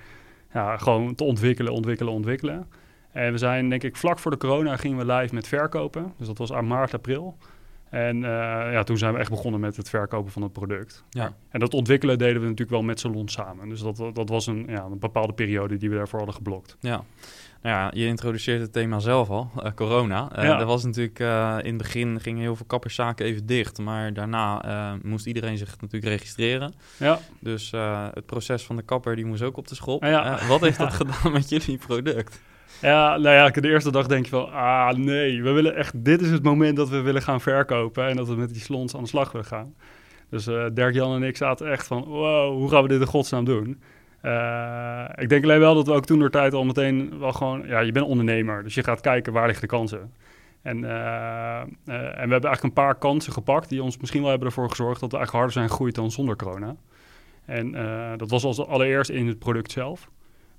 ja, 0.53 0.77
gewoon 0.77 1.15
te 1.15 1.23
ontwikkelen, 1.23 1.73
ontwikkelen, 1.73 2.13
ontwikkelen. 2.13 2.67
En 3.11 3.31
we 3.31 3.37
zijn, 3.37 3.69
denk 3.69 3.83
ik, 3.83 3.95
vlak 3.95 4.19
voor 4.19 4.31
de 4.31 4.37
corona 4.37 4.77
gingen 4.77 4.97
we 4.97 5.13
live 5.13 5.33
met 5.33 5.47
verkopen. 5.47 6.13
Dus 6.17 6.27
dat 6.27 6.37
was 6.37 6.53
aan 6.53 6.67
maart, 6.67 6.93
april. 6.93 7.37
En 7.89 8.15
eh, 8.15 8.71
ja, 8.71 8.83
toen 8.83 8.97
zijn 8.97 9.13
we 9.13 9.19
echt 9.19 9.29
begonnen 9.29 9.59
met 9.59 9.77
het 9.77 9.89
verkopen 9.89 10.31
van 10.31 10.41
het 10.41 10.53
product. 10.53 11.03
Ja. 11.09 11.33
En 11.49 11.59
dat 11.59 11.73
ontwikkelen 11.73 12.17
deden 12.17 12.35
we 12.35 12.41
natuurlijk 12.41 12.69
wel 12.69 12.81
met 12.81 12.99
salon 12.99 13.29
samen. 13.29 13.69
Dus 13.69 13.81
dat, 13.81 14.03
dat 14.13 14.29
was 14.29 14.47
een, 14.47 14.65
ja, 14.67 14.83
een 14.83 14.99
bepaalde 14.99 15.33
periode 15.33 15.77
die 15.77 15.89
we 15.89 15.95
daarvoor 15.95 16.17
hadden 16.17 16.35
geblokt. 16.35 16.77
Ja. 16.79 17.03
Nou 17.61 17.75
ja, 17.75 17.91
je 17.93 18.05
introduceert 18.05 18.61
het 18.61 18.73
thema 18.73 18.99
zelf 18.99 19.29
al, 19.29 19.51
eh, 19.63 19.71
corona. 19.75 20.29
Uh, 20.37 20.43
Ja. 20.43 20.59
Er 20.59 20.65
was 20.65 20.83
natuurlijk 20.85 21.19
eh, 21.19 21.57
in 21.61 21.67
het 21.67 21.77
begin 21.77 22.19
gingen 22.21 22.41
heel 22.41 22.55
veel 22.55 22.65
kapperszaken 22.65 23.25
even 23.25 23.45
dicht, 23.45 23.79
maar 23.79 24.13
daarna 24.13 24.63
eh, 24.63 24.91
moest 25.03 25.25
iedereen 25.25 25.57
zich 25.57 25.69
natuurlijk 25.81 26.13
registreren. 26.13 26.73
Ja, 26.97 27.19
Dus 27.39 27.71
eh, 27.71 28.07
het 28.13 28.25
proces 28.25 28.63
van 28.63 28.75
de 28.75 28.81
kapper 28.81 29.15
die 29.15 29.25
moest 29.25 29.41
ook 29.41 29.57
op 29.57 29.67
de 29.67 29.75
schop. 29.75 30.03
Ja. 30.03 30.39
Eh, 30.39 30.47
wat 30.47 30.61
heeft 30.61 30.77
dat 30.77 30.93
gedaan 31.03 31.31
met 31.31 31.49
jullie 31.49 31.77
product? 31.77 32.41
ja, 32.81 33.17
nou 33.17 33.35
ja, 33.35 33.49
de 33.49 33.69
eerste 33.69 33.91
dag 33.91 34.07
denk 34.07 34.25
je 34.25 34.31
van, 34.31 34.51
ah 34.51 34.95
nee, 34.95 35.43
we 35.43 35.51
willen 35.51 35.75
echt, 35.75 36.05
dit 36.05 36.21
is 36.21 36.29
het 36.29 36.43
moment 36.43 36.75
dat 36.75 36.89
we 36.89 37.01
willen 37.01 37.21
gaan 37.21 37.41
verkopen 37.41 38.07
en 38.07 38.15
dat 38.15 38.27
we 38.27 38.35
met 38.35 38.53
die 38.53 38.61
slons 38.61 38.95
aan 38.95 39.01
de 39.03 39.07
slag 39.09 39.31
willen 39.31 39.47
gaan. 39.47 39.73
Dus 40.29 40.47
eh 40.47 40.65
Dirk, 40.73 40.93
Jan 40.93 41.15
en 41.15 41.23
ik 41.23 41.37
zaten 41.37 41.71
echt 41.71 41.87
van, 41.87 42.03
wow, 42.03 42.53
hoe 42.57 42.69
gaan 42.69 42.81
we 42.81 42.87
dit 42.87 42.99
in 43.01 43.07
godsnaam 43.07 43.45
doen? 43.45 43.81
Eh, 44.21 45.05
ik 45.15 45.29
denk 45.29 45.43
alleen 45.43 45.59
wel 45.59 45.75
dat 45.75 45.87
we 45.87 45.93
ook 45.93 46.05
toen 46.05 46.19
door 46.19 46.29
tijd 46.29 46.53
al 46.53 46.63
meteen 46.63 47.19
wel 47.19 47.33
gewoon, 47.33 47.67
ja, 47.67 47.79
je 47.79 47.91
bent 47.91 48.05
ondernemer, 48.05 48.63
dus 48.63 48.73
je 48.73 48.83
gaat 48.83 49.01
kijken 49.01 49.33
waar 49.33 49.45
liggen 49.45 49.61
de 49.61 49.75
kansen. 49.75 50.13
En, 50.61 50.83
eh, 50.83 51.59
en 51.59 51.77
we 51.85 51.91
hebben 51.91 52.29
eigenlijk 52.29 52.63
een 52.63 52.73
paar 52.73 52.95
kansen 52.95 53.33
gepakt 53.33 53.69
die 53.69 53.83
ons 53.83 53.97
misschien 53.97 54.21
wel 54.21 54.29
hebben 54.29 54.47
ervoor 54.47 54.69
gezorgd 54.69 54.99
dat 54.99 55.11
we 55.11 55.17
eigenlijk 55.17 55.31
harder 55.31 55.51
zijn 55.51 55.69
gegroeid 55.69 55.95
dan 55.95 56.11
zonder 56.11 56.35
corona. 56.35 56.75
En 57.45 57.71
dat 58.17 58.29
was 58.29 58.43
als 58.43 58.65
allereerst 58.65 59.09
in 59.09 59.27
het 59.27 59.39
product 59.39 59.71
zelf. 59.71 60.09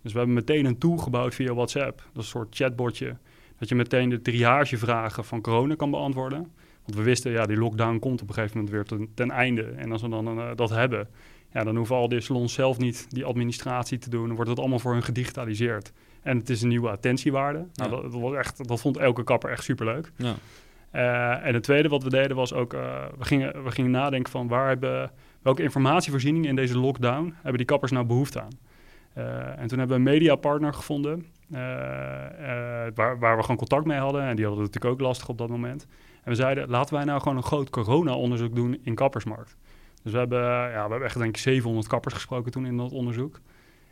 Dus 0.03 0.13
we 0.13 0.19
hebben 0.19 0.37
meteen 0.37 0.65
een 0.65 0.79
tool 0.79 0.97
gebouwd 0.97 1.35
via 1.35 1.55
WhatsApp. 1.55 1.99
Dat 1.99 2.23
een 2.23 2.29
soort 2.29 2.55
chatbotje. 2.57 3.17
Dat 3.59 3.69
je 3.69 3.75
meteen 3.75 4.09
de 4.09 4.23
triagevragen 4.23 5.25
van 5.25 5.41
corona 5.41 5.75
kan 5.75 5.91
beantwoorden. 5.91 6.53
Want 6.85 6.97
we 6.97 7.03
wisten, 7.03 7.33
ja, 7.33 7.47
die 7.47 7.57
lockdown 7.57 7.99
komt 7.99 8.23
op 8.23 8.29
een 8.29 8.35
gegeven 8.35 8.57
moment 8.57 8.75
weer 8.75 9.09
ten, 9.15 9.31
einde. 9.31 9.63
En 9.63 9.93
als 9.93 10.03
we 10.03 10.09
dan 10.09 10.55
dat 10.57 10.71
hebben, 10.71 11.09
ja, 11.53 11.65
dan 11.65 11.77
hoeven 11.77 11.97
al 11.97 12.09
die 12.09 12.21
salons 12.21 12.53
zelf 12.53 12.79
niet 12.79 13.07
die 13.09 13.25
administratie 13.25 13.99
te 13.99 14.11
doen. 14.11 14.27
Dan 14.27 14.35
wordt 14.35 14.51
het 14.51 14.59
allemaal 14.59 14.79
voor 14.79 14.93
hun 14.93 15.03
gedigitaliseerd. 15.03 15.93
En 16.23 16.37
het 16.39 16.51
is 16.51 16.63
een 16.63 16.69
nieuwe 16.69 16.91
attentiewaarde. 16.91 17.59
Nou, 17.75 17.91
Ja. 17.91 17.97
dat, 17.97 18.13
dat, 18.13 18.21
was 18.21 18.35
echt, 18.35 18.69
dat 18.69 18.81
vond 18.81 18.97
elke 18.97 19.25
kapper 19.25 19.51
echt 19.51 19.65
superleuk. 19.65 20.13
Ja. 20.17 20.35
Eh, 20.91 21.47
en 21.47 21.55
het 21.55 21.63
tweede 21.63 21.89
wat 21.89 22.03
we 22.03 22.11
deden 22.11 22.37
was 22.37 22.53
ook, 22.53 22.75
eh, 22.75 23.05
we, 23.19 23.25
gingen, 23.25 23.65
we 23.65 23.71
gingen 23.71 23.91
nadenken 23.91 24.33
van 24.33 24.49
waar 24.49 24.69
hebben, 24.69 25.11
welke 25.43 25.63
informatievoorziening 25.63 26.47
in 26.47 26.57
deze 26.57 26.79
lockdown 26.79 27.35
hebben 27.35 27.57
die 27.57 27.67
kappers 27.67 27.93
nou 27.93 28.07
behoefte 28.07 28.41
aan. 28.41 28.59
Eh, 29.13 29.59
en 29.59 29.67
toen 29.67 29.79
hebben 29.79 29.89
we 29.89 29.95
een 29.95 30.13
mediapartner 30.15 30.75
gevonden 30.75 31.27
waar, 32.95 33.19
waar 33.19 33.37
we 33.37 33.43
gewoon 33.43 33.57
contact 33.57 33.85
mee 33.85 33.99
hadden. 33.99 34.23
En 34.23 34.37
die 34.37 34.45
hadden 34.45 34.65
het 34.65 34.75
natuurlijk 34.75 35.01
ook 35.01 35.07
lastig 35.07 35.29
op 35.29 35.39
dat 35.39 35.49
moment. 35.49 35.87
En 36.23 36.31
we 36.31 36.35
zeiden, 36.35 36.69
laten 36.69 36.95
wij 36.95 37.05
nou 37.05 37.21
gewoon 37.21 37.37
een 37.37 37.43
groot 37.43 37.71
corona-onderzoek 37.71 38.55
doen 38.55 38.81
in 38.83 38.95
kappersmarkt. 38.95 39.57
Dus 40.03 40.13
we 40.13 40.19
hebben, 40.19 40.39
eh, 40.43 40.45
ja, 40.73 40.85
we 40.85 40.91
hebben 40.91 41.05
echt 41.05 41.19
denk 41.19 41.29
ik 41.37 41.37
700 41.43 41.87
kappers 41.87 42.15
gesproken 42.15 42.53
toen 42.53 42.67
in 42.67 42.77
dat 42.77 42.93
onderzoek. 42.93 43.41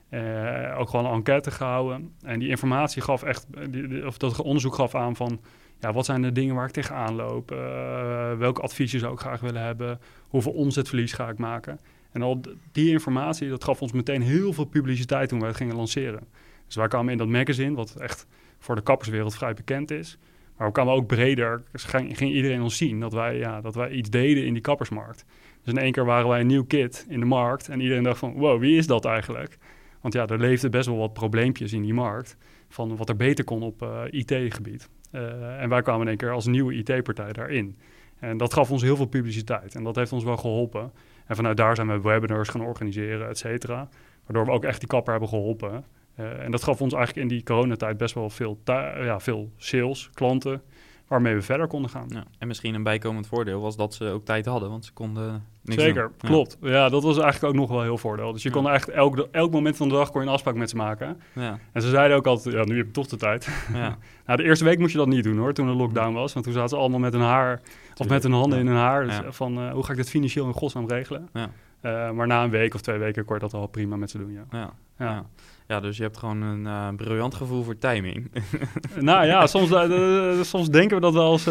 Eh, 0.09 0.75
ook 0.79 0.88
gewoon 0.88 1.07
een 1.07 1.12
enquête 1.12 1.51
gehouden. 1.51 2.12
En 2.23 2.38
die 2.38 2.49
informatie 2.49 3.03
gaf 3.03 3.23
echt, 3.23 3.46
die- 3.70 3.88
die- 3.88 4.07
of 4.07 4.18
dat 4.18 4.40
onderzoek 4.40 4.75
gaf 4.75 4.94
aan 4.94 5.16
van, 5.16 5.40
ja, 5.81 5.92
wat 5.92 6.05
zijn 6.05 6.23
de 6.23 6.33
dingen 6.33 6.55
waar 6.55 6.66
ik 6.66 6.73
tegenaan 6.73 7.14
loop? 7.14 7.51
Eh, 7.53 8.33
welke 8.38 8.61
adviezen 8.61 9.01
zou 9.01 9.12
ik 9.12 9.18
graag 9.20 9.40
willen 9.40 9.62
hebben? 9.62 10.01
Hoeveel 10.29 10.53
omzetverlies 10.53 11.12
ga 11.12 11.29
ik 11.29 11.38
maken? 11.38 11.81
En 12.12 12.23
al 12.23 12.40
die 12.73 12.90
informatie, 12.90 13.49
dat 13.49 13.64
gaf 13.64 13.83
ons 13.83 13.92
meteen 13.92 14.23
heel 14.23 14.53
veel 14.53 14.64
publiciteit 14.64 15.29
toen 15.29 15.38
wij 15.38 15.49
het 15.49 15.57
gingen 15.57 15.77
lanceren. 15.77 16.29
Dus 16.66 16.77
wij 16.77 16.88
kwamen 16.88 17.12
in 17.12 17.18
dat 17.18 17.29
magazine, 17.29 17.75
wat 17.77 17.94
echt 17.96 18.27
voor 18.59 18.75
de 18.75 18.83
kapperswereld 18.83 19.35
vrij 19.35 19.55
bekend 19.55 19.90
is. 19.90 20.18
Maar 20.57 20.66
we 20.66 20.73
kwamen 20.75 20.94
ook 20.94 21.07
breder, 21.07 21.62
dus 21.73 21.85
ging, 21.85 22.16
ging 22.16 22.33
iedereen 22.33 22.62
ons 22.62 22.77
zien 22.77 23.01
dat 23.01 23.12
wij, 23.12 23.37
ja, 23.38 23.61
dat 23.61 23.75
wij 23.75 23.90
iets 23.90 24.11
deden 24.11 24.46
in 24.46 24.53
die 24.53 24.62
kappersmarkt. 24.62 25.25
Dus 25.62 25.73
in 25.73 25.79
één 25.79 25.92
keer 25.92 26.05
waren 26.05 26.29
wij 26.29 26.40
een 26.40 26.46
nieuw 26.46 26.64
kid 26.64 27.07
in 27.09 27.20
de 27.20 27.27
markt 27.27 27.68
en 27.68 27.81
iedereen 27.81 28.03
dacht 28.03 28.18
van, 28.18 28.33
wow, 28.33 28.61
wie 28.61 28.77
is 28.77 28.87
dat 28.87 29.05
eigenlijk? 29.05 29.59
Want 30.01 30.14
ja, 30.14 30.27
er 30.27 30.38
leefden 30.38 30.70
best 30.70 30.87
wel 30.87 30.96
wat 30.96 31.12
probleempjes 31.12 31.73
in 31.73 31.83
die 31.83 31.94
markt 31.94 32.37
van 32.68 32.96
wat 32.96 33.09
er 33.09 33.16
beter 33.16 33.44
kon 33.44 33.62
op 33.62 33.83
eh, 33.83 34.03
IT-gebied. 34.11 34.88
Eh, 35.11 35.62
en 35.62 35.68
wij 35.68 35.83
kwamen 35.83 36.03
in 36.03 36.09
één 36.09 36.16
keer 36.16 36.31
als 36.31 36.46
nieuwe 36.46 36.75
IT-partij 36.75 37.33
daarin. 37.33 37.79
En 38.18 38.37
dat 38.37 38.53
gaf 38.53 38.70
ons 38.70 38.83
heel 38.83 38.96
veel 38.96 39.07
publiciteit 39.07 39.75
en 39.75 39.85
dat 39.85 39.96
heeft 39.96 40.12
ons 40.12 40.25
wel 40.25 40.37
geholpen. 40.37 40.92
En 41.27 41.37
vanuit 41.37 41.57
daar 41.57 41.77
zijn 41.77 41.88
we 41.88 42.01
webinars 42.01 42.49
gaan 42.49 42.61
organiseren, 42.61 43.29
et 43.29 43.38
cetera. 43.38 43.88
Waardoor 44.25 44.44
we 44.44 44.51
ook 44.51 44.64
echt 44.64 44.79
die 44.79 44.88
kapper 44.88 45.11
hebben 45.12 45.29
geholpen. 45.29 45.85
Eh, 46.14 46.44
en 46.44 46.51
dat 46.51 46.62
gaf 46.62 46.81
ons 46.81 46.94
eigenlijk 46.94 47.23
in 47.29 47.37
die 47.37 47.44
coronatijd 47.44 47.96
best 47.96 48.14
wel 48.14 48.31
veel, 48.31 48.61
ja, 48.64 49.20
veel 49.20 49.53
sales, 49.57 50.11
klanten, 50.14 50.62
waarmee 51.11 51.35
we 51.35 51.42
verder 51.42 51.66
konden 51.66 51.90
gaan. 51.90 52.07
Ja. 52.09 52.25
En 52.38 52.46
misschien 52.46 52.75
een 52.75 52.83
bijkomend 52.83 53.27
voordeel 53.27 53.61
was 53.61 53.77
dat 53.77 53.94
ze 53.94 54.05
ook 54.11 54.25
tijd 54.25 54.46
hadden, 54.46 54.70
want 54.70 54.85
ze 54.85 54.92
konden 54.92 55.44
niks 55.62 55.83
Zeker, 55.83 56.03
doen. 56.03 56.12
Ja. 56.18 56.29
klopt. 56.29 56.57
Ja. 56.61 56.88
dat 56.88 57.03
was 57.03 57.18
eigenlijk 57.18 57.55
ook 57.55 57.61
nog 57.61 57.70
wel 57.70 57.83
heel 57.83 57.99
voordeel. 57.99 58.33
Dus 58.33 58.42
je 58.42 58.49
Ja. 58.49 58.55
kon 58.55 58.70
echt 58.70 58.88
elk, 58.88 59.29
elk 59.31 59.53
moment 59.53 59.77
van 59.77 59.88
de 59.88 59.94
dag 59.94 60.11
kon 60.11 60.20
je 60.20 60.27
een 60.27 60.33
afspraak 60.33 60.55
met 60.55 60.70
ze 60.70 60.77
maken. 60.77 61.20
Ja, 61.35 61.59
En 61.73 61.83
ze 61.83 61.88
zeiden 61.88 62.16
ook 62.16 62.27
altijd, 62.27 62.55
ja, 62.55 62.64
nu 62.64 62.77
heb 62.77 62.87
je 62.87 62.92
toch 62.92 63.07
de 63.07 63.16
tijd. 63.16 63.49
ja. 63.73 63.96
Nou, 64.27 64.42
de 64.42 64.49
eerste 64.49 64.64
week 64.64 64.79
moest 64.79 64.92
je 64.92 64.99
dat 64.99 65.07
niet 65.07 65.25
doen 65.25 65.38
hoor, 65.38 65.53
toen 65.53 65.66
de 65.66 65.73
lockdown 65.73 66.12
was. 66.14 66.33
Want 66.33 66.44
toen 66.44 66.55
zaten 66.55 66.68
ze 66.70 66.77
allemaal 66.77 66.99
met 66.99 67.12
hun 67.12 67.23
haar, 67.23 67.61
of 67.96 68.09
met 68.09 68.23
hun 68.23 68.33
handen 68.33 68.59
in 68.59 68.66
hun 68.66 68.77
haar. 68.77 69.07
Dus 69.07 69.20
van, 69.29 69.59
eh, 69.59 69.73
hoe 69.73 69.85
ga 69.85 69.90
ik 69.90 69.96
dit 69.96 70.11
financieel 70.11 70.46
in 70.46 70.53
godsnaam 70.53 70.88
regelen? 70.88 71.29
Ja. 71.33 71.51
Eh, 71.81 72.11
maar 72.11 72.27
na 72.27 72.45
een 72.45 72.51
week 72.51 72.75
of 72.75 72.81
twee 72.81 72.99
weken 72.99 73.25
kon 73.25 73.35
je 73.35 73.40
dat 73.40 73.55
al 73.55 73.66
prima 73.66 73.97
met 73.97 74.11
ze 74.11 74.19
doen, 74.19 74.33
ja. 74.33 74.45
Ja. 74.51 74.73
Ja. 74.99 75.27
Ja. 75.66 75.81
dus 75.81 75.97
je 75.97 76.03
hebt 76.03 76.19
gewoon 76.19 76.43
een 76.43 76.66
eh, 76.66 76.88
briljant 76.97 77.35
gevoel 77.35 77.62
voor 77.62 77.79
timing. 77.79 78.31
nou 78.99 79.27
ja, 79.27 79.47
soms, 79.47 79.71
eh, 79.71 80.40
soms 80.43 80.69
denken 80.69 80.97
we 80.97 81.03
dat 81.03 81.12
wel 81.12 81.33
eens, 81.33 81.45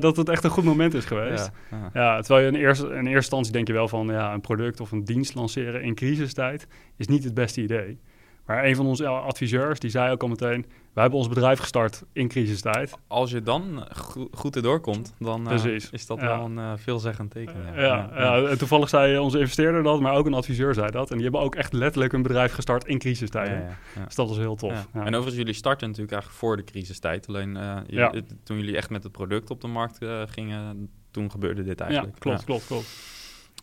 dat 0.00 0.16
het 0.16 0.28
echt 0.28 0.44
een 0.44 0.50
goed 0.50 0.64
moment 0.64 0.94
is 0.94 1.04
geweest. 1.04 1.50
Ja, 1.92 2.20
terwijl 2.20 2.46
je 2.46 2.52
in 2.52 2.64
eerste, 2.64 2.86
in 2.86 2.94
eerste 2.94 3.14
instantie 3.14 3.52
denk 3.52 3.66
je 3.66 3.72
wel 3.72 3.88
van 3.88 4.06
ja, 4.06 4.34
een 4.34 4.40
product 4.40 4.80
of 4.80 4.92
een 4.92 5.04
dienst 5.04 5.34
lanceren 5.34 5.82
in 5.82 5.94
crisistijd 5.94 6.66
is 6.96 7.06
niet 7.06 7.24
het 7.24 7.34
beste 7.34 7.62
idee. 7.62 7.98
Maar 8.46 8.64
een 8.64 8.76
van 8.76 8.86
onze 8.86 9.06
adviseurs 9.06 9.80
die 9.80 9.90
zei 9.90 10.12
ook 10.12 10.22
al 10.22 10.28
meteen: 10.28 10.66
wij 10.96 11.04
hebben 11.04 11.18
ons 11.24 11.28
bedrijf 11.34 11.58
gestart 11.58 12.02
in 12.12 12.28
crisistijd. 12.28 12.94
Als 13.06 13.30
je 13.30 13.42
dan 13.42 13.86
go- 13.92 14.28
goed 14.32 14.56
erdoor 14.56 14.80
komt, 14.80 15.14
dan 15.18 15.50
eh, 15.50 15.64
is 15.90 16.06
dat 16.06 16.20
Ja. 16.20 16.26
wel 16.26 16.44
een 16.44 16.58
eh, 16.58 16.72
veelzeggend 16.76 17.30
teken. 17.30 17.54
Ja, 17.74 18.10
ja, 18.14 18.42
en 18.42 18.58
toevallig 18.58 18.88
zei 18.88 19.18
onze 19.18 19.38
investeerder 19.38 19.82
dat, 19.82 20.00
maar 20.00 20.14
ook 20.14 20.26
een 20.26 20.34
adviseur 20.34 20.74
zei 20.74 20.90
dat. 20.90 21.08
En 21.10 21.14
die 21.14 21.22
hebben 21.22 21.40
ook 21.40 21.54
echt 21.54 21.72
letterlijk 21.72 22.12
een 22.12 22.22
bedrijf 22.22 22.52
gestart 22.52 22.84
in 22.86 22.98
crisistijden. 22.98 23.58
Ja. 23.94 24.04
Dus 24.04 24.14
dat 24.14 24.28
was 24.28 24.36
heel 24.36 24.56
tof. 24.56 24.88
En 24.92 25.06
overigens, 25.06 25.34
jullie 25.36 25.52
starten 25.54 25.86
natuurlijk 25.86 26.12
eigenlijk 26.12 26.40
voor 26.42 26.56
de 26.56 26.64
crisistijd. 26.64 27.28
Alleen 27.28 27.56
eh, 27.56 27.76
je- 27.86 28.24
toen 28.42 28.56
jullie 28.58 28.76
echt 28.76 28.90
met 28.90 29.02
het 29.02 29.12
product 29.12 29.50
op 29.50 29.60
de 29.60 29.68
markt 29.68 29.98
gingen, 30.30 30.90
toen 31.10 31.30
gebeurde 31.30 31.62
dit 31.62 31.80
eigenlijk. 31.80 32.18
klopt, 32.18 32.38
Ja. 32.38 32.44
klopt, 32.44 32.66
klopt. 32.66 33.14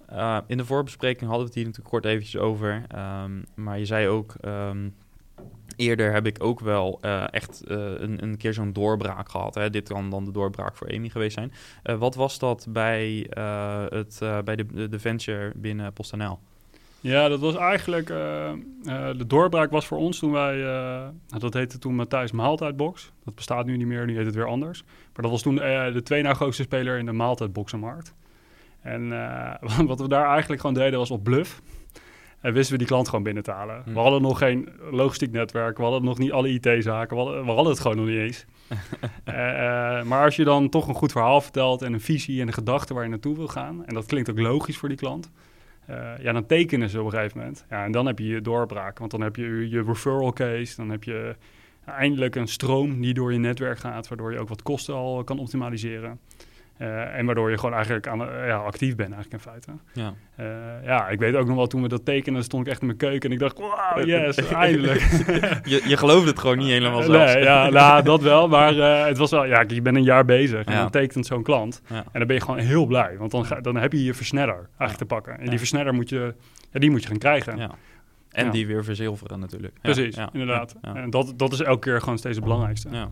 Eh, 0.07 0.37
in 0.47 0.57
de 0.57 0.65
voorbespreking 0.65 1.21
hadden 1.29 1.39
we 1.39 1.45
het 1.45 1.55
hier 1.55 1.63
natuurlijk 1.65 1.89
kort 1.93 2.05
eventjes 2.05 2.41
over. 2.41 2.83
Ehm, 2.87 3.31
maar 3.55 3.79
je 3.79 3.85
zei 3.85 4.07
ook, 4.07 4.33
ehm, 4.41 4.89
eerder 5.75 6.13
heb 6.13 6.25
ik 6.25 6.43
ook 6.43 6.59
wel 6.59 6.97
eh, 7.01 7.23
echt 7.31 7.63
eh, 7.67 7.77
een, 7.77 8.23
een 8.23 8.37
keer 8.37 8.53
zo'n 8.53 8.73
doorbraak 8.73 9.29
gehad. 9.29 9.55
Hè? 9.55 9.69
Dit 9.69 9.87
kan 9.87 10.09
dan 10.09 10.25
de 10.25 10.31
doorbraak 10.31 10.75
voor 10.75 10.91
Amy 10.93 11.09
geweest 11.09 11.33
zijn. 11.33 11.51
Eh, 11.83 11.95
wat 11.95 12.15
was 12.15 12.39
dat 12.39 12.65
bij, 12.69 13.27
het, 13.89 14.19
bij 14.43 14.55
de, 14.55 14.89
de, 14.89 14.99
venture 14.99 15.51
binnen 15.55 15.93
PostNL? 15.93 16.39
Ja, 16.99 17.27
dat 17.27 17.39
was 17.39 17.55
eigenlijk. 17.55 18.07
de 18.07 19.23
doorbraak 19.27 19.71
was 19.71 19.85
voor 19.85 19.97
ons 19.97 20.19
toen 20.19 20.31
wij. 20.31 20.57
nou, 21.27 21.39
dat 21.39 21.53
heette 21.53 21.77
toen 21.77 21.95
Matthijs 21.95 22.31
Maaltijdbox. 22.31 23.11
Dat 23.25 23.35
bestaat 23.35 23.65
nu 23.65 23.77
niet 23.77 23.87
meer, 23.87 24.05
nu 24.05 24.15
heet 24.15 24.25
het 24.25 24.35
weer 24.35 24.47
anders. 24.47 24.83
Maar 24.83 25.21
dat 25.21 25.31
was 25.31 25.41
toen 25.41 25.55
de 25.55 26.01
twee 26.03 26.21
na 26.21 26.33
grootste 26.33 26.63
speler 26.63 26.97
in 26.97 27.05
de 27.05 27.11
maaltijdboxenmarkt. 27.11 28.13
En 28.81 29.09
wat 29.87 29.99
we 29.99 30.07
daar 30.07 30.29
eigenlijk 30.29 30.61
gewoon 30.61 30.75
deden 30.75 30.99
was 30.99 31.11
op 31.11 31.23
bluff. 31.23 31.61
En 32.43 32.53
wisten 32.53 32.71
we 32.71 32.77
die 32.77 32.87
klant 32.87 33.09
gewoon 33.09 33.23
binnen 33.23 33.43
te 33.43 33.51
halen. 33.51 33.81
Hm. 33.85 33.93
We 33.93 33.99
hadden 33.99 34.21
nog 34.21 34.37
geen 34.37 34.69
logistiek 34.91 35.31
netwerk. 35.31 35.77
We 35.77 35.83
hadden 35.83 36.03
nog 36.03 36.17
niet 36.17 36.31
alle 36.31 36.49
IT-zaken. 36.49 37.17
We, 37.17 37.23
hadden- 37.23 37.45
we 37.45 37.51
hadden 37.51 37.71
het 37.71 37.79
gewoon 37.81 37.97
nog 37.97 38.05
niet 38.05 38.17
eens. 38.17 38.45
Eh, 39.23 39.97
eh, 39.99 40.05
maar 40.05 40.23
als 40.23 40.35
je 40.35 40.43
dan 40.43 40.69
toch 40.69 40.87
een 40.87 40.93
goed 40.93 41.11
verhaal 41.11 41.41
vertelt 41.41 41.81
en 41.81 41.93
een 41.93 42.01
visie 42.01 42.41
en 42.41 42.47
een 42.47 42.53
gedachte 42.53 42.93
waar 42.93 43.03
je 43.03 43.09
naartoe 43.09 43.35
wil 43.35 43.47
gaan. 43.47 43.85
En 43.85 43.93
dat 43.93 44.05
klinkt 44.05 44.29
ook 44.29 44.39
logisch 44.39 44.77
voor 44.77 44.89
die 44.89 44.97
klant. 44.97 45.31
eh, 45.85 46.11
ja, 46.21 46.31
dan 46.31 46.45
tekenen 46.45 46.89
ze 46.89 46.99
op 46.99 47.05
een 47.05 47.11
gegeven 47.11 47.37
moment. 47.37 47.65
Ja, 47.69 47.83
en 47.83 47.91
dan 47.91 48.05
heb 48.05 48.19
je 48.19 48.27
je 48.27 48.41
doorbraak. 48.41 48.99
Want 48.99 49.11
dan 49.11 49.21
heb 49.21 49.35
je 49.35 49.69
je 49.69 49.83
referral 49.83 50.33
case. 50.33 50.75
Dan 50.75 50.89
heb 50.89 51.03
je 51.03 51.35
eindelijk 51.85 52.35
een 52.35 52.47
stroom 52.47 53.01
die 53.01 53.13
door 53.13 53.33
je 53.33 53.39
netwerk 53.39 53.79
gaat. 53.79 54.07
Waardoor 54.07 54.31
je 54.31 54.39
ook 54.39 54.49
wat 54.49 54.61
kosten 54.63 54.93
al 54.93 55.23
kan 55.23 55.39
optimaliseren. 55.39 56.19
Eh, 56.77 57.17
en 57.17 57.25
waardoor 57.25 57.49
je 57.49 57.57
gewoon 57.57 57.73
eigenlijk 57.75 58.07
aan, 58.07 58.21
eh, 58.29 58.47
ja, 58.47 58.55
actief 58.57 58.95
bent 58.95 59.13
eigenlijk 59.13 59.43
in 59.43 59.51
feite. 59.51 59.71
Ja. 59.93 60.13
Eh, 60.35 60.85
ja, 60.85 61.09
ik 61.09 61.19
weet 61.19 61.35
ook 61.35 61.47
nog 61.47 61.55
wel, 61.55 61.67
toen 61.67 61.81
we 61.81 61.87
dat 61.87 62.05
tekenen, 62.05 62.43
stond 62.43 62.65
ik 62.65 62.71
echt 62.71 62.81
in 62.81 62.87
mijn 62.87 62.97
keuken 62.97 63.29
en 63.29 63.35
ik 63.35 63.39
dacht, 63.39 63.57
wow, 63.57 64.05
yes, 64.05 64.35
eindelijk. 64.51 64.99
Je, 65.71 65.83
je 65.87 65.97
geloofde 65.97 66.29
het 66.29 66.39
gewoon 66.39 66.57
niet 66.57 66.67
helemaal 66.77 67.01
zelf. 67.01 67.33
Nee, 67.33 67.43
ja, 67.43 67.69
nou, 67.69 68.03
dat 68.03 68.21
wel, 68.21 68.47
maar 68.47 68.79
eh, 68.79 69.05
het 69.05 69.17
was 69.17 69.31
wel, 69.31 69.45
ja, 69.45 69.63
je 69.67 69.81
bent 69.81 69.95
een 69.95 70.03
jaar 70.03 70.25
bezig 70.25 70.65
en 70.65 70.73
Ja. 70.73 70.79
dan 70.81 70.89
tekent 70.89 71.25
zo'n 71.25 71.43
klant. 71.43 71.81
Ja. 71.89 71.95
En 71.95 72.03
dan 72.19 72.27
ben 72.27 72.35
je 72.35 72.41
gewoon 72.41 72.59
heel 72.59 72.85
blij, 72.85 73.15
want 73.17 73.31
dan, 73.31 73.45
ga, 73.45 73.61
dan 73.61 73.75
heb 73.75 73.91
je 73.91 74.03
je 74.03 74.13
versneller 74.13 74.69
eigenlijk 74.77 74.97
te 74.97 75.05
pakken. 75.05 75.39
En 75.39 75.49
die 75.49 75.57
versneller 75.57 75.93
moet 75.93 76.09
je, 76.09 76.33
ja, 76.71 76.79
die 76.79 76.91
moet 76.91 77.01
je 77.01 77.07
gaan 77.07 77.17
krijgen. 77.17 77.57
Ja. 77.57 77.71
En 78.31 78.51
die 78.51 78.67
weer 78.67 78.83
verzilveren 78.83 79.39
natuurlijk. 79.39 79.73
Precies, 79.81 80.17
inderdaad. 80.31 80.75
En 80.81 81.09
dat, 81.09 81.33
dat 81.35 81.53
is 81.53 81.61
elke 81.61 81.79
keer 81.79 81.99
gewoon 82.01 82.17
steeds 82.17 82.35
het 82.35 82.43
belangrijkste. 82.43 82.89
Ja. 82.91 83.07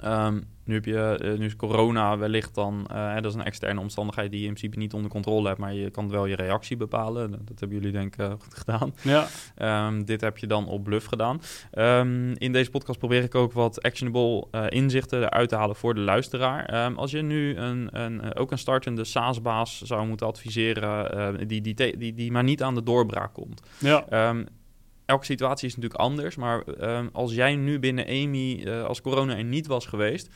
Ehm, 0.00 0.40
nu, 0.64 0.74
heb 0.74 0.84
je, 0.84 1.18
eh, 1.22 1.38
nu 1.38 1.44
is 1.44 1.56
corona 1.56 2.18
wellicht 2.18 2.54
dan, 2.54 2.86
eh, 2.86 3.14
dat 3.14 3.24
is 3.24 3.34
een 3.34 3.44
externe 3.44 3.80
omstandigheid 3.80 4.30
die 4.30 4.40
je 4.40 4.46
in 4.46 4.52
principe 4.52 4.78
niet 4.78 4.92
onder 4.92 5.10
controle 5.10 5.46
hebt, 5.46 5.58
maar 5.58 5.74
je 5.74 5.90
kan 5.90 6.10
wel 6.10 6.26
je 6.26 6.36
reactie 6.36 6.76
bepalen. 6.76 7.30
Dat 7.30 7.60
hebben 7.60 7.78
jullie 7.78 7.92
denk 7.92 8.16
ik 8.16 8.26
goed 8.42 8.54
gedaan. 8.54 8.94
Ja. 9.02 9.26
Ehm, 9.56 10.02
dit 10.04 10.20
heb 10.20 10.38
je 10.38 10.46
dan 10.46 10.66
op 10.66 10.84
bluff 10.84 11.06
gedaan. 11.06 11.40
Ehm, 11.70 12.32
in 12.32 12.52
deze 12.52 12.70
podcast 12.70 12.98
probeer 12.98 13.22
ik 13.22 13.34
ook 13.34 13.52
wat 13.52 13.82
actionable 13.82 14.68
inzichten 14.68 15.22
eruit 15.22 15.48
te 15.48 15.56
halen 15.56 15.76
voor 15.76 15.94
de 15.94 16.00
luisteraar. 16.00 16.94
als 16.96 17.10
je 17.10 17.22
nu 17.22 17.56
een, 17.56 17.88
een, 18.00 18.34
ook 18.34 18.50
een 18.50 18.58
startende 18.58 19.04
SaaS-baas 19.04 19.82
zou 19.82 20.06
moeten 20.06 20.26
adviseren, 20.26 21.48
die, 21.48 21.60
die, 21.60 21.74
die, 21.74 22.14
die, 22.14 22.32
maar 22.32 22.44
niet 22.44 22.62
aan 22.62 22.74
de 22.74 22.82
doorbraak 22.82 23.34
komt. 23.34 23.62
Ja 23.78 24.04
elke 25.10 25.24
situatie 25.24 25.68
is 25.68 25.74
natuurlijk 25.74 26.00
anders. 26.00 26.36
Maar 26.36 26.62
ehm, 26.62 27.08
als 27.12 27.34
jij 27.34 27.56
nu 27.56 27.78
binnen 27.78 28.06
EMI, 28.06 28.62
uh, 28.64 28.84
als 28.84 29.00
corona 29.00 29.36
er 29.36 29.44
niet 29.44 29.66
was 29.66 29.86
geweest, 29.86 30.28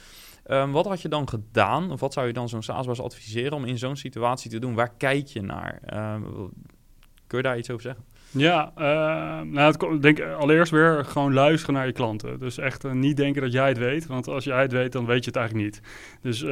um, 0.47 0.73
wat 0.73 0.87
had 0.87 1.03
je 1.03 1.09
dan 1.09 1.29
gedaan? 1.29 1.93
Of 1.93 2.01
wat 2.01 2.13
zou 2.13 2.27
je 2.27 2.33
dan 2.33 2.49
zo'n 2.49 2.63
SaaS 2.63 3.01
adviseren 3.01 3.53
om 3.53 3.65
in 3.65 3.79
zo'n 3.79 3.97
situatie 3.97 4.51
te 4.51 4.59
doen? 4.59 4.75
Waar 4.75 4.95
kijk 4.97 5.27
je 5.27 5.43
naar? 5.43 5.81
Um, 6.15 6.53
kun 7.27 7.39
je 7.39 7.45
daar 7.45 7.59
iets 7.59 7.71
over 7.71 7.83
zeggen? 7.83 8.05
Ja, 8.31 8.73
nou, 9.45 9.99
denk 10.01 10.21
allereerst 10.21 10.73
weer 10.73 11.05
gewoon 11.05 11.33
luisteren 11.33 11.75
naar 11.75 11.87
je 11.87 11.93
klanten. 11.93 12.39
Dus 12.39 12.59
echt 12.59 12.85
uh, 12.85 12.93
niet 12.93 13.17
denken 13.17 13.43
dat 13.43 13.53
jij 13.53 13.69
het 13.69 13.79
weet, 13.79 14.07
want 14.07 14.29
als 14.29 14.45
jij 14.45 14.63
het 14.63 14.73
weet, 14.73 14.93
dan 14.93 15.07
weet 15.07 15.25
je 15.25 15.31
het 15.31 15.37
eigenlijk 15.37 15.67
niet. 15.67 15.81
Dus 16.21 16.43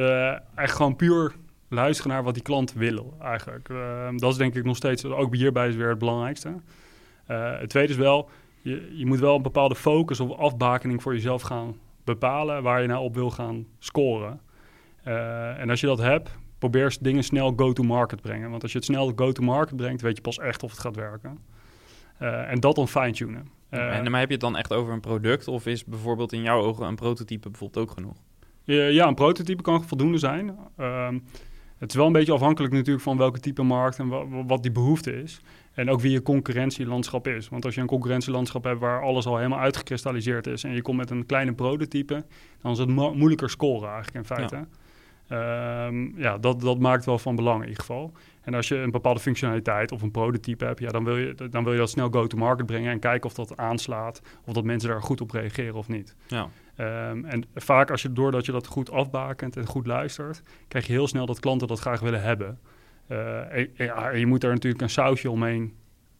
echt 0.55 0.75
gewoon 0.75 0.95
puur 0.95 1.35
luisteren 1.69 2.11
naar 2.11 2.23
wat 2.23 2.33
die 2.33 2.43
klant 2.43 2.73
wil 2.73 3.17
eigenlijk. 3.21 3.69
dat 4.15 4.31
is 4.31 4.37
denk 4.37 4.55
ik 4.55 4.63
nog 4.63 4.75
steeds, 4.75 5.05
ook 5.05 5.35
hierbij 5.35 5.73
weer 5.73 5.89
het 5.89 5.99
belangrijkste. 5.99 6.55
Uh, 7.27 7.59
het 7.59 7.69
tweede 7.69 7.91
is 7.91 7.97
wel, 7.97 8.29
je, 8.61 8.97
je 8.97 9.05
moet 9.05 9.19
wel 9.19 9.35
een 9.35 9.41
bepaalde 9.41 9.75
focus 9.75 10.19
of 10.19 10.37
afbakening 10.37 11.01
voor 11.01 11.13
jezelf 11.13 11.41
gaan 11.41 11.75
bepalen 12.03 12.63
waar 12.63 12.81
je 12.81 12.87
nou 12.87 13.03
op 13.03 13.15
wil 13.15 13.31
gaan 13.31 13.65
scoren. 13.79 14.41
Uh, 15.07 15.59
en 15.59 15.69
als 15.69 15.79
je 15.79 15.87
dat 15.87 15.99
hebt, 15.99 16.37
probeer 16.59 16.97
dingen 17.01 17.23
snel 17.23 17.53
go-to-market 17.55 18.21
brengen. 18.21 18.49
Want 18.49 18.61
als 18.61 18.71
je 18.71 18.77
het 18.77 18.87
snel 18.87 19.11
go-to-market 19.15 19.75
brengt, 19.75 20.01
weet 20.01 20.15
je 20.15 20.21
pas 20.21 20.39
echt 20.39 20.63
of 20.63 20.71
het 20.71 20.79
gaat 20.79 20.95
werken. 20.95 21.39
Uh, 22.21 22.51
en 22.51 22.59
dat 22.59 22.75
dan 22.75 22.87
fine-tunen. 22.87 23.49
en 23.69 24.11
maar 24.11 24.19
heb 24.19 24.27
je 24.27 24.35
het 24.35 24.43
dan 24.43 24.57
echt 24.57 24.73
over 24.73 24.93
een 24.93 24.99
product? 24.99 25.47
Of 25.47 25.65
is 25.65 25.85
bijvoorbeeld 25.85 26.33
in 26.33 26.41
jouw 26.41 26.61
ogen 26.61 26.87
een 26.87 26.95
prototype 26.95 27.49
bijvoorbeeld 27.49 27.85
ook 27.87 27.91
genoeg? 27.91 28.15
ja, 28.65 29.07
een 29.07 29.15
prototype 29.15 29.61
kan 29.61 29.83
voldoende 29.83 30.17
zijn. 30.17 30.57
Ehm, 30.77 31.19
het 31.77 31.89
is 31.91 31.97
wel 31.97 32.05
een 32.05 32.11
beetje 32.11 32.33
afhankelijk 32.33 32.73
natuurlijk 32.73 33.03
van 33.03 33.17
welke 33.17 33.39
type 33.39 33.63
markt 33.63 33.99
en 33.99 34.47
wat 34.47 34.63
die 34.63 34.71
behoefte 34.71 35.21
is. 35.21 35.41
En 35.73 35.89
ook 35.89 36.01
wie 36.01 36.11
je 36.11 36.21
concurrentielandschap 36.21 37.27
is. 37.27 37.49
Want 37.49 37.65
als 37.65 37.75
je 37.75 37.81
een 37.81 37.87
concurrentielandschap 37.87 38.63
hebt 38.63 38.79
waar 38.79 39.01
alles 39.01 39.25
al 39.25 39.37
helemaal 39.37 39.59
uitgekristalliseerd 39.59 40.47
is 40.47 40.63
en 40.63 40.73
je 40.73 40.81
komt 40.81 40.97
met 40.97 41.09
een 41.09 41.25
kleine 41.25 41.53
prototype, 41.53 42.25
dan 42.61 42.71
is 42.71 42.77
het 42.77 42.89
moeilijker 42.89 43.49
scoren 43.49 43.89
eigenlijk 43.89 44.15
in 44.15 44.35
feite. 44.35 44.55
Ja. 44.55 44.67
Ehm, 45.27 46.19
ja, 46.21 46.37
dat, 46.37 46.61
dat 46.61 46.79
maakt 46.79 47.05
wel 47.05 47.19
van 47.19 47.35
belang 47.35 47.61
in 47.61 47.67
ieder 47.67 47.79
geval. 47.79 48.11
En 48.41 48.53
als 48.53 48.67
je 48.67 48.75
een 48.75 48.91
bepaalde 48.91 49.19
functionaliteit 49.19 49.91
of 49.91 50.01
een 50.01 50.11
prototype 50.11 50.65
hebt, 50.65 50.79
ja, 50.79 50.89
dan, 50.89 51.03
wil 51.03 51.17
je, 51.17 51.35
dan 51.49 51.63
wil 51.63 51.73
je 51.73 51.79
dat 51.79 51.89
snel 51.89 52.09
go-to-market 52.09 52.65
brengen 52.65 52.91
en 52.91 52.99
kijken 52.99 53.29
of 53.29 53.35
dat 53.35 53.57
aanslaat, 53.57 54.21
of 54.45 54.53
dat 54.53 54.63
mensen 54.63 54.89
daar 54.89 55.01
goed 55.01 55.21
op 55.21 55.31
reageren 55.31 55.75
of 55.75 55.87
niet. 55.87 56.15
Ja. 56.27 56.49
Um, 57.09 57.25
en 57.25 57.45
vaak 57.55 57.91
als 57.91 58.01
je, 58.01 58.13
doordat 58.13 58.45
je 58.45 58.51
dat 58.51 58.67
goed 58.67 58.91
afbakent 58.91 59.57
en 59.57 59.65
goed 59.65 59.87
luistert, 59.87 60.41
krijg 60.67 60.87
je 60.87 60.93
heel 60.93 61.07
snel 61.07 61.25
dat 61.25 61.39
klanten 61.39 61.67
dat 61.67 61.79
graag 61.79 61.99
willen 61.99 62.21
hebben. 62.21 62.59
En, 63.07 63.69
ja, 63.75 64.09
je 64.09 64.25
moet 64.25 64.41
daar 64.41 64.53
natuurlijk 64.53 64.83
een 64.83 64.89
sausje 64.89 65.29
omheen 65.29 65.73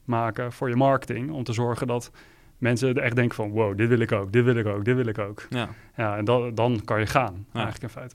maken 0.04 0.52
voor 0.52 0.68
je 0.68 0.76
marketing, 0.76 1.30
om 1.30 1.44
te 1.44 1.52
zorgen 1.52 1.86
dat 1.86 2.10
mensen 2.58 2.94
echt 2.94 3.16
denken 3.16 3.34
van 3.34 3.50
wow, 3.50 3.76
dit 3.76 3.88
wil 3.88 3.98
ik 3.98 4.12
ook, 4.12 4.32
dit 4.32 4.44
wil 4.44 4.56
ik 4.56 4.66
ook, 4.66 4.84
dit 4.84 4.96
wil 4.96 5.06
ik 5.06 5.18
ook. 5.18 5.46
Ja, 5.50 5.68
ja 5.96 6.16
en 6.16 6.24
dan, 6.24 6.54
dan 6.54 6.80
kan 6.84 7.00
je 7.00 7.06
gaan, 7.06 7.46
eigenlijk 7.52 7.82
in 7.82 7.88
feite. 7.88 8.14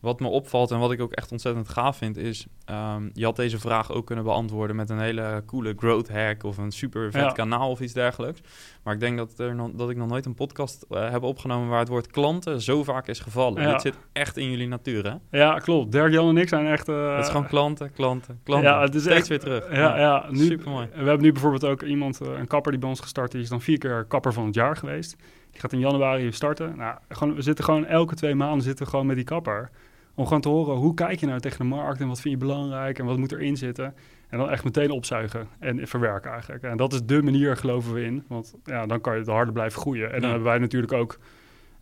Wat 0.00 0.20
me 0.20 0.26
opvalt 0.26 0.70
en 0.70 0.78
wat 0.78 0.92
ik 0.92 1.00
ook 1.00 1.12
echt 1.12 1.32
ontzettend 1.32 1.68
gaaf 1.68 1.96
vind, 1.96 2.16
is 2.16 2.46
um, 2.70 3.10
je 3.12 3.24
had 3.24 3.36
deze 3.36 3.58
vraag 3.58 3.92
ook 3.92 4.06
kunnen 4.06 4.24
beantwoorden 4.24 4.76
met 4.76 4.90
een 4.90 5.00
hele 5.00 5.42
coole 5.46 5.74
growth 5.76 6.08
hack 6.08 6.42
of 6.44 6.58
een 6.58 6.72
super 6.72 7.10
vet 7.10 7.32
kanaal 7.32 7.70
of 7.70 7.80
iets 7.80 7.92
dergelijks. 7.92 8.40
Maar 8.82 8.94
ik 8.94 9.00
denk 9.00 9.16
dat, 9.16 9.38
er 9.38 9.54
nog, 9.54 9.70
dat 9.72 9.90
ik 9.90 9.96
nog 9.96 10.08
nooit 10.08 10.26
een 10.26 10.34
podcast 10.34 10.86
uh, 10.90 11.10
heb 11.10 11.22
opgenomen 11.22 11.68
waar 11.68 11.78
het 11.78 11.88
woord 11.88 12.06
klanten 12.06 12.60
zo 12.60 12.84
vaak 12.84 13.06
is 13.06 13.20
gevallen. 13.20 13.62
Ja. 13.62 13.72
Dit 13.72 13.80
zit 13.80 13.94
echt 14.12 14.36
in 14.36 14.50
jullie 14.50 14.68
natuur, 14.68 15.04
hè? 15.04 15.38
Ja, 15.38 15.58
klopt. 15.58 15.92
Dirk, 15.92 16.12
Jan 16.12 16.28
en 16.28 16.36
ik 16.36 16.48
zijn 16.48 16.66
echt... 16.66 16.88
Uh, 16.88 17.16
het 17.16 17.24
is 17.24 17.30
gewoon 17.30 17.46
klanten, 17.46 17.92
klanten, 17.92 18.40
klanten. 18.44 18.70
Ja, 18.70 18.80
het 18.80 18.94
is 18.94 19.02
Steeds 19.02 19.28
weer 19.28 19.40
terug. 19.40 19.76
Ja, 19.76 19.98
ja, 19.98 20.26
nu, 20.30 20.44
super 20.44 20.70
mooi. 20.70 20.88
We 20.92 20.96
hebben 20.96 21.22
nu 21.22 21.32
bijvoorbeeld 21.32 21.64
ook 21.64 21.82
iemand, 21.82 22.22
uh, 22.22 22.38
een 22.38 22.46
kapper 22.46 22.70
die 22.70 22.80
bij 22.80 22.88
ons 22.88 23.00
gestart 23.00 23.34
is, 23.34 23.48
dan 23.48 23.60
vier 23.60 23.78
keer 23.78 24.04
kapper 24.04 24.32
van 24.32 24.46
het 24.46 24.54
jaar 24.54 24.76
geweest. 24.76 25.16
Die 25.50 25.60
gaat 25.60 25.72
in 25.72 25.78
januari 25.78 26.32
starten. 26.32 26.76
Nou, 26.76 26.96
gewoon, 27.08 27.34
we 27.34 27.42
zitten 27.42 27.64
gewoon 27.64 27.86
elke 27.86 28.14
twee 28.14 28.34
maanden 28.34 28.62
zitten 28.62 28.84
we 28.84 28.90
gewoon 28.90 29.06
met 29.06 29.16
die 29.16 29.24
kapper. 29.24 29.70
Om 30.14 30.24
gewoon 30.24 30.40
te 30.40 30.48
horen, 30.48 30.76
hoe 30.76 30.94
kijk 30.94 31.20
je 31.20 31.26
nou 31.26 31.40
tegen 31.40 31.58
de 31.58 31.64
markt 31.64 32.00
en 32.00 32.08
wat 32.08 32.20
vind 32.20 32.34
je 32.34 32.46
belangrijk 32.46 32.98
en 32.98 33.04
wat 33.04 33.18
moet 33.18 33.32
erin 33.32 33.56
zitten. 33.56 33.94
En 34.28 34.38
dan 34.38 34.50
echt 34.50 34.64
meteen 34.64 34.90
opzuigen 34.90 35.48
en 35.58 35.86
verwerken 35.88 36.30
eigenlijk. 36.30 36.62
En 36.62 36.76
dat 36.76 36.92
is 36.92 37.02
de 37.04 37.22
manier, 37.22 37.56
geloven 37.56 37.92
we 37.92 38.04
in. 38.04 38.24
Want 38.28 38.54
ja, 38.64 38.86
dan 38.86 39.00
kan 39.00 39.12
je 39.12 39.18
het 39.18 39.28
harder 39.28 39.52
blijven 39.52 39.80
groeien. 39.80 40.12
En 40.12 40.20
dan 40.20 40.30
hebben 40.30 40.48
wij 40.48 40.58
natuurlijk 40.58 40.92
ook, 40.92 41.18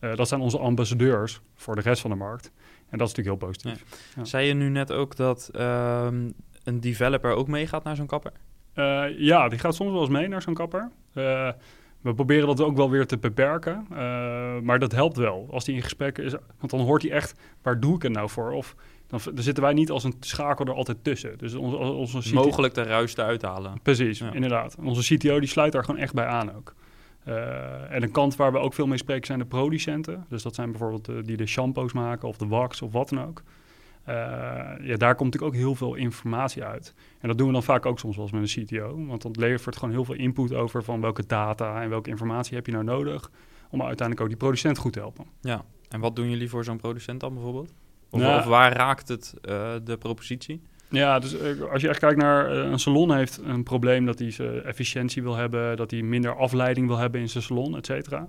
uh, 0.00 0.14
dat 0.14 0.28
zijn 0.28 0.40
onze 0.40 0.58
ambassadeurs 0.58 1.40
voor 1.54 1.74
de 1.74 1.80
rest 1.80 2.00
van 2.00 2.10
de 2.10 2.16
markt. 2.16 2.52
En 2.88 2.98
dat 2.98 3.08
is 3.08 3.14
natuurlijk 3.14 3.42
heel 3.42 3.48
positief. 3.48 3.84
Ja. 4.16 4.24
Zei 4.24 4.46
je 4.46 4.54
nu 4.54 4.68
net 4.68 4.92
ook 4.92 5.16
dat 5.16 5.50
um, 5.54 6.32
een 6.64 6.80
developer 6.80 7.34
ook 7.34 7.48
meegaat 7.48 7.84
naar 7.84 7.96
zo'n 7.96 8.06
kapper? 8.06 8.32
Uh, 8.74 9.04
ja, 9.18 9.48
die 9.48 9.58
gaat 9.58 9.74
soms 9.74 9.90
wel 9.90 10.00
eens 10.00 10.10
mee 10.10 10.28
naar 10.28 10.42
zo'n 10.42 10.54
kapper. 10.54 10.90
Uh, 11.14 11.50
we 12.00 12.14
proberen 12.14 12.46
dat 12.46 12.60
ook 12.60 12.76
wel 12.76 12.90
weer 12.90 13.06
te 13.06 13.18
beperken. 13.18 13.86
Uh, 13.92 13.98
maar 14.60 14.78
dat 14.78 14.92
helpt 14.92 15.16
wel. 15.16 15.48
Als 15.50 15.66
hij 15.66 15.74
in 15.74 15.82
gesprek 15.82 16.18
is, 16.18 16.34
want 16.58 16.70
dan 16.70 16.80
hoort 16.80 17.02
hij 17.02 17.10
echt, 17.10 17.34
waar 17.62 17.80
doe 17.80 17.96
ik 17.96 18.02
het 18.02 18.12
nou 18.12 18.28
voor? 18.28 18.50
Of 18.50 18.74
dan, 19.06 19.20
dan 19.24 19.42
zitten 19.42 19.62
wij 19.62 19.72
niet 19.72 19.90
als 19.90 20.04
een 20.04 20.14
schakel 20.20 20.64
er 20.64 20.74
altijd 20.74 21.04
tussen. 21.04 21.38
Dus 21.38 21.54
onze, 21.54 21.76
onze 21.76 22.18
CTO, 22.18 22.44
Mogelijk 22.44 22.74
de 22.74 22.82
ruis 22.82 23.14
te 23.14 23.22
uithalen. 23.22 23.80
Precies, 23.82 24.20
inderdaad. 24.20 24.76
onze 24.82 25.14
CTO 25.14 25.40
die 25.40 25.48
sluit 25.48 25.72
daar 25.72 25.84
gewoon 25.84 26.00
echt 26.00 26.14
bij 26.14 26.26
aan 26.26 26.54
ook. 26.56 26.74
Uh, 27.28 27.92
en 27.92 28.02
een 28.02 28.10
kant 28.10 28.36
waar 28.36 28.52
we 28.52 28.58
ook 28.58 28.74
veel 28.74 28.86
mee 28.86 28.98
spreken 28.98 29.26
zijn 29.26 29.38
de 29.38 29.44
producenten. 29.44 30.24
Dus 30.28 30.42
dat 30.42 30.54
zijn 30.54 30.70
bijvoorbeeld 30.70 31.04
de, 31.04 31.22
die 31.22 31.36
de 31.36 31.46
shampoos 31.46 31.92
maken 31.92 32.28
of 32.28 32.36
de 32.36 32.46
wax 32.46 32.82
of 32.82 32.92
wat 32.92 33.08
dan 33.08 33.26
ook. 33.26 33.42
Uh, 34.10 34.86
ja, 34.86 34.96
daar 34.96 35.14
komt 35.14 35.32
natuurlijk 35.32 35.54
ook 35.54 35.60
heel 35.60 35.74
veel 35.74 35.94
informatie 35.94 36.64
uit. 36.64 36.94
En 37.20 37.28
dat 37.28 37.38
doen 37.38 37.46
we 37.46 37.52
dan 37.52 37.62
vaak 37.62 37.86
ook 37.86 37.98
soms 37.98 38.16
wel 38.16 38.24
eens 38.24 38.34
met 38.34 38.56
een 38.56 38.64
CTO. 38.64 39.06
Want 39.06 39.22
dat 39.22 39.36
levert 39.36 39.76
gewoon 39.76 39.94
heel 39.94 40.04
veel 40.04 40.14
input 40.14 40.54
over 40.54 40.82
van 40.82 41.00
welke 41.00 41.26
data 41.26 41.82
en 41.82 41.88
welke 41.88 42.10
informatie 42.10 42.56
heb 42.56 42.66
je 42.66 42.72
nou 42.72 42.84
nodig... 42.84 43.30
om 43.70 43.82
uiteindelijk 43.82 44.20
ook 44.20 44.28
die 44.28 44.36
producent 44.36 44.78
goed 44.78 44.92
te 44.92 44.98
helpen. 44.98 45.24
Ja, 45.40 45.64
en 45.88 46.00
wat 46.00 46.16
doen 46.16 46.30
jullie 46.30 46.48
voor 46.48 46.64
zo'n 46.64 46.76
producent 46.76 47.20
dan 47.20 47.34
bijvoorbeeld? 47.34 47.72
Of, 48.10 48.20
nou, 48.20 48.38
of 48.38 48.44
waar 48.44 48.72
raakt 48.72 49.08
het 49.08 49.34
uh, 49.42 49.72
de 49.84 49.96
propositie? 49.96 50.62
Ja, 50.88 51.18
dus 51.18 51.36
als 51.72 51.82
je 51.82 51.88
echt 51.88 51.98
kijkt 51.98 52.16
naar 52.16 52.50
een 52.50 52.78
salon 52.78 53.14
heeft 53.14 53.40
een 53.44 53.62
probleem 53.62 54.06
dat 54.06 54.18
hij 54.18 54.30
zijn 54.30 54.62
efficiëntie 54.62 55.22
wil 55.22 55.36
hebben, 55.36 55.76
dat 55.76 55.90
hij 55.90 56.02
minder 56.02 56.36
afleiding 56.36 56.86
wil 56.86 56.96
hebben 56.96 57.20
in 57.20 57.28
zijn 57.28 57.44
salon, 57.44 57.76
et 57.76 57.86
cetera. 57.86 58.28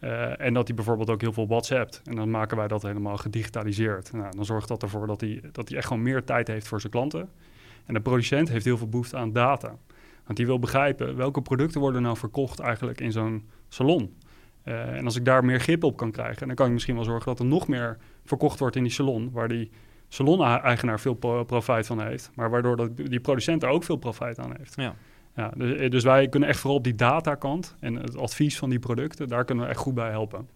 Uh, 0.00 0.40
en 0.40 0.54
dat 0.54 0.66
hij 0.66 0.76
bijvoorbeeld 0.76 1.10
ook 1.10 1.20
heel 1.20 1.32
veel 1.32 1.46
WhatsApp. 1.46 2.00
En 2.04 2.16
dan 2.16 2.30
maken 2.30 2.56
wij 2.56 2.68
dat 2.68 2.82
helemaal 2.82 3.16
gedigitaliseerd. 3.16 4.12
Nou, 4.12 4.36
dan 4.36 4.44
zorgt 4.44 4.68
dat 4.68 4.82
ervoor 4.82 5.06
dat 5.06 5.20
hij, 5.20 5.40
dat 5.52 5.68
hij 5.68 5.78
echt 5.78 5.86
gewoon 5.86 6.02
meer 6.02 6.24
tijd 6.24 6.48
heeft 6.48 6.68
voor 6.68 6.80
zijn 6.80 6.92
klanten. 6.92 7.28
En 7.86 7.94
de 7.94 8.00
producent 8.00 8.48
heeft 8.48 8.64
heel 8.64 8.76
veel 8.78 8.88
behoefte 8.88 9.16
aan 9.16 9.32
data. 9.32 9.76
Want 10.24 10.36
die 10.36 10.46
wil 10.46 10.58
begrijpen 10.58 11.16
welke 11.16 11.42
producten 11.42 11.80
worden 11.80 12.02
nou 12.02 12.16
verkocht 12.16 12.58
eigenlijk 12.58 13.00
in 13.00 13.12
zo'n 13.12 13.48
salon. 13.68 14.16
Uh, 14.64 14.96
en 14.96 15.04
als 15.04 15.16
ik 15.16 15.24
daar 15.24 15.44
meer 15.44 15.60
grip 15.60 15.84
op 15.84 15.96
kan 15.96 16.10
krijgen, 16.10 16.46
dan 16.46 16.56
kan 16.56 16.66
ik 16.66 16.72
misschien 16.72 16.94
wel 16.94 17.04
zorgen 17.04 17.26
dat 17.26 17.38
er 17.38 17.46
nog 17.46 17.68
meer 17.68 17.96
verkocht 18.24 18.58
wordt 18.58 18.76
in 18.76 18.82
die 18.82 18.92
salon, 18.92 19.30
waar 19.32 19.48
die 19.48 19.70
salon-eigenaar 20.08 21.00
veel 21.00 21.14
profijt 21.44 21.86
van 21.86 22.02
heeft, 22.02 22.30
maar 22.34 22.50
waardoor 22.50 22.76
dat 22.76 22.96
die 22.96 23.20
producent 23.20 23.62
er 23.62 23.68
ook 23.68 23.84
veel 23.84 23.96
profijt 23.96 24.38
aan 24.38 24.54
heeft. 24.56 24.74
Ja. 24.76 24.94
Ja, 25.38 25.50
dus, 25.56 25.76
eh, 25.76 25.90
dus, 25.90 26.04
wij 26.04 26.28
kunnen 26.28 26.48
echt 26.48 26.58
vooral 26.58 26.78
op 26.78 26.84
die 26.84 26.94
datakant 26.94 27.74
en 27.80 27.94
het 27.94 28.16
advies 28.16 28.58
van 28.58 28.70
die 28.70 28.78
producten, 28.78 29.28
daar 29.28 29.44
kunnen 29.44 29.64
we 29.64 29.70
echt 29.70 29.80
goed 29.80 29.94
bij 29.94 30.10
helpen. 30.10 30.48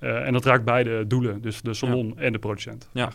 Uh, 0.00 0.26
en 0.26 0.32
dat 0.32 0.44
raakt 0.44 0.64
beide 0.64 1.06
doelen, 1.06 1.42
dus 1.42 1.62
de 1.62 1.74
salon 1.74 2.18
en 2.18 2.32
de 2.32 2.38
producent. 2.38 2.88
Ja, 2.92 3.10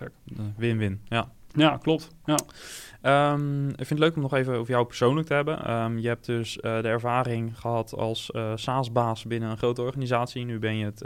win-win. 0.56 1.02
Ja. 1.08 1.32
ja, 1.54 1.78
klopt. 1.78 2.10
Ja. 2.26 3.32
Um, 3.34 3.70
ik 3.70 3.76
vind 3.76 3.90
het 3.90 4.00
leuk 4.00 4.16
om 4.16 4.22
nog 4.22 4.34
even 4.34 4.56
over 4.56 4.72
jou 4.72 4.86
persoonlijk 4.86 5.28
te 5.28 5.34
hebben. 5.34 5.72
Um, 5.72 5.98
je 5.98 6.08
hebt 6.08 6.26
dus 6.26 6.58
uh, 6.58 6.62
de 6.62 6.88
ervaring 6.88 7.60
gehad 7.60 7.94
als 7.96 8.30
uh, 8.36 8.52
SaaS-baas 8.56 9.26
binnen 9.26 9.50
een 9.50 9.58
grote 9.58 9.82
organisatie. 9.82 10.46
Nu 10.46 10.60
ben 10.60 10.76
je 10.76 10.86
het 10.86 11.02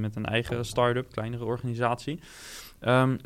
met 0.00 0.16
een 0.16 0.26
eigen 0.26 0.64
start-up, 0.64 1.10
kleinere 1.10 1.44
organisatie. 1.44 2.20
Um, 2.80 3.18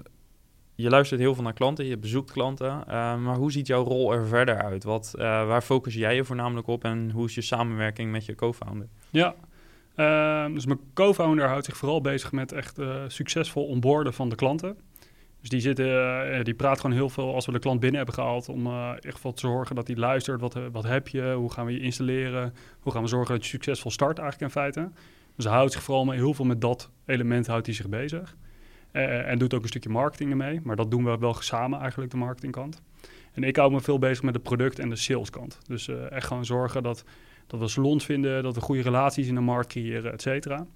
je 0.80 0.90
luistert 0.90 1.20
heel 1.20 1.34
veel 1.34 1.42
naar 1.42 1.52
klanten, 1.52 1.84
je 1.84 1.98
bezoekt 1.98 2.32
klanten. 2.32 2.66
Uh, 2.66 3.16
maar 3.16 3.36
hoe 3.36 3.52
ziet 3.52 3.66
jouw 3.66 3.84
rol 3.84 4.12
er 4.12 4.26
verder 4.26 4.62
uit? 4.62 4.84
Wat, 4.84 5.14
uh, 5.16 5.22
waar 5.22 5.62
focus 5.62 5.94
jij 5.94 6.14
je 6.14 6.24
voornamelijk 6.24 6.66
op 6.66 6.84
en 6.84 7.10
hoe 7.10 7.26
is 7.26 7.34
je 7.34 7.40
samenwerking 7.40 8.10
met 8.10 8.26
je 8.26 8.34
co-founder? 8.34 8.88
Ja, 9.10 9.34
uh, 9.96 10.54
dus 10.54 10.66
mijn 10.66 10.80
co-founder 10.94 11.48
houdt 11.48 11.64
zich 11.64 11.76
vooral 11.76 12.00
bezig 12.00 12.32
met 12.32 12.52
echt 12.52 12.78
eh, 12.78 12.94
succesvol 13.08 13.66
onboorden 13.66 14.14
van 14.14 14.28
de 14.28 14.36
klanten. 14.36 14.76
Dus 15.40 15.48
die, 15.48 15.60
zitten, 15.60 16.44
die 16.44 16.54
praat 16.54 16.80
gewoon 16.80 16.96
heel 16.96 17.08
veel 17.08 17.34
als 17.34 17.46
we 17.46 17.52
de 17.52 17.58
klant 17.58 17.80
binnen 17.80 17.96
hebben 17.96 18.14
gehaald. 18.14 18.48
Om 18.48 18.92
echt 18.94 19.18
voor 19.18 19.34
te 19.34 19.40
zorgen 19.40 19.76
dat 19.76 19.86
hij 19.86 19.96
luistert. 19.96 20.40
Wat, 20.40 20.56
wat 20.72 20.84
heb 20.84 21.08
je? 21.08 21.32
Hoe 21.32 21.52
gaan 21.52 21.66
we 21.66 21.72
je 21.72 21.80
installeren? 21.80 22.54
Hoe 22.80 22.92
gaan 22.92 23.02
we 23.02 23.08
zorgen 23.08 23.34
dat 23.34 23.44
je 23.44 23.50
succesvol 23.50 23.90
start 23.90 24.18
eigenlijk 24.18 24.52
in 24.52 24.60
feite? 24.60 24.90
Dus 25.36 25.44
hij 25.44 25.54
houdt 25.54 25.72
zich 25.72 25.82
vooral 25.82 26.10
heel 26.10 26.34
veel 26.34 26.44
met 26.44 26.60
dat 26.60 26.90
element 27.06 27.46
houdt 27.46 27.66
hij 27.66 27.74
zich 27.74 27.88
bezig. 27.88 28.36
Eh, 28.92 29.30
en 29.30 29.38
doet 29.38 29.54
ook 29.54 29.62
een 29.62 29.68
stukje 29.68 29.88
marketing 29.88 30.30
ermee. 30.30 30.60
Maar 30.62 30.76
dat 30.76 30.90
doen 30.90 31.04
we 31.04 31.18
wel 31.18 31.34
samen 31.34 31.80
eigenlijk, 31.80 32.10
de 32.10 32.16
marketingkant. 32.16 32.82
En 33.32 33.44
ik 33.44 33.56
hou 33.56 33.72
me 33.72 33.80
veel 33.80 33.98
bezig 33.98 34.22
met 34.22 34.34
de 34.34 34.40
product- 34.40 34.78
en 34.78 34.88
de 34.88 34.96
saleskant. 34.96 35.58
Dus 35.66 35.88
eh, 35.88 36.10
echt 36.10 36.26
gewoon 36.26 36.44
zorgen 36.44 36.82
dat, 36.82 37.04
dat 37.46 37.60
we 37.60 37.68
salons 37.68 38.04
vinden, 38.04 38.42
dat 38.42 38.54
we 38.54 38.60
goede 38.60 38.82
relaties 38.82 39.26
in 39.26 39.34
de 39.34 39.40
markt 39.40 39.68
creëren, 39.68 40.12
et 40.12 40.22
cetera. 40.22 40.66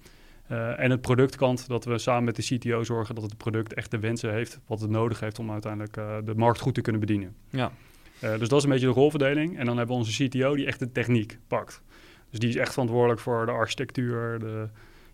Eh, 0.47 0.79
en 0.79 0.91
het 0.91 1.01
productkant, 1.01 1.67
dat 1.67 1.85
we 1.85 1.97
samen 1.97 2.23
met 2.23 2.35
de 2.35 2.41
CTO 2.41 2.83
zorgen 2.83 3.15
dat 3.15 3.23
het 3.23 3.37
product 3.37 3.73
echt 3.73 3.91
de 3.91 3.99
wensen 3.99 4.33
heeft, 4.33 4.59
wat 4.67 4.81
het 4.81 4.89
nodig 4.89 5.19
heeft 5.19 5.39
om 5.39 5.51
uiteindelijk 5.51 5.93
de 6.25 6.35
markt 6.35 6.59
goed 6.59 6.73
te 6.73 6.81
kunnen 6.81 7.01
bedienen. 7.01 7.35
Ja. 7.49 7.71
Dus 8.19 8.49
dat 8.49 8.57
is 8.57 8.63
een 8.63 8.69
beetje 8.69 8.87
de 8.87 8.93
rolverdeling. 8.93 9.57
En 9.57 9.65
dan 9.65 9.77
hebben 9.77 9.95
we 9.95 10.01
onze 10.01 10.27
CTO 10.27 10.55
die 10.55 10.65
echt 10.65 10.79
de 10.79 10.91
techniek 10.91 11.37
pakt. 11.47 11.81
Dus 12.29 12.39
die 12.39 12.49
is 12.49 12.55
echt 12.55 12.71
verantwoordelijk 12.71 13.19
voor 13.19 13.45
de 13.45 13.51
architectuur, 13.51 14.39
de, 14.39 14.67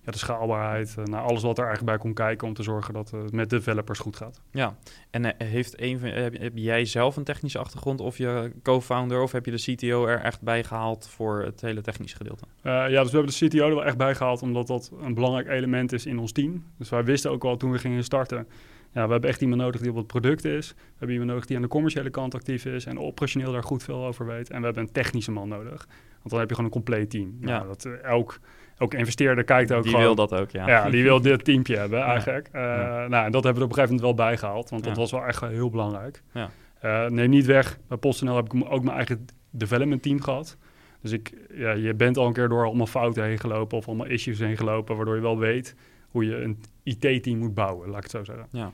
ja, 0.06 0.12
de 0.12 0.18
schaalbaarheid, 0.18 0.96
uh, 1.00 1.06
nou, 1.06 1.28
alles 1.28 1.42
wat 1.42 1.58
er 1.58 1.66
eigenlijk 1.66 1.94
bij 1.96 2.04
komt 2.04 2.16
kijken 2.16 2.48
om 2.48 2.54
te 2.54 2.64
zorgen 2.64 2.94
dat 2.94 3.12
het 3.12 3.32
met 3.32 3.50
developers 3.50 4.00
goed 4.00 4.16
gaat. 4.16 4.42
Ja, 4.52 4.76
en 5.10 5.24
uh, 5.24 5.32
heeft 5.38 5.82
een 5.82 6.00
van, 6.00 6.10
heb, 6.10 6.38
heb, 6.38 6.52
jij 6.56 6.86
zelf 6.86 7.16
een 7.16 7.24
technische 7.24 7.60
achtergrond 7.60 8.02
of 8.02 8.18
je 8.18 8.52
co-founder 8.64 9.22
of 9.22 9.32
heb 9.32 9.46
je 9.46 9.52
de 9.52 9.76
CTO 9.76 10.06
er 10.06 10.20
echt 10.20 10.42
bij 10.42 10.64
gehaald 10.64 11.08
voor 11.08 11.42
het 11.42 11.62
hele 11.62 11.82
technische 11.82 12.18
gedeelte? 12.18 12.44
Uh, 12.64 12.74
ja, 12.74 13.02
dus 13.02 13.12
we 13.12 13.18
hebben 13.18 13.36
de 13.40 13.48
CTO 13.48 13.68
er 13.68 13.76
wel 13.76 13.86
echt 13.86 13.98
bij 13.98 14.16
gehaald 14.16 14.42
omdat 14.42 14.68
dat 14.68 14.92
een 15.02 15.14
belangrijk 15.14 15.48
element 15.48 15.92
is 15.92 16.06
in 16.06 16.20
ons 16.20 16.32
team. 16.32 16.66
Dus 16.78 16.90
wij 16.90 17.04
wisten 17.04 17.32
ook 17.32 17.44
al 17.44 17.58
toen 17.58 17.72
we 17.72 17.78
gingen 17.78 18.04
starten, 18.04 18.48
ja, 18.94 19.06
we 19.06 19.12
hebben 19.12 19.30
echt 19.30 19.42
iemand 19.42 19.62
nodig 19.62 19.82
die 19.82 19.90
op 19.90 19.96
het 19.96 20.08
product 20.08 20.46
is. 20.46 20.70
We 20.70 20.84
hebben 20.90 21.12
iemand 21.12 21.30
nodig 21.32 21.46
die 21.46 21.56
aan 21.56 21.62
de 21.62 21.68
commerciële 21.68 22.10
kant 22.10 22.36
actief 22.36 22.66
is 22.66 22.86
en 22.86 23.00
operationeel 23.00 23.52
daar 23.52 23.64
goed 23.64 23.84
veel 23.84 24.06
over 24.06 24.26
weet. 24.26 24.50
En 24.50 24.60
we 24.60 24.66
hebben 24.66 24.84
een 24.84 24.92
technische 24.92 25.32
man 25.32 25.48
nodig. 25.48 25.88
Want 26.18 26.30
dan 26.30 26.40
heb 26.40 26.50
je 26.50 26.56
gewoon 26.56 26.72
een 26.72 26.76
compleet 26.76 27.10
team. 27.10 27.38
Ja. 27.40 27.48
Nou, 27.48 27.68
dat, 27.68 27.86
elk, 27.86 28.40
elk 28.82 28.94
investeerder 28.94 29.44
kijkt 29.44 29.72
ook 29.72 29.84
die 29.84 29.92
gewoon... 29.92 30.06
wil 30.06 30.16
dat 30.16 30.34
ook, 30.34 30.52
ja. 30.52 30.68
Ja, 30.68 30.90
die 30.90 31.04
wil 31.04 31.22
dit 31.22 31.44
teampje 31.44 31.78
hebben 31.78 32.02
eigenlijk. 32.02 32.50
Uh, 32.54 32.62
Ja. 32.62 33.08
Nou, 33.08 33.26
en 33.26 33.32
dat 33.32 33.44
hebben 33.44 33.62
we 33.62 33.70
op 33.70 33.78
een 33.78 33.84
gegeven 33.84 33.96
moment 33.96 34.02
wel 34.02 34.14
bijgehaald. 34.14 34.70
Want 34.70 34.84
dat 34.84 34.98
was 34.98 35.12
wel 35.12 35.26
echt 35.26 35.42
heel 35.42 35.70
belangrijk. 35.70 36.24
Ja. 36.32 36.50
Uh, 36.84 37.10
neem 37.10 37.30
niet 37.30 37.46
weg, 37.46 37.80
bij 37.88 37.98
PostNL 37.98 38.36
heb 38.36 38.54
ik 38.54 38.66
ook 38.70 38.84
mijn 38.84 38.96
eigen 38.96 39.26
development 39.50 40.02
team 40.02 40.22
gehad. 40.22 40.58
Dus 41.02 41.12
ik, 41.12 41.34
ja, 41.54 41.72
je 41.72 41.94
bent 41.94 42.18
al 42.18 42.28
een 42.28 42.34
keer 42.34 42.50
door 42.50 42.66
allemaal 42.66 42.86
fouten 42.86 43.24
heen 43.24 43.40
gelopen... 43.40 43.78
of 43.78 43.88
allemaal 43.88 44.08
issues 44.08 44.40
heen 44.40 44.58
gelopen... 44.58 44.96
waardoor 44.96 45.16
je 45.16 45.22
wel 45.22 45.38
weet 45.38 45.76
hoe 46.10 46.26
je 46.26 46.36
een 46.36 46.64
IT-team 46.84 47.38
moet 47.38 47.54
bouwen, 47.54 47.90
laat 47.90 47.98
ik 47.98 48.04
het 48.04 48.12
zo 48.12 48.24
zeggen. 48.24 48.48
Ja. 48.52 48.72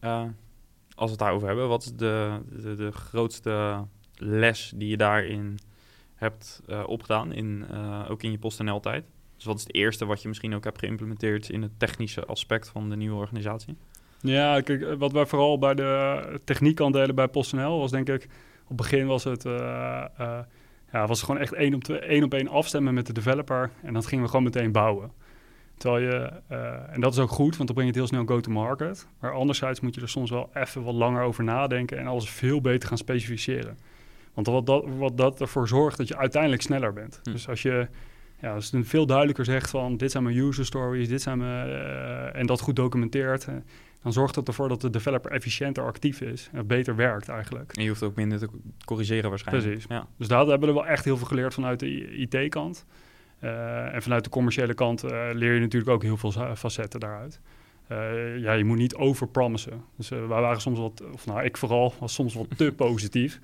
Ja. 0.00 0.22
Uh, 0.24 0.30
als 0.94 1.04
we 1.04 1.10
het 1.10 1.18
daarover 1.18 1.48
hebben, 1.48 1.68
wat 1.68 1.82
is 1.82 1.92
de, 1.94 2.38
de, 2.62 2.74
de 2.74 2.92
grootste 2.92 3.84
les 4.16 4.72
die 4.76 4.88
je 4.88 4.96
daarin 4.96 5.58
hebt 6.14 6.62
uh, 6.66 6.82
opgedaan, 6.86 7.32
in, 7.32 7.64
uh, 7.70 8.10
ook 8.10 8.22
in 8.22 8.30
je 8.30 8.38
PostNL-tijd? 8.38 9.04
Dus 9.38 9.46
wat 9.46 9.56
is 9.56 9.62
het 9.62 9.74
eerste 9.74 10.06
wat 10.06 10.22
je 10.22 10.28
misschien 10.28 10.54
ook 10.54 10.64
hebt 10.64 10.78
geïmplementeerd 10.78 11.48
in 11.48 11.62
het 11.62 11.78
technische 11.78 12.24
aspect 12.24 12.68
van 12.68 12.90
de 12.90 12.96
nieuwe 12.96 13.16
organisatie? 13.16 13.76
Ja, 14.20 14.60
kijk, 14.60 14.94
wat 14.98 15.12
wij 15.12 15.26
vooral 15.26 15.58
bij 15.58 15.74
de 15.74 16.40
techniek 16.44 16.80
aan 16.80 16.92
delen 16.92 17.14
bij 17.14 17.28
PostNL 17.28 17.78
was 17.78 17.90
denk 17.90 18.08
ik... 18.08 18.28
Op 18.70 18.78
het 18.78 18.88
begin 18.88 19.06
was 19.06 19.24
het, 19.24 19.44
uh, 19.44 19.52
ja, 20.92 21.06
was 21.06 21.18
het 21.18 21.26
gewoon 21.26 21.40
echt 21.40 21.52
één 21.52 21.74
op, 21.74 21.84
twee, 21.84 21.98
één 21.98 22.24
op 22.24 22.34
één 22.34 22.48
afstemmen 22.48 22.94
met 22.94 23.06
de 23.06 23.12
developer. 23.12 23.70
En 23.82 23.92
dat 23.92 24.06
gingen 24.06 24.24
we 24.24 24.30
gewoon 24.30 24.44
meteen 24.44 24.72
bouwen. 24.72 25.12
Terwijl 25.76 26.04
je, 26.04 26.30
uh, 26.50 26.94
en 26.94 27.00
dat 27.00 27.12
is 27.12 27.18
ook 27.18 27.30
goed, 27.30 27.56
want 27.56 27.68
dan 27.68 27.76
breng 27.76 27.94
je 27.94 28.00
het 28.00 28.10
heel 28.10 28.18
snel 28.18 28.36
go-to-market. 28.36 29.06
Maar 29.20 29.32
anderzijds 29.32 29.80
moet 29.80 29.94
je 29.94 30.00
er 30.00 30.08
soms 30.08 30.30
wel 30.30 30.50
even 30.54 30.82
wat 30.82 30.94
langer 30.94 31.22
over 31.22 31.44
nadenken 31.44 31.98
en 31.98 32.06
alles 32.06 32.30
veel 32.30 32.60
beter 32.60 32.88
gaan 32.88 32.98
specificeren. 32.98 33.78
Want 34.34 34.46
wat 34.46 34.66
dat, 34.66 34.84
wat 34.98 35.16
dat 35.16 35.40
ervoor 35.40 35.68
zorgt 35.68 35.96
dat 35.96 36.08
je 36.08 36.16
uiteindelijk 36.16 36.62
sneller 36.62 36.92
bent. 36.92 37.20
Hm. 37.22 37.30
Dus 37.30 37.48
als 37.48 37.62
je, 37.62 37.88
ja, 38.40 38.54
als 38.54 38.70
je 38.70 38.84
veel 38.84 39.06
duidelijker 39.06 39.44
zegt 39.44 39.70
van 39.70 39.96
dit 39.96 40.10
zijn 40.10 40.22
mijn 40.22 40.36
user 40.36 40.66
stories, 40.66 41.08
dit 41.08 41.22
zijn 41.22 41.38
mijn, 41.38 41.68
uh, 41.68 42.36
en 42.36 42.46
dat 42.46 42.60
goed 42.60 42.76
documenteert, 42.76 43.46
uh, 43.46 43.54
dan 44.02 44.12
zorgt 44.12 44.34
dat 44.34 44.48
ervoor 44.48 44.68
dat 44.68 44.80
de 44.80 44.90
developer 44.90 45.30
efficiënter 45.30 45.84
actief 45.84 46.20
is 46.20 46.50
en 46.52 46.66
beter 46.66 46.96
werkt 46.96 47.28
eigenlijk. 47.28 47.76
En 47.76 47.82
je 47.82 47.88
hoeft 47.88 48.02
ook 48.02 48.14
minder 48.14 48.38
te 48.38 48.48
corrigeren 48.84 49.30
waarschijnlijk. 49.30 49.66
Precies. 49.66 49.88
Ja. 49.88 50.06
Dus 50.16 50.28
daar 50.28 50.46
hebben 50.46 50.68
we 50.68 50.74
wel 50.74 50.86
echt 50.86 51.04
heel 51.04 51.16
veel 51.16 51.26
geleerd 51.26 51.54
vanuit 51.54 51.80
de 51.80 52.16
IT-kant. 52.16 52.84
Uh, 53.42 53.94
en 53.94 54.02
vanuit 54.02 54.24
de 54.24 54.30
commerciële 54.30 54.74
kant 54.74 55.02
leer 55.32 55.54
je 55.54 55.60
natuurlijk 55.60 55.90
ook 55.90 56.02
heel 56.02 56.16
veel 56.16 56.32
facetten 56.56 57.00
daaruit. 57.00 57.40
Uh, 57.92 58.38
ja, 58.38 58.52
je 58.52 58.64
moet 58.64 58.76
niet 58.76 58.94
overpromissen. 58.94 59.84
Dus 59.96 60.08
wij 60.08 60.20
waren 60.26 60.60
soms 60.60 60.78
wat, 60.78 61.02
of 61.12 61.26
nou, 61.26 61.42
ik 61.42 61.56
vooral, 61.56 61.94
was 61.98 62.14
soms 62.14 62.34
wat 62.34 62.46
te 62.56 62.72
positief. 62.86 63.38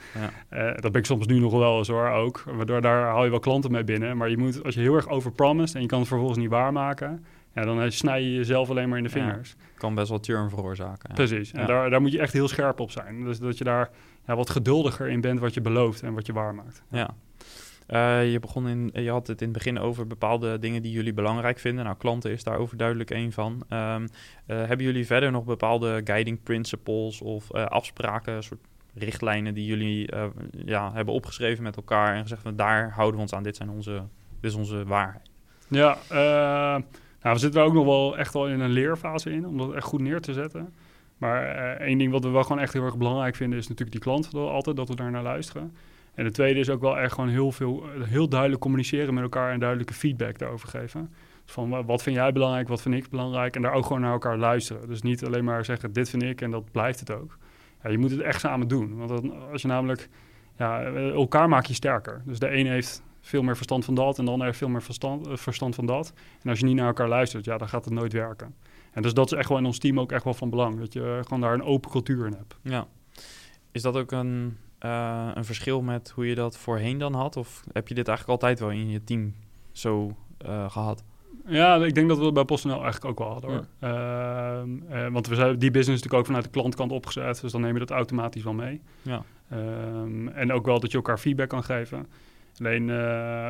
Ja. 0.51 0.73
dat 0.73 0.93
ben 0.93 1.01
ik 1.01 1.07
soms 1.07 1.27
nu 1.27 1.39
nog 1.39 1.53
wel 1.53 1.79
eens 1.79 1.89
hoor, 1.89 2.09
ook. 2.09 2.45
Waardoor 2.47 2.81
daar 2.81 3.03
haal 3.03 3.25
je 3.25 3.31
wel 3.31 3.39
klanten 3.39 3.71
mee 3.71 3.85
binnen. 3.85 4.17
Maar 4.17 4.31
je 4.31 4.39
moet, 4.39 4.65
als 4.65 4.75
je 4.75 4.81
heel 4.81 4.95
erg 4.95 5.09
overpromised 5.09 5.75
en 5.75 5.81
je 5.81 5.87
kan 5.87 5.99
het 5.99 6.09
vervolgens 6.09 6.39
niet 6.39 6.51
waarmaken... 6.51 7.25
Ja, 7.55 7.65
dan 7.65 7.93
snij 7.93 8.23
je 8.23 8.35
jezelf 8.35 8.71
alleen 8.71 8.89
maar 8.89 8.99
in 8.99 9.05
de 9.05 9.11
vingers. 9.11 9.55
Ja, 9.59 9.65
kan 9.77 9.95
best 9.95 10.09
wel 10.09 10.21
turn 10.21 10.51
veroorzaken. 10.51 11.09
Ja. 11.09 11.15
Precies, 11.15 11.53
en 11.53 11.67
daar, 11.67 11.91
daar 11.91 12.01
moet 12.01 12.13
je 12.13 12.19
echt 12.19 12.33
heel 12.33 12.49
scherp 12.49 12.81
op 12.81 12.91
zijn. 12.91 13.25
Dus 13.25 13.39
dat 13.39 13.59
je 13.59 13.65
daar 13.65 13.91
ja, 14.27 14.37
wat 14.37 14.51
geduldiger 14.51 15.09
in 15.09 15.21
bent 15.21 15.41
wat 15.41 15.55
je 15.55 15.61
belooft 15.61 16.03
en 16.03 16.15
wat 16.15 16.27
je 16.27 16.33
waarmaakt. 16.33 16.83
Ja. 16.91 17.15
Uh, 17.89 18.33
je, 18.33 18.41
begon 18.41 18.69
in, 18.69 18.91
je 18.93 19.11
had 19.11 19.27
het 19.27 19.41
in 19.41 19.49
het 19.49 19.57
begin 19.57 19.79
over 19.79 20.07
bepaalde 20.07 20.59
dingen 20.59 20.83
die 20.83 20.93
jullie 20.93 21.13
belangrijk 21.13 21.59
vinden. 21.59 21.85
Nou, 21.85 21.97
klanten 21.97 22.31
is 22.31 22.45
daar 22.45 22.57
overduidelijk 22.57 23.11
één 23.11 23.33
van. 23.33 23.53
Um, 23.53 24.03
uh, 24.03 24.09
hebben 24.47 24.87
jullie 24.87 25.07
verder 25.07 25.31
nog 25.31 25.45
bepaalde 25.45 26.01
guiding 26.05 26.43
principles 26.43 27.21
of 27.21 27.55
uh, 27.55 27.65
afspraken, 27.65 28.43
soort 28.43 28.61
richtlijnen 28.95 29.55
die 29.55 29.67
jullie 29.67 30.09
ja, 30.65 30.93
hebben 30.93 31.15
opgeschreven 31.15 31.63
met 31.63 31.77
elkaar 31.77 32.15
en 32.15 32.23
gezegd 32.23 32.43
van 32.43 32.57
daar 32.57 32.91
houden 32.91 33.15
we 33.15 33.21
ons 33.21 33.33
aan, 33.33 33.43
dit, 33.43 33.57
zijn 33.57 33.71
onze, 33.71 34.03
dit 34.41 34.51
is 34.51 34.57
onze 34.57 34.85
waarheid? 34.85 35.31
Ja, 35.69 35.99
nou, 36.09 37.35
we 37.35 37.39
zitten 37.39 37.63
ook 37.63 37.73
nog 37.73 37.85
wel 37.85 38.19
echt 38.19 38.35
al 38.35 38.49
in 38.49 38.61
een 38.61 38.71
leerfase 38.71 39.33
in, 39.33 39.47
om 39.47 39.59
dat 39.59 39.73
echt 39.73 39.87
goed 39.87 40.01
neer 40.01 40.21
te 40.21 40.33
zetten. 40.33 40.75
Maar 41.19 41.47
één 41.77 41.99
ding 41.99 42.13
wat 42.13 42.25
we 42.25 42.31
wel 42.31 42.43
gewoon 42.43 42.59
echt 42.59 42.73
heel 42.73 42.85
erg 42.85 42.97
belangrijk 42.97 43.35
vinden, 43.35 43.59
is 43.59 43.69
natuurlijk 43.69 43.93
die 43.93 44.01
klant 44.01 44.35
altijd, 44.35 44.77
dat 44.77 44.89
we 44.89 44.97
daar 44.97 45.11
naar 45.11 45.23
luisteren. 45.23 45.75
En 46.15 46.25
de 46.25 46.31
tweede 46.31 46.61
is 46.61 46.71
ook 46.71 46.81
wel 46.81 46.99
echt 46.99 47.13
gewoon 47.13 47.29
heel 47.29 47.53
veel, 47.53 47.85
heel 47.99 48.29
duidelijk 48.29 48.61
communiceren 48.61 49.15
met 49.15 49.23
elkaar 49.23 49.53
en 49.53 49.61
duidelijke 49.61 49.95
feedback 49.95 50.39
daarover 50.39 50.69
geven. 50.69 51.13
Van 51.45 51.85
wat 51.87 52.03
vind 52.03 52.17
jij 52.17 52.33
belangrijk, 52.33 52.69
wat 52.69 52.83
vind 52.83 52.95
ik 52.95 53.09
belangrijk 53.09 53.57
en 53.57 53.63
daar 53.63 53.73
ook 53.73 53.87
gewoon 53.87 54.01
naar 54.01 54.13
elkaar 54.13 54.39
luisteren. 54.39 54.89
Dus 54.89 55.03
niet 55.03 55.25
alleen 55.25 55.45
maar 55.45 55.65
zeggen 55.65 55.93
dit 55.93 56.11
vind 56.11 56.23
ik 56.23 56.41
en 56.41 56.51
dat 56.51 56.71
blijft 56.71 57.01
het 57.01 57.11
ook. 57.11 57.39
Ja, 57.83 57.91
je 57.91 57.99
moet 57.99 58.11
het 58.11 58.21
echt 58.21 58.41
samen 58.41 58.69
doen, 58.69 58.97
want 58.97 59.11
als 59.53 59.63
je 59.63 59.69
namelijk, 59.69 60.09
ja, 60.59 60.83
elkaar 60.95 61.49
maak 61.49 61.67
je 61.67 61.75
sterker. 61.75 62.23
Dus 62.25 62.39
de 62.39 62.57
een 62.57 62.67
heeft 62.67 63.03
veel 63.21 63.43
meer 63.43 63.57
verstand 63.57 63.85
van 63.85 63.95
dat 63.95 64.19
en 64.19 64.25
de 64.25 64.31
ander 64.31 64.47
heeft 64.47 64.59
veel 64.59 64.69
meer 64.69 64.83
verstand, 64.83 65.27
uh, 65.29 65.37
verstand 65.37 65.75
van 65.75 65.87
dat. 65.87 66.13
En 66.43 66.51
als 66.51 66.59
je 66.59 66.65
niet 66.65 66.77
naar 66.77 66.87
elkaar 66.87 67.09
luistert, 67.09 67.45
ja, 67.45 67.59
dan 67.59 67.69
gaat 67.69 67.85
het 67.85 67.95
nooit 67.95 68.13
werken. 68.13 68.55
En 68.93 69.03
dus 69.03 69.15
dat 69.15 69.33
is 69.33 69.39
echt 69.39 69.49
wel 69.49 69.59
in 69.59 69.67
ons 69.67 69.79
team 69.79 70.01
ook 70.01 70.13
echt 70.13 70.25
wel 70.25 70.35
van 70.35 70.51
belang, 70.51 70.79
dat 70.79 70.93
je 70.93 71.21
gewoon 71.23 71.41
daar 71.41 71.55
een 71.55 71.63
open 71.63 71.91
cultuur 71.91 72.27
in 72.27 72.33
hebt. 72.33 72.59
Ja. 72.63 72.87
Is 73.73 73.83
dat 73.83 73.97
ook 73.97 74.13
een, 74.13 74.59
uh, 74.85 75.29
een 75.35 75.45
verschil 75.45 75.83
met 75.83 76.13
hoe 76.15 76.27
je 76.27 76.35
dat 76.35 76.57
voorheen 76.57 76.99
dan 76.99 77.15
had? 77.15 77.37
Of 77.37 77.65
heb 77.73 77.89
je 77.89 77.95
dit 77.95 78.09
eigenlijk 78.09 78.41
altijd 78.41 78.61
wel 78.61 78.71
in 78.71 78.89
je 78.89 79.05
team 79.05 79.35
zo 79.73 80.17
uh, 80.47 80.71
gehad? 80.71 81.05
Ja, 81.47 81.77
ik 81.77 81.95
denk 81.95 82.09
dat 82.09 82.19
we 82.19 82.25
het 82.25 82.35
bij 82.35 82.45
PostNL 82.45 82.83
eigenlijk 82.83 83.05
ook 83.05 83.19
wel 83.19 83.29
hadden 83.29 83.51
hoor. 83.51 83.67
Ja. 83.81 84.63
Uh, 84.63 85.05
uh, 85.05 85.13
want 85.13 85.27
we 85.27 85.35
zijn 85.35 85.59
die 85.59 85.71
business 85.71 86.03
natuurlijk 86.03 86.15
ook 86.15 86.27
vanuit 86.27 86.45
de 86.45 86.51
klantkant 86.51 86.93
opgezet, 86.93 87.41
dus 87.41 87.53
dan 87.53 87.61
neem 87.61 87.73
je 87.73 87.79
dat 87.79 87.91
automatisch 87.91 88.43
wel 88.43 88.53
mee. 88.53 88.81
Ja. 89.03 89.25
Um, 89.53 90.29
en 90.29 90.53
ook 90.53 90.67
wel 90.67 90.81
dat 90.81 90.91
je 90.91 90.97
elkaar 90.97 91.19
feedback 91.19 91.49
kan 91.49 91.65
geven. 91.65 92.07
Alleen, 92.59 92.87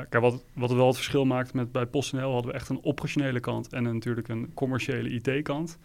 kijk, 0.08 0.20
wat, 0.20 0.44
wat 0.52 0.72
wel 0.72 0.86
het 0.86 0.96
verschil 0.96 1.24
maakt 1.24 1.54
met 1.54 1.72
bij 1.72 1.86
PostNL 1.86 2.32
hadden 2.32 2.50
we 2.50 2.56
echt 2.56 2.68
een 2.68 2.84
operationele 2.84 3.40
kant 3.40 3.72
en 3.72 3.84
een, 3.84 3.94
natuurlijk 3.94 4.28
een 4.28 4.50
commerciële 4.54 5.08
IT-kant. 5.10 5.78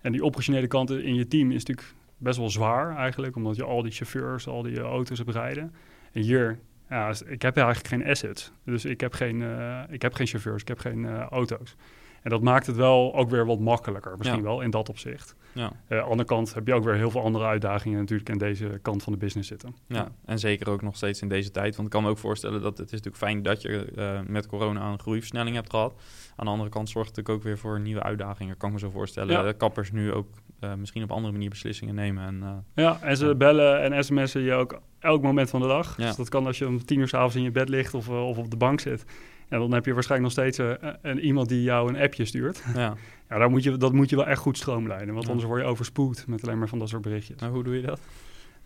En 0.00 0.12
die 0.12 0.24
operationele 0.24 0.66
kant 0.66 0.90
in 0.90 1.14
je 1.14 1.28
team 1.28 1.50
is 1.50 1.64
natuurlijk 1.64 1.94
best 2.16 2.38
wel 2.38 2.50
zwaar 2.50 2.96
eigenlijk, 2.96 3.36
omdat 3.36 3.56
je 3.56 3.64
al 3.64 3.82
die 3.82 3.92
chauffeurs, 3.92 4.48
al 4.48 4.62
die 4.62 4.80
auto's 4.80 5.18
hebt 5.18 5.30
rijden. 5.30 5.74
En 6.12 6.22
hier, 6.22 6.58
ja, 6.88 7.12
ik 7.26 7.42
heb 7.42 7.56
eigenlijk 7.56 7.88
geen 7.88 8.06
assets. 8.06 8.52
Dus 8.64 8.84
ik 8.84 9.00
heb 9.00 9.12
geen, 9.12 9.40
uh, 9.40 9.80
ik 9.88 10.02
heb 10.02 10.14
geen 10.14 10.26
chauffeurs, 10.26 10.62
ik 10.62 10.68
heb 10.68 10.78
geen 10.78 10.98
uh, 10.98 11.20
auto's. 11.20 11.76
En 12.22 12.32
dat 12.32 12.42
maakt 12.42 12.66
het 12.66 12.76
wel 12.76 13.14
ook 13.14 13.30
weer 13.30 13.46
wat 13.46 13.58
makkelijker, 13.58 14.16
misschien 14.16 14.38
ja. 14.38 14.44
wel 14.44 14.60
in 14.60 14.70
dat 14.70 14.88
opzicht. 14.88 15.36
Ja. 15.52 15.62
Uh, 15.62 15.68
aan 15.68 16.04
de 16.04 16.10
andere 16.10 16.28
kant 16.28 16.54
heb 16.54 16.66
je 16.66 16.74
ook 16.74 16.84
weer 16.84 16.94
heel 16.94 17.10
veel 17.10 17.22
andere 17.22 17.44
uitdagingen 17.44 17.98
natuurlijk 17.98 18.28
in 18.28 18.38
deze 18.38 18.78
kant 18.82 19.02
van 19.02 19.12
de 19.12 19.18
business 19.18 19.48
zitten. 19.48 19.74
Ja, 19.86 19.96
ja. 19.96 20.08
en 20.24 20.38
zeker 20.38 20.70
ook 20.70 20.82
nog 20.82 20.96
steeds 20.96 21.22
in 21.22 21.28
deze 21.28 21.50
tijd. 21.50 21.76
Want 21.76 21.86
ik 21.86 21.92
kan 21.92 22.02
me 22.02 22.08
ook 22.08 22.18
voorstellen 22.18 22.62
dat 22.62 22.78
het 22.78 22.86
is 22.86 22.92
natuurlijk 22.92 23.16
fijn 23.16 23.42
dat 23.42 23.62
je 23.62 23.92
uh, 23.96 24.20
met 24.26 24.46
corona 24.46 24.90
een 24.90 24.98
groeiversnelling 24.98 25.56
hebt 25.56 25.70
gehad. 25.70 25.94
Aan 26.36 26.44
de 26.44 26.50
andere 26.50 26.70
kant 26.70 26.88
zorgt 26.88 27.08
het 27.08 27.16
natuurlijk 27.16 27.44
ook 27.44 27.50
weer 27.50 27.58
voor 27.58 27.80
nieuwe 27.80 28.02
uitdagingen, 28.02 28.56
kan 28.56 28.68
ik 28.68 28.74
me 28.74 28.80
zo 28.80 28.90
voorstellen. 28.90 29.44
Ja. 29.44 29.52
Kappers 29.52 29.92
nu 29.92 30.12
ook 30.12 30.28
uh, 30.60 30.74
misschien 30.74 31.02
op 31.02 31.10
andere 31.10 31.32
manier 31.32 31.48
beslissingen 31.48 31.94
nemen. 31.94 32.26
En, 32.26 32.40
uh, 32.42 32.84
ja, 32.84 32.98
en 33.02 33.16
ze 33.16 33.34
bellen 33.34 33.82
en 33.82 34.04
sms'en 34.04 34.42
je 34.42 34.52
ook 34.52 34.80
elk 34.98 35.22
moment 35.22 35.50
van 35.50 35.60
de 35.60 35.66
dag. 35.66 35.96
Ja. 35.96 36.06
Dus 36.06 36.16
dat 36.16 36.28
kan 36.28 36.46
als 36.46 36.58
je 36.58 36.66
om 36.66 36.84
tien 36.84 36.98
uur 36.98 37.08
s'avonds 37.08 37.36
in 37.36 37.42
je 37.42 37.50
bed 37.50 37.68
ligt 37.68 37.94
of, 37.94 38.08
uh, 38.08 38.28
of 38.28 38.38
op 38.38 38.50
de 38.50 38.56
bank 38.56 38.80
zit. 38.80 39.04
En 39.48 39.58
dan 39.58 39.72
heb 39.72 39.84
je 39.84 39.94
waarschijnlijk 39.94 40.36
nog 40.36 40.44
steeds 40.44 40.76
een, 41.02 41.20
iemand 41.20 41.48
die 41.48 41.62
jou 41.62 41.88
een 41.88 42.02
appje 42.02 42.24
stuurt. 42.24 42.62
Ja. 42.74 42.94
ja, 43.28 43.38
daar 43.38 43.50
moet 43.50 43.62
je, 43.62 43.76
dat 43.76 43.92
moet 43.92 44.10
je 44.10 44.16
wel 44.16 44.26
echt 44.26 44.40
goed 44.40 44.56
stroomlijnen. 44.56 45.12
Want 45.12 45.24
ja. 45.24 45.30
anders 45.30 45.48
word 45.48 45.60
je 45.60 45.66
overspoeld 45.66 46.26
met 46.26 46.42
alleen 46.44 46.58
maar 46.58 46.68
van 46.68 46.78
dat 46.78 46.88
soort 46.88 47.02
berichtjes. 47.02 47.40
Nou, 47.40 47.52
hoe 47.52 47.64
doe 47.64 47.76
je 47.76 47.82
dat? 47.82 48.00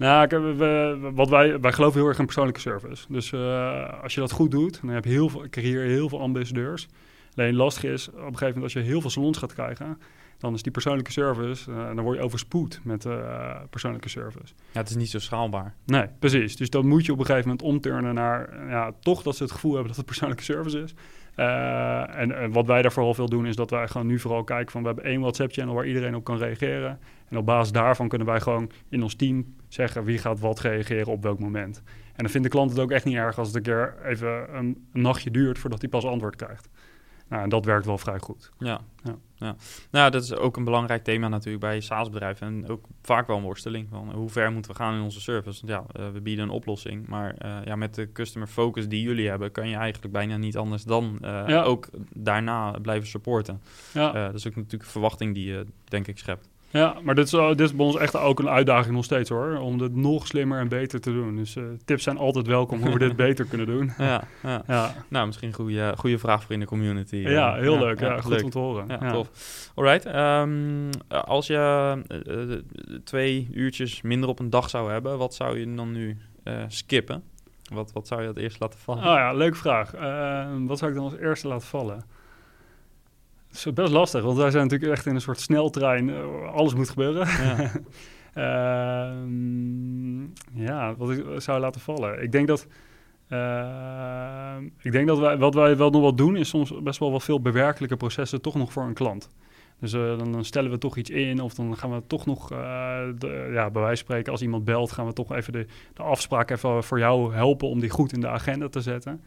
Nou, 0.01 0.27
we, 0.29 0.55
we, 0.55 1.11
wat 1.15 1.29
wij, 1.29 1.61
wij 1.61 1.73
geloven 1.73 2.01
heel 2.01 2.09
erg 2.09 2.19
in 2.19 2.25
persoonlijke 2.25 2.61
service. 2.61 3.05
Dus 3.09 3.33
uh, 3.33 4.03
als 4.03 4.15
je 4.15 4.21
dat 4.21 4.31
goed 4.31 4.51
doet, 4.51 4.81
dan 4.81 4.91
heb 4.91 5.05
je 5.05 5.11
heel 5.11 5.29
veel, 5.29 5.45
je 5.51 5.79
heel 5.79 6.09
veel 6.09 6.21
ambassadeurs. 6.21 6.89
Alleen 7.35 7.55
lastig 7.55 7.85
is, 7.85 8.09
op 8.09 8.15
een 8.15 8.23
gegeven 8.23 8.47
moment 8.47 8.63
als 8.63 8.73
je 8.73 8.81
heel 8.81 9.01
veel 9.01 9.11
salons 9.11 9.39
gaat 9.39 9.55
krijgen, 9.55 9.99
dan 10.41 10.55
is 10.55 10.63
die 10.63 10.73
persoonlijke 10.73 11.13
service, 11.13 11.71
uh, 11.71 11.77
dan 11.95 12.01
word 12.01 12.17
je 12.17 12.23
overspoed 12.23 12.81
met 12.83 13.05
uh, 13.05 13.57
persoonlijke 13.71 14.09
service. 14.09 14.55
Ja, 14.73 14.81
het 14.81 14.91
is 14.91 14.97
niet 14.97 15.11
zo 15.11 15.19
schaalbaar. 15.19 15.75
Nee, 15.85 16.07
precies. 16.19 16.57
Dus 16.57 16.71
dan 16.71 16.87
moet 16.87 17.07
je 17.07 17.13
op 17.13 17.19
een 17.19 17.25
gegeven 17.25 17.49
moment 17.49 17.67
omturnen 17.67 18.15
naar, 18.15 18.69
ja, 18.69 18.93
toch 19.01 19.23
dat 19.23 19.37
ze 19.37 19.43
het 19.43 19.53
gevoel 19.53 19.71
hebben 19.71 19.89
dat 19.89 19.97
het 19.97 20.07
persoonlijke 20.07 20.45
service 20.45 20.79
is. 20.79 20.95
Uh, 21.37 22.19
en, 22.19 22.37
en, 22.37 22.53
wat 22.53 22.67
wij 22.67 22.83
daar 22.83 22.93
vooral 22.93 23.15
veel 23.15 23.29
doen, 23.29 23.47
is 23.47 23.57
dat 23.57 23.71
wij 23.71 23.89
gewoon 23.89 24.07
nu 24.07 24.19
vooral 24.19 24.45
kijken 24.45 24.73
van, 24.73 24.81
we 24.81 24.87
hebben 24.87 25.05
één 25.05 25.21
WhatsApp-channel 25.21 25.75
waar 25.75 25.87
iedereen 25.87 26.15
op 26.15 26.25
kan 26.25 26.39
reageren. 26.39 26.99
En 27.29 27.37
op 27.37 27.47
basis 27.47 27.73
daarvan 27.73 28.09
kunnen 28.09 28.27
wij 28.27 28.41
gewoon 28.41 28.71
in 28.89 29.03
ons 29.03 29.15
team 29.15 29.55
zeggen 29.69 30.05
wie 30.05 30.19
gaat 30.19 30.41
wat 30.41 30.61
reageren 30.61 31.13
op 31.13 31.23
welk 31.23 31.39
moment. 31.39 31.83
En 31.87 32.27
dan 32.27 32.29
vindt 32.29 32.47
de 32.47 32.53
klant 32.53 32.71
het 32.71 32.79
ook 32.81 32.91
echt 32.91 33.05
niet 33.05 33.17
erg 33.17 33.39
als 33.39 33.47
het 33.47 33.57
een 33.57 33.63
keer 33.63 33.95
even 34.05 34.57
een, 34.57 34.89
een 34.93 35.01
nachtje 35.01 35.31
duurt 35.31 35.59
voordat 35.59 35.81
hij 35.81 35.91
pas 35.91 36.05
antwoord 36.05 36.37
krijgt. 36.37 36.69
Nou, 37.31 37.43
en 37.43 37.49
dat 37.49 37.65
werkt 37.65 37.87
wel 37.87 37.99
vrij 37.99 38.19
goed. 38.19 38.51
Ja. 38.59 38.81
ja. 39.05 39.17
ja. 39.35 39.57
Nou, 39.91 40.11
dat 40.11 40.23
is 40.23 40.35
ook 40.35 40.57
een 40.57 40.65
belangrijk 40.65 41.05
thema 41.05 41.29
natuurlijk 41.29 41.65
bij 41.65 41.81
SaaS-bedrijven. 41.81 42.47
En 42.47 42.69
ook 42.69 42.85
vaak 43.03 43.27
wel 43.27 43.37
een 43.37 43.43
worsteling 43.43 43.89
van 43.91 44.13
hoe 44.13 44.29
ver 44.29 44.53
moeten 44.53 44.71
we 44.71 44.77
gaan 44.77 44.95
in 44.95 45.03
onze 45.03 45.21
service. 45.21 45.67
Want 45.67 45.87
ja, 45.95 46.01
uh, 46.01 46.13
we 46.13 46.21
bieden 46.21 46.45
een 46.45 46.51
oplossing. 46.51 47.07
Maar 47.07 47.35
uh, 47.45 47.57
ja, 47.65 47.77
met 47.77 47.95
de 47.95 48.13
customer 48.13 48.49
focus 48.49 48.89
die 48.89 49.03
jullie 49.03 49.29
hebben, 49.29 49.53
kan 49.53 49.69
je 49.69 49.77
eigenlijk 49.77 50.13
bijna 50.13 50.37
niet 50.37 50.57
anders 50.57 50.85
dan 50.85 51.19
uh, 51.23 51.43
ja. 51.47 51.63
ook 51.63 51.89
daarna 52.15 52.71
blijven 52.71 53.09
supporten. 53.09 53.61
Ja. 53.93 54.13
dat 54.13 54.35
is 54.35 54.47
ook 54.47 54.57
natuurlijk 54.57 54.83
een 54.83 54.91
verwachting 54.91 55.35
die 55.35 55.47
je, 55.47 55.67
denk 55.85 56.07
ik, 56.07 56.19
schept. 56.19 56.49
Ja, 56.73 56.97
maar 57.03 57.15
dit 57.15 57.25
is, 57.25 57.31
dit 57.31 57.61
is 57.61 57.75
bij 57.75 57.87
ons 57.87 57.97
echt 57.97 58.17
ook 58.17 58.39
een 58.39 58.49
uitdaging 58.49 58.95
nog 58.95 59.05
steeds 59.05 59.31
hoor. 59.31 59.59
Om 59.59 59.81
het 59.81 59.95
nog 59.95 60.27
slimmer 60.27 60.59
en 60.59 60.69
beter 60.69 61.01
te 61.01 61.13
doen. 61.13 61.37
Dus 61.37 61.57
uh, 61.57 61.65
tips 61.85 62.03
zijn 62.03 62.19
altijd 62.19 62.47
welkom 62.47 62.81
hoe 62.83 62.93
we 62.93 62.99
dit 62.99 63.17
beter 63.27 63.45
kunnen 63.45 63.67
doen. 63.67 63.93
Ja, 63.99 64.23
ja. 64.43 64.63
ja. 64.67 64.95
nou 65.09 65.27
misschien 65.27 65.49
een 65.49 65.55
goede, 65.55 65.95
goede 65.97 66.19
vraag 66.19 66.43
voor 66.43 66.53
in 66.53 66.61
de 66.61 66.67
community. 66.67 67.17
Ja, 67.17 67.55
heel 67.55 67.79
leuk. 67.79 68.01
Ja, 68.01 68.21
goed 68.21 68.33
leuk. 68.33 68.45
om 68.45 68.51
te 68.51 68.59
horen. 68.59 68.85
Ja, 68.89 69.13
tof. 69.13 69.31
Alright. 69.75 70.07
Um, 70.07 70.91
als 71.09 71.47
je 71.47 72.03
twee 73.05 73.49
uurtjes 73.53 74.03
minder 74.03 74.29
op 74.29 74.39
een 74.39 74.51
dag 74.51 74.71
zou 74.71 74.93
hebben, 74.93 75.19
wat 75.19 75.35
zou 75.35 75.59
je 75.59 75.75
dan 75.75 75.93
nu 75.93 76.19
skippen? 76.69 77.23
Wat, 77.73 77.93
wat 77.93 78.07
zou 78.07 78.23
je 78.23 78.29
het 78.29 78.37
eerst 78.37 78.61
laten 78.61 78.79
vallen? 78.79 79.03
Oh 79.03 79.15
ja, 79.15 79.33
leuke 79.33 79.57
vraag. 79.57 79.91
wat 80.67 80.79
zou 80.79 80.91
ik 80.91 80.97
dan 80.97 81.05
als 81.05 81.17
eerste 81.17 81.49
laten 81.49 81.67
vallen? 81.67 82.05
Het 83.51 83.67
is 83.67 83.73
best 83.73 83.93
lastig, 83.93 84.23
want 84.23 84.37
wij 84.37 84.51
zijn 84.51 84.63
natuurlijk 84.63 84.93
echt 84.93 85.07
in 85.07 85.15
een 85.15 85.21
soort 85.21 85.41
sneltrein. 85.41 86.09
Uh, 86.09 86.53
alles 86.53 86.75
moet 86.75 86.89
gebeuren. 86.89 87.27
Ja. 87.27 87.71
uh, 88.35 89.13
ja, 90.67 90.95
wat 90.97 91.11
ik 91.11 91.25
zou 91.37 91.61
laten 91.61 91.81
vallen. 91.81 92.23
Ik 92.23 92.33
denk 92.33 92.47
dat, 92.49 92.67
uh, 93.29 94.57
ik 94.83 94.93
denk 94.93 95.07
dat 95.07 95.19
wij, 95.19 95.39
wat 95.39 95.55
wij 95.55 95.77
wel 95.77 95.91
nog 95.91 96.03
wat 96.03 96.17
doen, 96.17 96.37
is 96.37 96.49
soms 96.49 96.83
best 96.83 96.99
wel 96.99 97.11
wat 97.11 97.23
veel 97.23 97.41
bewerkelijke 97.41 97.97
processen 97.97 98.41
toch 98.41 98.55
nog 98.55 98.73
voor 98.73 98.83
een 98.83 98.95
klant. 98.95 99.29
Dus 99.81 99.93
uh, 99.93 100.19
dan, 100.19 100.33
dan, 100.33 100.45
stellen 100.45 100.71
we 100.71 100.79
toch 100.79 100.97
iets 100.97 101.11
in, 101.11 101.41
of 101.41 101.55
dan 101.55 101.77
gaan 101.77 101.95
we 101.95 102.03
toch 102.07 102.27
nog, 102.27 102.49
de, 102.49 103.51
ja, 103.53 103.71
bij 103.71 103.83
wijze 103.83 103.97
van 103.97 103.97
spreken, 103.97 104.33
als 104.33 104.43
iemand 104.43 104.65
belt, 104.65 104.93
gaan 104.93 105.07
we 105.07 105.13
toch 105.13 105.33
even 105.33 105.53
de, 105.53 105.67
de 105.95 106.03
afspraak 106.03 106.51
even 106.51 106.85
voor 106.85 106.99
jou 106.99 107.35
helpen 107.35 107.69
om 107.69 107.81
die 107.81 107.91
goed 107.91 108.13
in 108.13 108.21
de 108.21 108.29
agenda 108.29 108.69
te 108.69 108.81
zetten. 108.81 109.21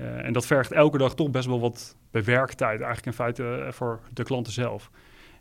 Uh, 0.00 0.24
en 0.24 0.32
dat 0.32 0.46
vergt 0.46 0.72
elke 0.72 0.98
dag 0.98 1.14
toch 1.14 1.30
best 1.30 1.46
wel 1.46 1.60
wat 1.60 1.96
bewerktijd, 2.10 2.80
eigenlijk 2.80 3.06
in 3.06 3.12
feite 3.12 3.42
uh, 3.42 3.72
voor 3.72 4.00
de 4.12 4.22
klanten 4.22 4.52
zelf. 4.52 4.90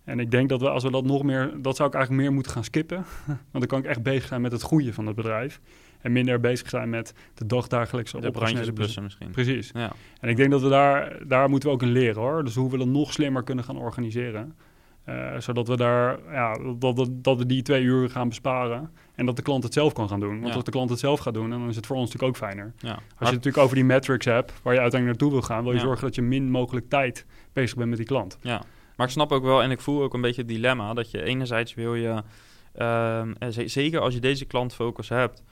En 0.03 0.19
ik 0.19 0.31
denk 0.31 0.49
dat 0.49 0.61
we, 0.61 0.69
als 0.69 0.83
we 0.83 0.91
dat 0.91 1.03
nog 1.03 1.23
meer, 1.23 1.53
dat 1.61 1.75
zou 1.75 1.89
ik 1.89 1.95
eigenlijk 1.95 2.25
meer 2.25 2.33
moeten 2.33 2.51
gaan 2.51 2.63
skippen. 2.63 3.05
Want 3.25 3.37
dan 3.51 3.67
kan 3.67 3.79
ik 3.79 3.85
echt 3.85 4.03
bezig 4.03 4.27
zijn 4.27 4.41
met 4.41 4.51
het 4.51 4.61
groeien 4.61 4.93
van 4.93 5.05
het 5.05 5.15
bedrijf. 5.15 5.59
En 6.01 6.11
minder 6.11 6.39
bezig 6.39 6.69
zijn 6.69 6.89
met 6.89 7.13
de 7.33 7.45
dagdagelijkse 7.45 8.19
de 8.19 8.31
brandjes 8.31 8.69
blussen 8.69 9.03
misschien. 9.03 9.31
Precies. 9.31 9.71
Ja. 9.73 9.91
En 10.19 10.29
ik 10.29 10.37
denk 10.37 10.51
dat 10.51 10.61
we 10.61 10.69
daar, 10.69 11.27
daar 11.27 11.49
moeten 11.49 11.69
we 11.69 11.75
ook 11.75 11.81
in 11.81 11.91
leren 11.91 12.21
hoor. 12.21 12.43
Dus 12.43 12.55
hoe 12.55 12.71
we 12.71 12.77
dat 12.77 12.87
nog 12.87 13.13
slimmer 13.13 13.43
kunnen 13.43 13.63
gaan 13.63 13.77
organiseren. 13.77 14.55
Uh, 15.09 15.39
zodat 15.39 15.67
we 15.67 15.77
daar, 15.77 16.19
ja, 16.31 16.53
dat, 16.77 16.95
dat, 16.95 17.09
dat, 17.11 17.37
we 17.37 17.45
die 17.45 17.61
twee 17.61 17.83
uur 17.83 18.09
gaan 18.09 18.27
besparen. 18.27 18.91
En 19.15 19.25
dat 19.25 19.35
de 19.35 19.41
klant 19.41 19.63
het 19.63 19.73
zelf 19.73 19.93
kan 19.93 20.09
gaan 20.09 20.19
doen. 20.19 20.33
Want 20.35 20.47
ja. 20.47 20.53
als 20.53 20.63
de 20.63 20.71
klant 20.71 20.89
het 20.89 20.99
zelf 20.99 21.19
gaat 21.19 21.33
doen, 21.33 21.49
dan 21.49 21.69
is 21.69 21.75
het 21.75 21.85
voor 21.85 21.95
ons 21.95 22.13
natuurlijk 22.13 22.41
ook 22.41 22.49
fijner. 22.49 22.73
Ja. 22.77 22.91
Als 22.91 22.99
je 22.99 23.25
het 23.25 23.33
natuurlijk 23.33 23.63
over 23.63 23.75
die 23.75 23.85
metrics 23.85 24.25
hebt, 24.25 24.53
waar 24.61 24.73
je 24.73 24.79
uiteindelijk 24.79 25.19
naartoe 25.19 25.39
wil 25.39 25.47
gaan, 25.47 25.63
wil 25.63 25.73
je 25.73 25.79
zorgen 25.79 26.05
dat 26.05 26.15
je 26.15 26.21
min 26.21 26.51
mogelijk 26.51 26.89
tijd 26.89 27.25
bezig 27.53 27.77
bent 27.77 27.89
met 27.89 27.97
die 27.97 28.07
klant. 28.07 28.37
Ja, 28.41 28.61
maar 28.95 29.05
ik 29.05 29.11
snap 29.11 29.31
ook 29.31 29.43
wel 29.43 29.63
en 29.63 29.71
ik 29.71 29.81
voel 29.81 30.03
ook 30.03 30.13
een 30.13 30.21
beetje 30.21 30.41
het 30.41 30.49
dilemma 30.49 30.93
dat 30.93 31.11
je 31.11 31.23
enerzijds 31.23 31.73
wil 31.73 31.95
je, 31.95 32.23
uh, 32.77 33.21
zeker 33.65 33.99
als 33.99 34.13
je 34.13 34.19
deze 34.19 34.45
klantfocus 34.45 35.09
hebt, 35.09 35.43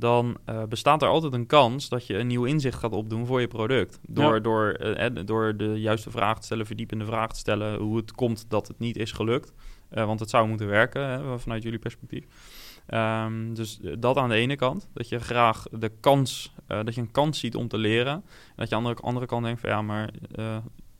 dan 0.00 0.36
uh, 0.48 0.62
bestaat 0.64 1.02
er 1.02 1.08
altijd 1.08 1.32
een 1.32 1.46
kans 1.46 1.88
dat 1.88 2.06
je 2.06 2.18
een 2.18 2.26
nieuw 2.26 2.44
inzicht 2.44 2.78
gaat 2.78 2.92
opdoen 2.92 3.26
voor 3.26 3.40
je 3.40 3.46
product. 3.46 3.98
Door, 4.08 4.34
ja. 4.34 4.40
door, 4.40 4.80
uh, 4.80 5.24
door 5.24 5.56
de 5.56 5.80
juiste 5.80 6.10
vraag 6.10 6.38
te 6.38 6.44
stellen, 6.44 6.66
verdiepende 6.66 7.04
vraag 7.04 7.32
te 7.32 7.38
stellen, 7.38 7.78
hoe 7.78 7.96
het 7.96 8.12
komt 8.12 8.44
dat 8.48 8.68
het 8.68 8.78
niet 8.78 8.96
is 8.96 9.12
gelukt. 9.12 9.52
Uh, 9.92 10.04
want 10.04 10.20
het 10.20 10.30
zou 10.30 10.48
moeten 10.48 10.66
werken 10.66 11.08
hè, 11.08 11.38
vanuit 11.38 11.62
jullie 11.62 11.78
perspectief. 11.78 12.24
Um, 12.94 13.54
dus 13.54 13.78
dat 13.98 14.16
aan 14.16 14.28
de 14.28 14.34
ene 14.34 14.56
kant, 14.56 14.88
dat 14.92 15.08
je 15.08 15.18
graag 15.18 15.66
de 15.70 15.92
kans, 16.00 16.54
dat 16.66 16.94
je 16.94 17.00
een 17.00 17.10
kans 17.10 17.38
ziet 17.38 17.54
om 17.54 17.68
te 17.68 17.78
leren. 17.78 18.12
En 18.12 18.22
dat 18.56 18.68
je 18.68 18.74
aan 18.74 18.84
de 18.84 18.94
andere 18.94 19.26
kant 19.26 19.44
denkt 19.44 19.60
van 19.60 19.70
ja, 19.70 19.82
maar 19.82 20.10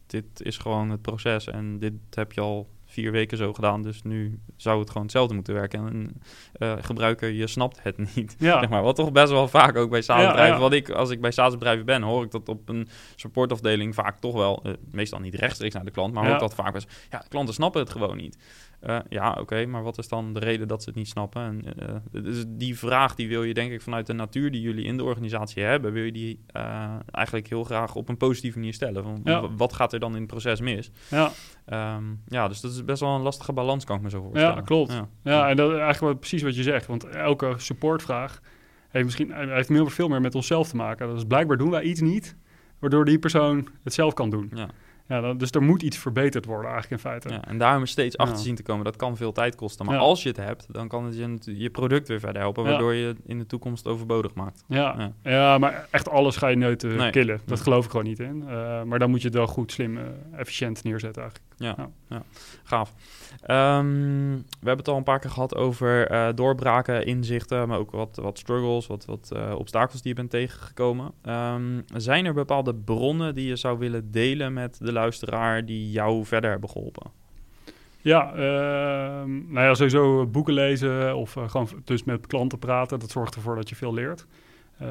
dit 0.07 0.25
is 0.43 0.59
gewoon 0.59 0.91
het 0.91 1.03
proces 1.03 1.47
en 1.47 1.79
dit 1.79 1.93
heb 2.11 2.33
je 2.33 2.41
al 2.41 2.69
vier 2.91 3.13
weken 3.13 3.37
zo 3.37 3.53
gedaan. 3.53 3.83
Dus 3.83 4.03
nu 4.03 4.41
zou 4.57 4.79
het 4.79 4.89
gewoon 4.89 5.03
hetzelfde 5.03 5.35
moeten 5.35 5.55
werken. 5.55 5.87
En 5.87 6.23
uh, 6.59 6.73
gebruiker, 6.81 7.31
je 7.31 7.47
snapt 7.47 7.83
het 7.83 7.99
niet. 8.15 8.37
Ja. 8.39 8.59
Zeg 8.61 8.69
maar. 8.69 8.83
Wat 8.83 8.97
toch 8.97 9.13
best 9.13 9.31
wel 9.31 9.49
vaak 9.49 9.77
ook 9.77 9.91
bij 9.91 10.03
SaaS-bedrijven. 10.03 10.47
Ja, 10.47 10.55
ja. 10.55 10.61
Wat 10.61 10.73
ik, 10.73 10.91
als 10.91 11.11
ik 11.11 11.21
bij 11.21 11.31
SaaS-bedrijven 11.31 11.85
ben, 11.85 12.03
hoor 12.03 12.25
ik 12.25 12.31
dat 12.31 12.49
op 12.49 12.69
een 12.69 12.89
supportafdeling 13.17 13.95
vaak 13.95 14.19
toch 14.19 14.35
wel, 14.35 14.63
uh, 14.67 14.73
meestal 14.91 15.19
niet 15.19 15.35
rechtstreeks 15.35 15.75
naar 15.75 15.85
de 15.85 15.91
klant, 15.91 16.15
maar 16.15 16.25
hoor 16.25 16.35
ik 16.35 16.41
dat 16.41 16.55
vaak 16.55 16.73
wel 16.73 16.83
ja, 17.11 17.25
klanten 17.29 17.55
snappen 17.55 17.81
het 17.81 17.91
gewoon 17.91 18.17
niet. 18.17 18.37
Uh, 18.87 18.99
ja, 19.09 19.31
oké, 19.31 19.41
okay, 19.41 19.65
maar 19.65 19.83
wat 19.83 19.99
is 19.99 20.09
dan 20.09 20.33
de 20.33 20.41
reden 20.41 20.69
dat 20.69 20.83
ze 20.83 20.89
het 20.89 20.99
niet 20.99 21.09
snappen? 21.09 21.43
En, 21.43 21.65
uh, 22.13 22.23
dus 22.23 22.45
die 22.49 22.79
vraag 22.79 23.15
die 23.15 23.29
wil 23.29 23.43
je 23.43 23.55
denk 23.55 23.73
ik 23.73 23.83
vanuit 23.83 24.07
de 24.07 24.13
natuur 24.13 24.51
die 24.51 24.61
jullie 24.61 24.85
in 24.85 24.97
de 24.97 25.05
organisatie 25.05 25.63
hebben, 25.63 25.93
wil 25.93 26.03
je 26.03 26.13
die 26.13 26.45
uh, 26.57 26.95
eigenlijk 27.11 27.49
heel 27.49 27.65
graag 27.65 27.95
op 27.95 28.09
een 28.09 28.17
positieve 28.17 28.59
manier 28.59 28.75
stellen. 28.75 29.03
Van, 29.03 29.21
ja. 29.25 29.55
Wat 29.57 29.73
gaat 29.73 29.93
er 29.93 30.01
dan 30.01 30.13
in 30.13 30.19
het 30.19 30.27
proces 30.27 30.61
mis? 30.61 30.91
Ja. 31.11 31.31
Um, 31.97 32.23
ja, 32.27 32.49
dus 32.49 32.61
dat 32.61 32.71
is 32.71 32.85
best 32.85 33.01
wel 33.01 33.15
een 33.15 33.21
lastige 33.21 33.53
balans, 33.53 33.85
kan 33.85 33.97
ik 33.97 34.03
me 34.03 34.11
zo 34.11 34.23
voorstellen. 34.23 34.55
Ja, 34.55 34.61
klopt. 34.61 34.93
Ja, 34.93 35.09
ja 35.23 35.49
en 35.49 35.57
dat 35.57 35.73
is 35.73 35.79
eigenlijk 35.79 36.19
precies 36.19 36.43
wat 36.43 36.57
je 36.57 36.63
zegt. 36.63 36.87
Want 36.87 37.05
elke 37.05 37.55
supportvraag 37.57 38.41
heeft 38.89 39.05
misschien 39.05 39.33
heeft 39.33 39.69
meer, 39.69 39.91
veel 39.91 40.09
meer 40.09 40.21
met 40.21 40.35
onszelf 40.35 40.69
te 40.69 40.77
maken. 40.77 41.15
Dus 41.15 41.25
blijkbaar 41.25 41.57
doen 41.57 41.71
wij 41.71 41.83
iets 41.83 42.01
niet, 42.01 42.37
waardoor 42.79 43.05
die 43.05 43.19
persoon 43.19 43.69
het 43.85 43.95
zelf 43.95 44.15
kan 44.15 44.31
doen. 44.31 44.51
Ja. 44.55 44.69
Ja, 45.11 45.21
dan, 45.21 45.39
dus 45.39 45.51
er 45.51 45.63
moet 45.63 45.83
iets 45.83 45.99
verbeterd 45.99 46.45
worden 46.45 46.71
eigenlijk 46.71 47.03
in 47.03 47.11
feite. 47.11 47.29
Ja, 47.29 47.45
en 47.45 47.59
daarom 47.59 47.87
steeds 47.87 48.17
achter 48.17 48.39
zien 48.39 48.55
te 48.55 48.63
komen, 48.63 48.85
dat 48.85 48.97
kan 48.97 49.17
veel 49.17 49.33
tijd 49.33 49.55
kosten. 49.55 49.87
Maar 49.87 49.99
als 49.99 50.23
je 50.23 50.29
het 50.29 50.39
hebt, 50.39 50.67
dan 50.73 50.89
kan 50.89 51.05
het 51.05 51.17
je, 51.17 51.59
je 51.59 51.71
product 51.71 52.09
weer 52.09 52.21
verder 52.21 52.43
helpen, 52.43 52.65
waardoor 52.65 52.95
je 52.95 53.17
in 53.27 53.39
de 53.39 53.47
toekomst 53.47 53.87
overbodig 53.87 54.35
maakt. 54.35 54.65
Ja, 54.69 55.13
ja. 55.23 55.59
maar 55.59 55.89
echt 55.91 56.09
alles 56.09 56.37
ga 56.37 56.49
je 56.49 56.57
nooit 56.57 56.83
uh, 56.83 56.97
nee. 56.97 57.11
killen. 57.11 57.41
Dat 57.45 57.61
geloof 57.61 57.85
ik 57.85 57.91
gewoon 57.91 58.07
niet 58.07 58.21
in. 58.21 58.45
Uh, 58.49 58.83
maar 58.83 58.99
dan 58.99 59.11
moet 59.11 59.21
je 59.21 59.27
het 59.27 59.37
wel 59.37 59.47
goed, 59.47 59.73
slim, 59.73 59.97
uh, 59.97 60.03
efficiënt 60.33 60.85
neerzetten 60.85 61.23
eigenlijk. 61.23 61.51
Ja, 61.57 61.89
ja. 62.09 62.23
gaaf. 62.65 62.93
Um, 63.51 64.37
we 64.37 64.67
hebben 64.67 64.77
het 64.77 64.89
al 64.89 64.97
een 64.97 65.03
paar 65.03 65.19
keer 65.19 65.31
gehad 65.31 65.55
over 65.57 66.13
uh, 66.13 66.29
doorbraken, 66.35 67.07
inzichten, 67.07 67.69
maar 67.69 67.79
ook 67.79 67.91
wat, 67.91 68.19
wat 68.23 68.39
struggles, 68.39 68.87
wat, 68.87 69.05
wat 69.05 69.31
uh, 69.33 69.55
obstakels 69.57 70.03
die 70.03 70.11
je 70.11 70.17
bent 70.17 70.31
tegengekomen. 70.31 71.13
Um, 71.25 71.85
zijn 71.95 72.25
er 72.25 72.35
bepaalde 72.35 72.75
bronnen 72.75 73.35
die 73.35 73.49
je 73.49 73.57
zou 73.57 73.79
willen 73.79 74.11
delen 74.11 74.53
met 74.53 74.79
de 74.81 74.93
luisteraar 75.01 75.65
die 75.65 75.91
jou 75.91 76.25
verder 76.25 76.51
hebben 76.51 76.71
geholpen? 76.71 77.11
Ja, 78.03 78.33
uh, 78.33 78.41
nou 79.25 79.67
ja, 79.67 79.75
sowieso 79.75 80.27
boeken 80.27 80.55
lezen 80.55 81.17
of 81.17 81.37
uh, 81.37 81.49
gewoon 81.49 81.69
dus 81.85 82.05
met 82.05 82.27
klanten 82.27 82.59
praten. 82.59 82.99
Dat 82.99 83.11
zorgt 83.11 83.35
ervoor 83.35 83.57
dat 83.57 83.69
je 83.69 83.75
veel 83.75 83.95
leert. 83.95 84.27
Uh, 84.83 84.89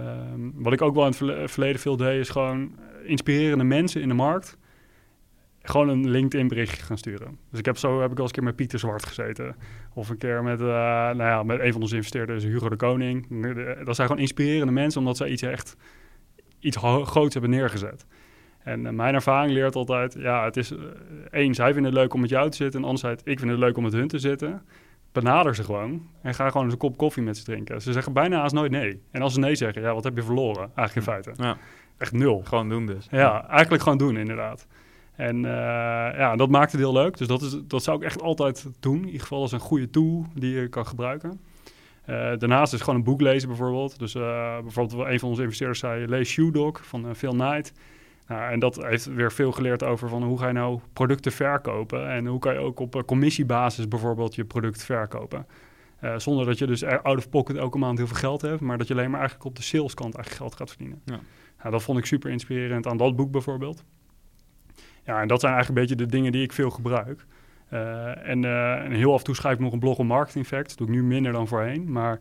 wat 0.54 0.74
ik 0.74 0.82
ook 0.82 0.96
wel 0.96 1.06
in 1.06 1.28
het 1.28 1.52
verleden 1.52 1.82
veel 1.82 1.98
deed, 1.98 2.20
is 2.20 2.30
gewoon 2.30 2.76
inspirerende 3.04 3.64
mensen 3.64 4.02
in 4.02 4.08
de 4.08 4.14
markt 4.14 4.58
gewoon 5.62 5.90
een 5.90 6.10
LinkedIn 6.10 6.48
berichtje 6.48 6.84
gaan 6.84 6.98
sturen. 6.98 7.38
Dus 7.50 7.60
ik 7.60 7.66
heb 7.66 7.78
zo 7.78 8.02
heb 8.02 8.12
ik 8.12 8.18
al 8.18 8.24
eens 8.24 8.30
een 8.30 8.36
keer 8.36 8.44
met 8.44 8.56
Pieter 8.56 8.80
Zwart 8.80 9.06
gezeten. 9.06 9.56
Of 9.94 10.10
een 10.10 10.18
keer 10.18 10.44
met, 10.44 10.60
nou 10.60 11.18
ja, 11.18 11.44
met 11.44 11.60
een 11.60 11.72
van 11.72 11.82
onze 11.82 11.96
investeerders, 11.96 12.44
Hugo 12.44 12.70
de 12.70 12.76
Koning. 12.76 13.28
Dat 13.86 13.96
zijn 13.96 14.08
gewoon 14.08 14.22
inspirerende 14.22 14.74
mensen, 14.74 15.00
omdat 15.00 15.18
zij 15.18 15.30
iets 15.30 15.42
echt 15.42 15.76
iets 16.60 16.78
groots 17.04 17.34
hebben 17.34 17.52
neergezet. 17.52 18.06
En 18.64 18.86
uh, 18.86 18.90
mijn 18.90 19.14
ervaring 19.14 19.54
leert 19.54 19.76
altijd, 19.76 20.16
ja, 20.18 20.44
het 20.44 20.58
is... 20.58 20.72
Uh, 20.72 20.80
één, 21.32 21.54
zij 21.54 21.74
vinden 21.74 21.92
het 21.92 22.02
leuk 22.02 22.14
om 22.14 22.22
met 22.22 22.30
jou 22.30 22.50
te 22.50 22.58
zitten. 22.58 22.80
En 22.80 22.86
anderzijds, 22.86 23.24
ik 23.26 23.40
vind 23.40 23.52
het 23.52 23.60
leuk 23.60 23.78
om 23.78 23.84
met 23.84 23.94
hun 23.94 24.08
te 24.08 24.20
zitten. 24.20 24.62
Benader 25.12 25.56
ze 25.56 25.64
gewoon 25.64 26.08
en 26.22 26.34
ga 26.34 26.48
gewoon 26.48 26.64
eens 26.64 26.74
een 26.74 26.80
kop 26.80 26.98
koffie 26.98 27.24
met 27.24 27.38
ze 27.38 27.44
drinken. 27.44 27.82
Ze 27.82 27.94
zeggen 27.94 28.14
bijna 28.14 28.40
haast 28.40 28.54
nooit 28.54 28.72
nee. 28.72 29.02
En 29.12 29.22
als 29.22 29.34
ze 29.34 29.40
nee 29.40 29.56
zeggen, 29.56 29.82
ja, 29.82 29.94
wat 29.94 30.04
heb 30.04 30.16
je 30.16 30.24
verloren? 30.24 30.72
Eigenlijk 30.76 30.96
in 30.96 31.14
feite. 31.14 31.44
Ja. 31.44 31.58
Echt 31.98 32.12
nul. 32.12 32.42
Gewoon 32.44 32.70
doen 32.70 32.86
dus. 32.86 33.08
Ja, 33.12 33.48
eigenlijk 33.48 33.84
gewoon 33.84 33.98
doen 33.98 34.18
inderdaad. 34.18 34.68
En 35.16 35.36
uh, 35.36 35.52
ja, 36.18 36.36
dat 36.36 36.50
maakt 36.50 36.72
het 36.72 36.82
heel 36.82 36.94
leuk. 36.94 37.18
Dus 37.18 37.28
dat, 37.28 37.42
is, 37.42 37.58
dat 37.68 37.84
zou 37.84 37.98
ik 37.98 38.04
echt 38.04 38.22
altijd 38.22 38.68
doen. 38.80 38.98
In 38.98 39.06
ieder 39.06 39.22
geval 39.22 39.42
als 39.42 39.52
een 39.52 39.60
goede 39.60 39.90
tool 39.90 40.26
die 40.34 40.60
je 40.60 40.68
kan 40.68 40.86
gebruiken. 40.86 41.40
Uh, 42.10 42.16
daarnaast 42.38 42.74
is 42.74 42.80
gewoon 42.80 42.96
een 42.96 43.04
boek 43.04 43.22
lezen 43.22 43.48
bijvoorbeeld. 43.48 44.00
Dus 44.00 44.16
uh, 44.16 44.60
bijvoorbeeld 44.62 45.08
een 45.08 45.20
van 45.20 45.30
onze 45.30 45.42
investeerders 45.42 45.80
zei... 45.80 46.08
lees 46.08 46.30
Shoe 46.30 46.52
Dog 46.52 46.86
van 46.86 47.16
Phil 47.16 47.32
Knight. 47.32 47.74
Nou, 48.30 48.52
en 48.52 48.60
dat 48.60 48.84
heeft 48.84 49.06
weer 49.06 49.32
veel 49.32 49.52
geleerd 49.52 49.84
over 49.84 50.10
van 50.10 50.24
hoe 50.24 50.40
ga 50.40 50.48
je 50.48 50.54
nou 50.54 50.80
producten 50.94 51.32
verkopen 51.32 52.10
en 52.10 52.26
hoe 52.26 52.40
kan 52.40 52.54
je 52.54 52.60
ook 52.60 52.80
op 52.80 52.96
uh, 52.96 53.02
commissiebasis 53.02 53.88
bijvoorbeeld 53.88 54.36
je 54.36 54.46
product 54.46 54.84
verkopen. 54.84 55.46
Uh, 56.04 56.18
zonder 56.18 56.46
dat 56.46 56.58
je 56.58 56.68
dus 56.68 56.84
out 56.84 57.18
of 57.18 57.30
pocket 57.30 57.56
elke 57.56 57.78
maand 57.78 57.98
heel 57.98 58.08
veel 58.08 58.16
geld 58.16 58.42
hebt, 58.42 58.62
maar 58.62 58.78
dat 58.78 58.88
je 58.88 58.94
alleen 58.94 59.10
maar 59.10 59.20
eigenlijk 59.20 59.50
op 59.50 59.56
de 59.56 59.62
saleskant 59.62 60.16
eigenlijk 60.16 60.44
geld 60.44 60.56
gaat 60.56 60.70
verdienen. 60.70 61.02
Ja. 61.06 61.20
Nou, 61.58 61.72
dat 61.72 61.84
vond 61.84 61.98
ik 61.98 62.06
super 62.06 62.32
inspirerend 62.32 62.88
aan 62.88 62.98
dat 62.98 63.16
boek 63.16 63.32
bijvoorbeeld. 63.32 63.84
Ja, 65.04 65.22
en 65.22 65.28
dat 65.28 65.40
zijn 65.40 65.54
eigenlijk 65.54 65.82
een 65.82 65.88
beetje 65.88 66.06
de 66.06 66.12
dingen 66.12 66.32
die 66.32 66.44
ik 66.44 66.54
veel 66.54 66.70
gebruik. 66.70 67.26
Uh, 67.74 68.28
en, 68.28 68.46
en, 68.46 68.92
heel 68.92 69.14
af 69.14 69.20
en 69.20 69.26
toe 69.26 69.36
schrijf 69.36 69.56
ik 69.56 69.62
nog 69.62 69.74
een 69.74 69.80
blog 69.80 69.98
op 69.98 70.06
marketing 70.06 70.48
facts. 70.48 70.76
Dat 70.76 70.88
doe 70.88 70.96
ik 70.96 71.02
nu 71.02 71.08
minder 71.08 71.32
dan 71.32 71.48
voorheen, 71.48 71.92
maar 71.92 72.20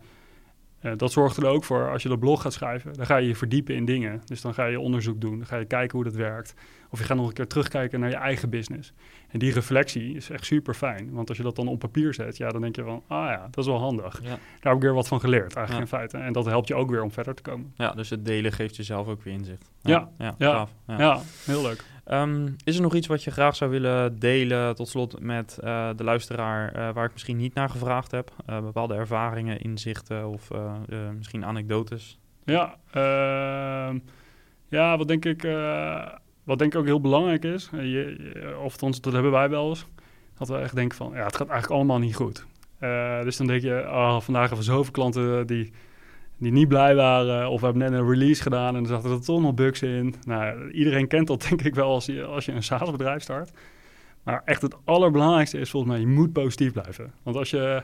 uh, 0.82 0.92
dat 0.96 1.12
zorgt 1.12 1.36
er 1.36 1.46
ook 1.46 1.64
voor, 1.64 1.90
als 1.90 2.02
je 2.02 2.08
dat 2.08 2.18
blog 2.18 2.42
gaat 2.42 2.52
schrijven, 2.52 2.92
dan 2.94 3.06
ga 3.06 3.16
je 3.16 3.28
je 3.28 3.36
verdiepen 3.36 3.74
in 3.74 3.84
dingen. 3.84 4.22
Dus 4.24 4.40
dan 4.40 4.54
ga 4.54 4.64
je 4.64 4.80
onderzoek 4.80 5.20
doen, 5.20 5.36
dan 5.38 5.46
ga 5.46 5.56
je 5.56 5.64
kijken 5.64 5.96
hoe 5.96 6.04
dat 6.04 6.14
werkt. 6.14 6.54
Of 6.90 6.98
je 6.98 7.04
gaat 7.04 7.16
nog 7.16 7.26
een 7.26 7.32
keer 7.32 7.46
terugkijken 7.46 8.00
naar 8.00 8.08
je 8.08 8.16
eigen 8.16 8.50
business. 8.50 8.92
En 9.28 9.38
die 9.38 9.52
reflectie 9.52 10.14
is 10.14 10.30
echt 10.30 10.44
super 10.44 10.74
fijn. 10.74 11.10
Want 11.12 11.28
als 11.28 11.36
je 11.36 11.42
dat 11.42 11.56
dan 11.56 11.68
op 11.68 11.78
papier 11.78 12.14
zet, 12.14 12.36
ja, 12.36 12.48
dan 12.48 12.60
denk 12.60 12.76
je 12.76 12.82
van, 12.82 13.02
ah 13.06 13.30
ja, 13.30 13.48
dat 13.50 13.64
is 13.64 13.66
wel 13.66 13.78
handig. 13.78 14.20
Ja. 14.22 14.28
Daar 14.28 14.38
heb 14.60 14.74
ik 14.74 14.80
weer 14.80 14.94
wat 14.94 15.08
van 15.08 15.20
geleerd, 15.20 15.54
eigenlijk 15.54 15.90
in 15.90 15.98
feite. 15.98 16.16
En 16.18 16.32
dat 16.32 16.44
helpt 16.44 16.68
je 16.68 16.74
ook 16.74 16.90
weer 16.90 17.02
om 17.02 17.10
verder 17.10 17.34
te 17.34 17.42
komen. 17.42 17.72
Ja, 17.76 17.90
dus 17.90 18.10
het 18.10 18.24
delen 18.24 18.52
geeft 18.52 18.76
jezelf 18.76 19.08
ook 19.08 19.22
weer 19.22 19.34
inzicht. 19.34 19.70
Ja, 19.82 20.08
ja, 20.18 20.34
ja, 20.38 20.68
ja. 20.86 21.20
heel 21.44 21.62
leuk. 21.62 21.84
Um, 22.10 22.56
is 22.64 22.76
er 22.76 22.82
nog 22.82 22.94
iets 22.94 23.06
wat 23.06 23.24
je 23.24 23.30
graag 23.30 23.56
zou 23.56 23.70
willen 23.70 24.18
delen, 24.18 24.74
tot 24.74 24.88
slot 24.88 25.20
met 25.20 25.58
uh, 25.64 25.90
de 25.96 26.04
luisteraar, 26.04 26.76
uh, 26.76 26.92
waar 26.92 27.04
ik 27.04 27.12
misschien 27.12 27.36
niet 27.36 27.54
naar 27.54 27.70
gevraagd 27.70 28.10
heb? 28.10 28.30
Uh, 28.50 28.60
bepaalde 28.60 28.94
ervaringen, 28.94 29.60
inzichten 29.60 30.28
of 30.28 30.50
misschien 31.16 31.44
anekdotes? 31.44 32.18
Ja, 32.44 32.76
ehm, 32.90 33.98
ja 34.68 34.96
wat 34.96 35.08
denk 35.08 35.24
ik 35.24 35.42
wat 36.44 36.58
denk 36.58 36.72
ik 36.72 36.78
ook 36.78 36.86
heel 36.86 37.00
belangrijk 37.00 37.44
is, 37.44 37.70
je, 37.72 38.56
of 38.62 38.76
dat 38.76 39.12
hebben 39.12 39.30
wij 39.30 39.48
wel 39.48 39.68
eens, 39.68 39.86
dat 40.38 40.48
we 40.48 40.56
echt 40.56 40.74
denken 40.74 40.96
van, 40.96 41.10
ja, 41.14 41.24
het 41.24 41.36
gaat 41.36 41.48
eigenlijk 41.48 41.80
allemaal 41.80 41.98
niet 41.98 42.14
goed. 42.14 42.46
Dus 43.24 43.36
dan 43.36 43.46
denk 43.46 43.62
je, 43.62 43.84
oh, 43.86 44.20
vandaag 44.20 44.48
hebben 44.48 44.66
we 44.66 44.72
zoveel 44.72 44.92
klanten 44.92 45.46
die, 45.46 45.72
die 46.38 46.52
niet 46.52 46.68
blij 46.68 46.94
waren, 46.94 47.50
of 47.50 47.60
we 47.60 47.66
hebben 47.66 47.90
net 47.90 48.00
een 48.00 48.08
release 48.08 48.42
gedaan 48.42 48.76
en 48.76 48.82
er 48.82 48.88
zaten 48.88 49.10
er 49.10 49.24
toch 49.24 49.40
nog 49.40 49.54
bugs 49.54 49.82
in. 49.82 50.14
Nou, 50.26 50.70
iedereen 50.70 51.08
kent 51.08 51.26
dat 51.26 51.42
denk 51.48 51.62
ik 51.62 51.74
wel 51.74 51.90
als 51.90 52.06
je, 52.06 52.24
als 52.24 52.44
je 52.44 52.52
een 52.52 52.62
SaaS-bedrijf 52.62 53.22
start. 53.22 53.50
Maar 54.22 54.42
echt 54.44 54.62
het 54.62 54.76
allerbelangrijkste 54.84 55.58
is 55.58 55.70
volgens 55.70 55.92
mij, 55.92 56.00
je 56.00 56.06
moet 56.06 56.32
positief 56.32 56.72
blijven. 56.72 57.12
Want 57.22 57.36
als 57.36 57.50
je, 57.50 57.82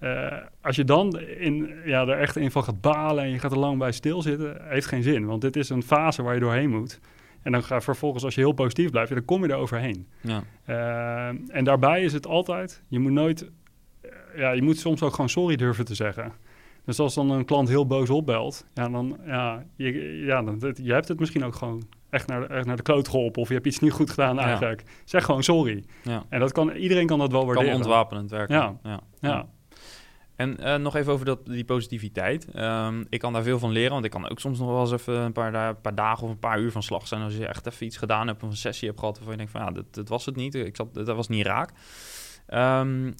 uh, 0.00 0.32
als 0.60 0.76
je 0.76 0.84
dan 0.84 1.18
in, 1.18 1.70
ja, 1.84 2.06
er 2.06 2.18
echt 2.18 2.36
in 2.36 2.50
van 2.50 2.64
gaat 2.64 2.80
balen 2.80 3.24
en 3.24 3.30
je 3.30 3.38
gaat 3.38 3.52
er 3.52 3.58
lang 3.58 3.78
bij 3.78 3.92
stilzitten, 3.92 4.56
heeft 4.68 4.86
geen 4.86 5.02
zin. 5.02 5.26
Want 5.26 5.40
dit 5.40 5.56
is 5.56 5.68
een 5.68 5.82
fase 5.82 6.22
waar 6.22 6.34
je 6.34 6.40
doorheen 6.40 6.70
moet. 6.70 7.00
En 7.42 7.52
dan 7.52 7.62
ga 7.62 7.80
vervolgens, 7.80 8.24
als 8.24 8.34
je 8.34 8.40
heel 8.40 8.52
positief 8.52 8.90
blijft, 8.90 9.12
dan 9.12 9.24
kom 9.24 9.44
je 9.44 9.52
er 9.52 9.58
overheen. 9.58 10.06
Ja. 10.20 10.42
Uh, 10.66 11.56
en 11.56 11.64
daarbij 11.64 12.02
is 12.02 12.12
het 12.12 12.26
altijd, 12.26 12.82
je 12.88 12.98
moet 12.98 13.12
nooit, 13.12 13.42
uh, 13.42 14.10
ja, 14.36 14.50
je 14.50 14.62
moet 14.62 14.78
soms 14.78 15.02
ook 15.02 15.14
gewoon 15.14 15.28
sorry 15.28 15.56
durven 15.56 15.84
te 15.84 15.94
zeggen. 15.94 16.32
Dus 16.90 16.98
als 16.98 17.14
dan 17.14 17.30
een 17.30 17.44
klant 17.44 17.68
heel 17.68 17.86
boos 17.86 18.10
opbelt, 18.10 18.66
ja, 18.74 18.88
dan, 18.88 19.18
ja, 19.26 19.64
je, 19.76 19.92
ja, 20.24 20.42
dan, 20.42 20.74
je 20.82 20.92
hebt 20.92 21.08
het 21.08 21.18
misschien 21.18 21.44
ook 21.44 21.54
gewoon 21.54 21.82
echt 22.08 22.26
naar, 22.26 22.50
echt 22.50 22.66
naar 22.66 22.76
de 22.76 22.82
kloot 22.82 23.08
geholpen 23.08 23.42
of 23.42 23.48
je 23.48 23.54
hebt 23.54 23.66
iets 23.66 23.78
niet 23.78 23.92
goed 23.92 24.10
gedaan 24.10 24.38
eigenlijk. 24.38 24.82
Ja. 24.86 24.92
Zeg 25.04 25.24
gewoon 25.24 25.42
sorry. 25.42 25.84
Ja. 26.02 26.24
En 26.28 26.40
dat 26.40 26.52
kan, 26.52 26.70
iedereen 26.70 27.06
kan 27.06 27.18
dat 27.18 27.32
wel 27.32 27.46
waarderen. 27.46 27.70
Kan 27.70 27.80
ontwapenend 27.80 28.30
werken. 28.30 28.56
ja. 28.56 28.78
ja. 28.82 29.00
ja. 29.20 29.46
En 30.36 30.56
uh, 30.60 30.74
nog 30.74 30.96
even 30.96 31.12
over 31.12 31.26
dat, 31.26 31.46
die 31.46 31.64
positiviteit. 31.64 32.46
Um, 32.56 33.06
ik 33.08 33.20
kan 33.20 33.32
daar 33.32 33.42
veel 33.42 33.58
van 33.58 33.70
leren, 33.70 33.92
want 33.92 34.04
ik 34.04 34.10
kan 34.10 34.30
ook 34.30 34.40
soms 34.40 34.58
nog 34.58 34.68
wel 34.68 34.80
eens 34.80 34.92
even 34.92 35.14
een 35.14 35.32
paar, 35.32 35.74
paar, 35.74 35.94
dagen 35.94 36.24
of 36.24 36.30
een 36.30 36.38
paar 36.38 36.60
uur 36.60 36.72
van 36.72 36.82
slag 36.82 37.06
zijn. 37.06 37.22
Als 37.22 37.36
je 37.36 37.46
echt 37.46 37.66
even 37.66 37.86
iets 37.86 37.96
gedaan 37.96 38.26
hebt 38.26 38.42
of 38.42 38.50
een 38.50 38.56
sessie 38.56 38.88
hebt 38.88 39.00
gehad 39.00 39.16
waarvan 39.16 39.32
je 39.32 39.38
denkt 39.38 39.52
van 39.52 39.64
ja, 39.64 39.70
dat, 39.70 39.94
dat 39.94 40.08
was 40.08 40.26
het 40.26 40.36
niet. 40.36 40.54
Ik 40.54 40.76
zat, 40.76 40.94
dat 40.94 41.16
was 41.16 41.28
niet 41.28 41.46
raak. 41.46 41.70
Um, 42.54 43.14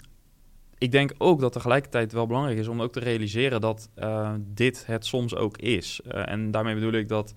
ik 0.80 0.92
denk 0.92 1.12
ook 1.18 1.40
dat 1.40 1.52
tegelijkertijd 1.52 2.12
wel 2.12 2.26
belangrijk 2.26 2.58
is 2.58 2.68
om 2.68 2.82
ook 2.82 2.92
te 2.92 3.00
realiseren 3.00 3.60
dat 3.60 3.90
uh, 3.98 4.32
dit 4.38 4.86
het 4.86 5.06
soms 5.06 5.34
ook 5.36 5.58
is. 5.58 6.00
Uh, 6.06 6.28
en 6.28 6.50
daarmee 6.50 6.74
bedoel 6.74 6.92
ik 6.92 7.08
dat 7.08 7.34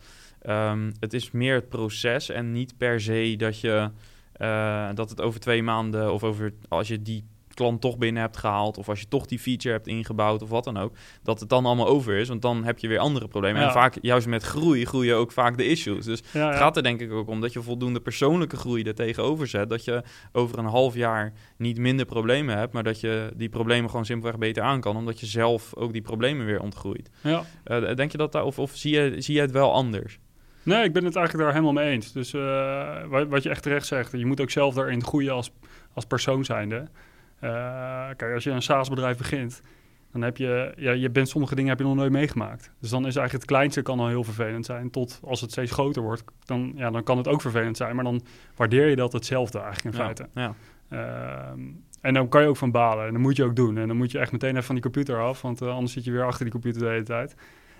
um, 0.49 0.91
het 0.99 1.13
is 1.13 1.31
meer 1.31 1.55
het 1.55 1.69
proces 1.69 2.29
en 2.29 2.51
niet 2.51 2.77
per 2.77 3.01
se 3.01 3.35
dat 3.37 3.59
je... 3.59 3.89
Uh, 4.37 4.89
dat 4.93 5.09
het 5.09 5.21
over 5.21 5.39
twee 5.39 5.63
maanden 5.63 6.13
of 6.13 6.23
over 6.23 6.53
als 6.67 6.87
je 6.87 7.01
die 7.01 7.25
klant 7.53 7.81
toch 7.81 7.97
binnen 7.97 8.21
hebt 8.21 8.37
gehaald, 8.37 8.77
of 8.77 8.89
als 8.89 8.99
je 8.99 9.07
toch 9.07 9.25
die 9.25 9.39
feature 9.39 9.73
hebt 9.73 9.87
ingebouwd 9.87 10.41
of 10.41 10.49
wat 10.49 10.63
dan 10.63 10.77
ook, 10.77 10.95
dat 11.23 11.39
het 11.39 11.49
dan 11.49 11.65
allemaal 11.65 11.87
over 11.87 12.15
is, 12.15 12.27
want 12.27 12.41
dan 12.41 12.63
heb 12.63 12.79
je 12.79 12.87
weer 12.87 12.99
andere 12.99 13.27
problemen. 13.27 13.61
En 13.61 13.71
vaak, 13.71 13.97
juist 14.01 14.27
met 14.27 14.43
groei, 14.43 14.85
groeien 14.85 15.15
ook 15.15 15.31
vaak 15.31 15.57
de 15.57 15.67
issues. 15.67 16.05
Dus 16.05 16.19
het 16.31 16.55
gaat 16.55 16.77
er 16.77 16.83
denk 16.83 17.01
ik 17.01 17.11
ook 17.11 17.27
om 17.27 17.41
dat 17.41 17.53
je 17.53 17.61
voldoende 17.61 17.99
persoonlijke 17.99 18.57
groei 18.57 18.83
er 18.83 18.95
tegenover 18.95 19.47
zet, 19.47 19.69
dat 19.69 19.83
je 19.83 20.03
over 20.31 20.57
een 20.59 20.65
half 20.65 20.95
jaar 20.95 21.33
niet 21.57 21.77
minder 21.77 22.05
problemen 22.05 22.57
hebt, 22.57 22.73
maar 22.73 22.83
dat 22.83 22.99
je 22.99 23.31
die 23.35 23.49
problemen 23.49 23.89
gewoon 23.89 24.05
simpelweg 24.05 24.39
beter 24.39 24.63
aan 24.63 24.81
kan, 24.81 24.95
omdat 24.95 25.19
je 25.19 25.25
zelf 25.25 25.75
ook 25.75 25.93
die 25.93 26.01
problemen 26.01 26.45
weer 26.45 26.61
ontgroeit. 26.61 27.09
Ja. 27.21 27.43
Uh, 27.65 27.95
denk 27.95 28.11
je 28.11 28.17
dat 28.17 28.31
daar, 28.31 28.43
of, 28.43 28.59
of 28.59 28.71
zie, 28.75 28.93
je, 28.93 29.21
zie 29.21 29.35
je 29.35 29.41
het 29.41 29.51
wel 29.51 29.73
anders? 29.73 30.19
Nee, 30.63 30.83
ik 30.83 30.93
ben 30.93 31.05
het 31.05 31.15
eigenlijk 31.15 31.45
daar 31.45 31.55
helemaal 31.55 31.83
mee 31.83 31.91
eens. 31.91 32.11
Dus 32.11 32.33
uh, 32.33 33.25
wat 33.29 33.43
je 33.43 33.49
echt 33.49 33.63
terecht 33.63 33.87
zegt, 33.87 34.11
je 34.11 34.25
moet 34.25 34.41
ook 34.41 34.49
zelf 34.49 34.73
daarin 34.73 35.03
groeien 35.03 35.33
als, 35.33 35.51
als 35.93 36.05
persoon 36.05 36.45
zijnde. 36.45 36.87
Uh, 37.43 37.49
kijk, 38.15 38.33
als 38.33 38.43
je 38.43 38.51
een 38.51 38.61
SaaS-bedrijf 38.61 39.17
begint, 39.17 39.61
dan 40.11 40.21
heb 40.21 40.37
je, 40.37 40.73
ja, 40.75 40.91
je 40.91 41.09
bent 41.09 41.29
sommige 41.29 41.55
dingen 41.55 41.69
heb 41.69 41.79
je 41.79 41.85
nog 41.85 41.95
nooit 41.95 42.11
meegemaakt. 42.11 42.71
Dus 42.79 42.89
dan 42.89 42.99
is 42.99 43.15
eigenlijk 43.15 43.31
het 43.31 43.45
kleinste 43.45 43.81
kan 43.81 43.99
al 43.99 44.07
heel 44.07 44.23
vervelend 44.23 44.65
zijn. 44.65 44.89
Tot 44.89 45.19
als 45.23 45.41
het 45.41 45.51
steeds 45.51 45.71
groter 45.71 46.01
wordt, 46.01 46.23
dan, 46.45 46.73
ja, 46.75 46.91
dan 46.91 47.03
kan 47.03 47.17
het 47.17 47.27
ook 47.27 47.41
vervelend 47.41 47.77
zijn. 47.77 47.95
Maar 47.95 48.03
dan 48.03 48.21
waardeer 48.55 48.89
je 48.89 48.95
dat 48.95 49.13
hetzelfde 49.13 49.59
eigenlijk 49.59 49.95
in 49.95 50.01
feite. 50.01 50.27
Ja. 50.33 50.53
Uh, 50.89 51.63
en 52.01 52.13
dan 52.13 52.27
kan 52.27 52.41
je 52.41 52.47
ook 52.47 52.57
van 52.57 52.71
balen. 52.71 53.05
En 53.05 53.13
dan 53.13 53.21
moet 53.21 53.35
je 53.35 53.43
ook 53.43 53.55
doen. 53.55 53.77
En 53.77 53.87
dan 53.87 53.97
moet 53.97 54.11
je 54.11 54.19
echt 54.19 54.31
meteen 54.31 54.49
even 54.49 54.63
van 54.63 54.75
die 54.75 54.83
computer 54.83 55.21
af. 55.21 55.41
Want 55.41 55.61
uh, 55.61 55.69
anders 55.69 55.93
zit 55.93 56.03
je 56.03 56.11
weer 56.11 56.25
achter 56.25 56.43
die 56.43 56.53
computer 56.53 56.81
de 56.81 56.87
hele 56.87 57.03
tijd. 57.03 57.35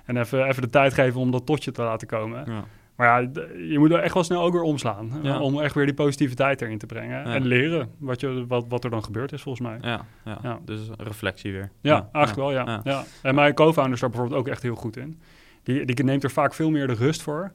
En 0.05 0.18
even, 0.18 0.47
even 0.47 0.61
de 0.61 0.70
tijd 0.70 0.93
geven 0.93 1.20
om 1.20 1.32
dat 1.32 1.45
totje 1.45 1.72
te 1.72 1.82
laten 1.82 2.07
komen. 2.07 2.51
Ja. 2.51 2.64
Maar 2.96 3.08
ja, 3.08 3.30
je 3.70 3.80
moet 3.80 3.91
er 3.91 4.00
echt 4.00 4.14
wel 4.14 4.24
snel 4.24 4.41
ook 4.41 4.54
weer 4.54 4.62
omslaan. 4.62 5.12
Om 5.41 5.62
echt 5.62 5.76
weer 5.76 5.86
die 5.86 5.94
positiviteit 5.94 6.62
erin 6.62 6.78
te 6.78 6.86
brengen. 6.86 7.26
En 7.26 7.46
leren 7.46 7.89
wat, 7.98 8.20
je, 8.20 8.46
wat, 8.48 8.66
wat 8.68 8.84
er 8.84 8.89
dan 8.89 9.04
gebeurd 9.04 9.32
is, 9.32 9.41
volgens 9.41 9.68
mij. 9.68 9.78
Ja, 9.82 10.06
ja. 10.26 10.38
ja. 10.44 10.60
dus 10.66 10.80
reflectie 10.98 11.52
weer. 11.52 11.72
Ja, 11.82 12.10
eigenlijk 12.12 12.48
wel, 12.48 12.66
ja. 12.66 12.82
ja. 12.84 13.04
En 13.22 13.36
mijn 13.36 13.54
co-founder 13.54 13.94
is 13.94 14.00
daar 14.00 14.10
bijvoorbeeld 14.10 14.39
ook 14.39 14.48
echt 14.48 14.62
heel 14.62 14.76
goed 14.76 14.98
in. 14.98 15.20
Die, 15.64 15.86
die 15.86 16.06
neemt 16.06 16.24
er 16.24 16.32
vaak 16.32 16.54
veel 16.54 16.70
meer 16.70 16.88
de 16.88 16.94
rust 16.94 17.22
voor. 17.22 17.52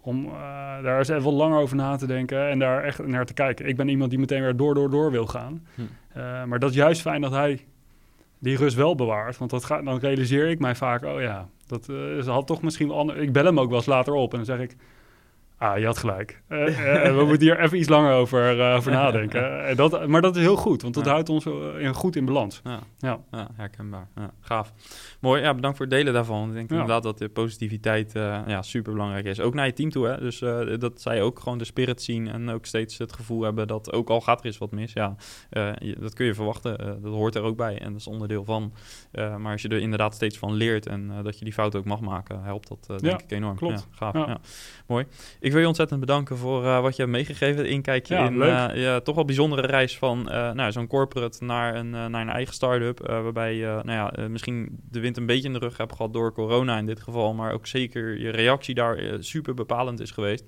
Om 0.00 0.24
uh, 0.24 0.32
daar 0.82 0.98
eens 0.98 1.08
even 1.08 1.22
wat 1.22 1.32
langer 1.32 1.58
over 1.58 1.76
na 1.76 1.96
te 1.96 2.06
denken 2.06 2.48
en 2.48 2.58
daar 2.58 2.84
echt 2.84 3.06
naar 3.06 3.26
te 3.26 3.34
kijken. 3.34 3.66
Ik 3.66 3.76
ben 3.76 3.88
iemand 3.88 4.10
die 4.10 4.18
meteen 4.18 4.42
weer 4.42 4.56
door, 4.56 4.74
door, 4.74 4.90
door 4.90 5.10
wil 5.10 5.26
gaan. 5.26 5.66
Hm. 5.74 5.80
Uh, 6.16 6.44
maar 6.44 6.58
dat 6.58 6.70
is 6.70 6.76
juist 6.76 7.00
fijn 7.00 7.20
dat 7.20 7.32
hij 7.32 7.66
die 8.38 8.56
rust 8.56 8.76
wel 8.76 8.94
bewaart. 8.94 9.38
Want 9.38 9.50
dat 9.50 9.64
gaat, 9.64 9.84
dan 9.84 9.98
realiseer 9.98 10.48
ik 10.48 10.58
mij 10.58 10.74
vaak, 10.74 11.04
oh 11.04 11.20
ja, 11.20 11.48
dat 11.70 11.88
uh, 11.90 12.26
had 12.26 12.46
toch 12.46 12.62
misschien 12.62 12.88
wel 12.88 12.96
ander. 12.96 13.16
Ik 13.16 13.32
bel 13.32 13.44
hem 13.44 13.60
ook 13.60 13.68
wel 13.68 13.76
eens 13.76 13.86
later 13.86 14.12
op 14.12 14.30
en 14.30 14.36
dan 14.36 14.46
zeg 14.46 14.58
ik, 14.58 14.76
Ah, 15.60 15.78
je 15.78 15.84
had 15.84 15.98
gelijk. 15.98 16.42
Uh, 16.48 16.68
uh, 16.68 17.16
we 17.18 17.24
moeten 17.24 17.40
hier 17.46 17.60
even 17.60 17.78
iets 17.78 17.88
langer 17.88 18.12
over, 18.12 18.58
uh, 18.58 18.76
over 18.76 18.92
nadenken. 18.92 19.66
En 19.66 19.76
dat, 19.76 20.06
maar 20.06 20.20
dat 20.20 20.36
is 20.36 20.42
heel 20.42 20.56
goed, 20.56 20.82
want 20.82 20.94
dat 20.94 21.06
houdt 21.06 21.28
ons 21.28 21.46
in, 21.78 21.94
goed 21.94 22.16
in 22.16 22.24
balans. 22.24 22.60
Ja, 22.64 22.80
ja. 22.98 23.20
ja 23.30 23.48
herkenbaar. 23.56 24.08
Ja, 24.16 24.30
gaaf. 24.40 24.72
Mooi, 25.20 25.42
ja, 25.42 25.54
bedankt 25.54 25.76
voor 25.76 25.86
het 25.86 25.94
delen 25.94 26.12
daarvan. 26.12 26.48
Ik 26.48 26.54
denk 26.54 26.70
inderdaad 26.70 27.02
dat 27.02 27.18
de 27.18 27.28
positiviteit 27.28 28.12
ja, 28.46 28.62
super 28.62 28.92
belangrijk 28.92 29.24
is. 29.24 29.40
Ook 29.40 29.54
naar 29.54 29.66
je 29.66 29.72
team 29.72 29.90
toe, 29.90 30.06
hè. 30.06 30.18
Dus 30.20 30.38
dat 30.78 31.00
zij 31.00 31.22
ook 31.22 31.40
gewoon 31.40 31.58
de 31.58 31.64
spirit 31.64 32.02
zien 32.02 32.28
en 32.28 32.48
ook 32.48 32.66
steeds 32.66 32.98
het 32.98 33.12
gevoel 33.12 33.42
hebben 33.42 33.66
dat 33.66 33.92
ook 33.92 34.08
al 34.08 34.20
gaat 34.20 34.40
er 34.40 34.46
eens 34.46 34.58
wat 34.58 34.70
mis, 34.70 34.92
ja, 34.92 35.16
dat 35.98 36.14
kun 36.14 36.26
je 36.26 36.34
verwachten. 36.34 36.78
dat 37.02 37.12
hoort 37.12 37.34
er 37.34 37.42
ook 37.42 37.56
bij 37.56 37.78
en 37.78 37.92
dat 37.92 38.00
is 38.00 38.06
onderdeel 38.06 38.44
van. 38.44 38.72
maar 39.12 39.52
als 39.52 39.62
je 39.62 39.68
er 39.68 39.80
inderdaad 39.80 40.14
steeds 40.14 40.38
van 40.38 40.52
leert 40.52 40.86
en 40.86 41.12
dat 41.22 41.38
je 41.38 41.44
die 41.44 41.54
fout 41.54 41.76
ook 41.76 41.84
mag 41.84 42.00
maken, 42.00 42.42
helpt 42.42 42.68
dat 42.68 43.00
denk 43.00 43.20
ik 43.20 43.30
enorm. 43.30 43.56
Klopt. 43.56 43.88
gaaf. 43.90 44.14
Ja. 44.14 44.40
Mooi. 44.86 45.06
Ik 45.40 45.49
wil 45.52 45.60
je 45.60 45.66
ontzettend 45.66 46.00
bedanken 46.00 46.36
voor 46.36 46.64
uh, 46.64 46.80
wat 46.80 46.96
je 46.96 47.02
hebt 47.02 47.14
meegegeven. 47.14 47.68
Inkijkje 47.68 48.14
ja, 48.14 48.26
in 48.26 48.34
uh, 48.34 48.68
ja, 48.74 49.00
toch 49.00 49.14
wel 49.14 49.24
bijzondere 49.24 49.66
reis 49.66 49.98
van 49.98 50.28
uh, 50.28 50.52
nou, 50.52 50.72
zo'n 50.72 50.86
corporate 50.86 51.44
naar 51.44 51.74
een, 51.74 51.90
naar 51.90 52.20
een 52.20 52.28
eigen 52.28 52.54
start-up. 52.54 53.06
waarbij 53.06 53.54
je 53.54 53.80
nou 53.84 54.12
ja, 54.12 54.28
misschien 54.28 54.78
de 54.90 55.00
wind 55.00 55.16
een 55.16 55.26
beetje 55.26 55.46
in 55.46 55.52
de 55.52 55.58
rug 55.58 55.76
hebt 55.76 55.96
gehad 55.96 56.12
door 56.12 56.32
corona 56.32 56.78
in 56.78 56.86
dit 56.86 57.00
geval. 57.00 57.34
Maar 57.34 57.52
ook 57.52 57.66
zeker 57.66 58.18
je 58.18 58.30
reactie 58.30 58.74
daar 58.74 58.98
super 59.18 59.54
bepalend 59.54 60.00
is 60.00 60.10
geweest. 60.10 60.44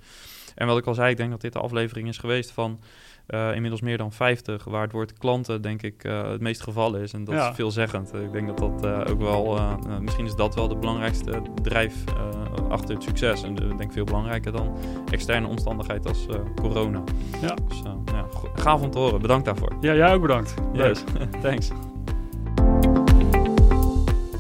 En 0.55 0.67
wat 0.67 0.79
ik 0.79 0.87
al 0.87 0.95
zei, 0.95 1.11
ik 1.11 1.17
denk 1.17 1.31
dat 1.31 1.41
dit 1.41 1.53
de 1.53 1.59
aflevering 1.59 2.09
is 2.09 2.19
geweest 2.19 2.51
van 2.51 2.81
uh, 3.29 3.55
inmiddels 3.55 3.81
meer 3.81 3.99
dan 3.99 4.13
50, 4.13 4.65
waar 4.65 4.83
het 4.83 4.93
woord 4.93 5.19
klanten 5.19 5.63
denk 5.63 5.83
ik 5.83 6.05
uh, 6.05 6.31
het 6.31 6.41
meest 6.41 6.63
gevallen 6.63 7.01
is. 7.01 7.13
En 7.13 7.25
dat 7.25 7.35
is 7.35 7.55
veelzeggend. 7.55 8.15
Ik 8.15 8.33
denk 8.33 8.47
dat 8.47 8.59
dat 8.59 8.85
uh, 8.85 9.01
ook 9.11 9.21
wel, 9.21 9.59
misschien 10.01 10.25
is 10.25 10.35
dat 10.35 10.55
wel 10.55 10.69
de 10.69 10.77
belangrijkste 10.77 11.43
drijf 11.63 12.05
achter 12.69 12.95
het 12.95 13.03
succes. 13.03 13.43
En 13.43 13.71
ik 13.71 13.79
denk 13.79 13.93
veel 13.93 14.05
belangrijker 14.05 14.53
dan 14.53 14.77
externe 15.11 15.47
omstandigheid 15.47 16.07
als 16.07 16.27
corona. 16.55 17.03
Ja. 17.41 17.55
Dus 17.69 17.83
ja, 18.13 18.27
gaaf 18.55 18.83
om 18.83 18.91
te 18.91 18.99
horen. 18.99 19.21
Bedankt 19.21 19.45
daarvoor. 19.45 19.73
Ja, 19.81 19.95
jij 19.95 20.15
ook 20.15 20.21
bedankt. 20.21 20.55
Yes, 20.73 21.05
thanks. 21.43 21.71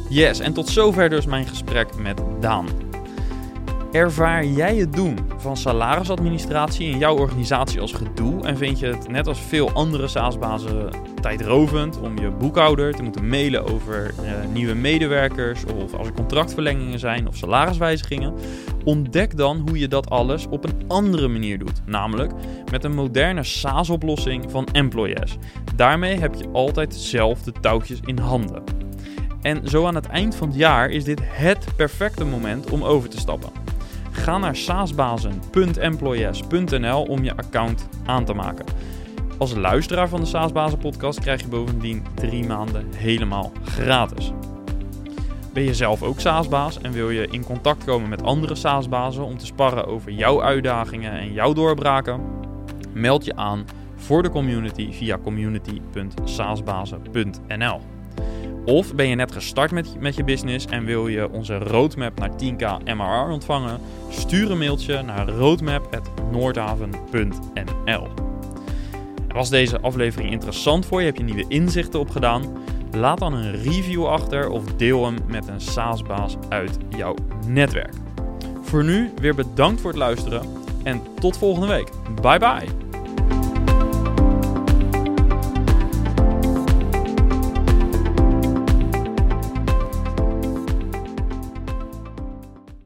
Yes, 0.08 0.38
en 0.38 0.52
tot 0.52 0.68
zover 0.68 1.08
dus 1.08 1.26
mijn 1.26 1.46
gesprek 1.46 1.96
met 1.96 2.22
Daan. 2.40 2.66
Ervaar 3.92 4.44
jij 4.44 4.76
het 4.76 4.92
doen 4.92 5.18
van 5.36 5.56
salarisadministratie 5.56 6.86
in 6.86 6.98
jouw 6.98 7.16
organisatie 7.16 7.80
als 7.80 7.92
gedoe 7.92 8.44
en 8.44 8.56
vind 8.56 8.78
je 8.78 8.86
het 8.86 9.08
net 9.08 9.26
als 9.26 9.40
veel 9.40 9.70
andere 9.70 10.08
SaaS-bazen 10.08 10.90
tijdrovend 11.20 12.00
om 12.00 12.18
je 12.18 12.30
boekhouder 12.30 12.94
te 12.94 13.02
moeten 13.02 13.28
mailen 13.28 13.64
over 13.72 14.14
uh, 14.22 14.30
nieuwe 14.52 14.74
medewerkers 14.74 15.64
of 15.64 15.94
als 15.94 16.06
er 16.06 16.12
contractverlengingen 16.12 16.98
zijn 16.98 17.28
of 17.28 17.36
salariswijzigingen? 17.36 18.34
Ontdek 18.84 19.36
dan 19.36 19.62
hoe 19.68 19.78
je 19.78 19.88
dat 19.88 20.10
alles 20.10 20.46
op 20.46 20.64
een 20.64 20.82
andere 20.88 21.28
manier 21.28 21.58
doet, 21.58 21.82
namelijk 21.86 22.32
met 22.70 22.84
een 22.84 22.94
moderne 22.94 23.42
SaaS-oplossing 23.42 24.50
van 24.50 24.66
Employees. 24.66 25.36
Daarmee 25.76 26.18
heb 26.18 26.34
je 26.34 26.48
altijd 26.52 26.94
zelf 26.94 27.42
de 27.42 27.52
touwtjes 27.60 28.00
in 28.04 28.18
handen. 28.18 28.62
En 29.42 29.68
zo 29.68 29.86
aan 29.86 29.94
het 29.94 30.06
eind 30.06 30.34
van 30.34 30.48
het 30.48 30.56
jaar 30.56 30.90
is 30.90 31.04
dit 31.04 31.20
het 31.22 31.66
perfecte 31.76 32.24
moment 32.24 32.70
om 32.70 32.84
over 32.84 33.08
te 33.08 33.18
stappen. 33.18 33.71
Ga 34.12 34.38
naar 34.38 34.56
saasbazen.employees.nl 34.56 37.02
om 37.02 37.24
je 37.24 37.36
account 37.36 37.88
aan 38.06 38.24
te 38.24 38.34
maken. 38.34 38.64
Als 39.38 39.54
luisteraar 39.54 40.08
van 40.08 40.20
de 40.20 40.26
Saasbazen 40.26 40.78
podcast 40.78 41.20
krijg 41.20 41.40
je 41.40 41.48
bovendien 41.48 42.04
drie 42.14 42.46
maanden 42.46 42.86
helemaal 42.94 43.52
gratis. 43.64 44.32
Ben 45.52 45.62
je 45.62 45.74
zelf 45.74 46.02
ook 46.02 46.20
SaaSbaas 46.20 46.80
en 46.80 46.92
wil 46.92 47.10
je 47.10 47.28
in 47.30 47.44
contact 47.44 47.84
komen 47.84 48.08
met 48.08 48.22
andere 48.22 48.54
SaaSbazen 48.54 49.24
om 49.24 49.38
te 49.38 49.46
sparren 49.46 49.86
over 49.86 50.12
jouw 50.12 50.42
uitdagingen 50.42 51.12
en 51.12 51.32
jouw 51.32 51.52
doorbraken? 51.52 52.20
Meld 52.92 53.24
je 53.24 53.36
aan 53.36 53.64
voor 53.96 54.22
de 54.22 54.30
community 54.30 54.92
via 54.92 55.18
community.saasbazen.nl. 55.18 57.91
Of 58.64 58.94
ben 58.94 59.08
je 59.08 59.14
net 59.14 59.32
gestart 59.32 59.70
met, 59.70 60.00
met 60.00 60.16
je 60.16 60.24
business 60.24 60.66
en 60.66 60.84
wil 60.84 61.08
je 61.08 61.30
onze 61.30 61.58
roadmap 61.58 62.18
naar 62.18 62.30
10k 62.30 62.94
MRR 62.96 63.30
ontvangen? 63.30 63.80
Stuur 64.08 64.50
een 64.50 64.58
mailtje 64.58 65.02
naar 65.02 65.28
roadmap.noordhaven.nl. 65.28 68.08
Was 69.28 69.50
deze 69.50 69.80
aflevering 69.80 70.30
interessant 70.30 70.86
voor 70.86 71.00
je? 71.00 71.06
Heb 71.06 71.16
je 71.16 71.22
nieuwe 71.22 71.44
inzichten 71.48 72.00
opgedaan? 72.00 72.42
Laat 72.92 73.18
dan 73.18 73.32
een 73.32 73.62
review 73.62 74.06
achter 74.06 74.48
of 74.48 74.64
deel 74.64 75.04
hem 75.04 75.16
met 75.26 75.48
een 75.48 75.60
SaaS-baas 75.60 76.36
uit 76.48 76.78
jouw 76.96 77.14
netwerk. 77.46 77.94
Voor 78.62 78.84
nu 78.84 79.10
weer 79.20 79.34
bedankt 79.34 79.80
voor 79.80 79.90
het 79.90 79.98
luisteren 79.98 80.42
en 80.82 81.02
tot 81.20 81.36
volgende 81.36 81.68
week. 81.68 81.88
Bye 82.20 82.38
bye! 82.38 82.81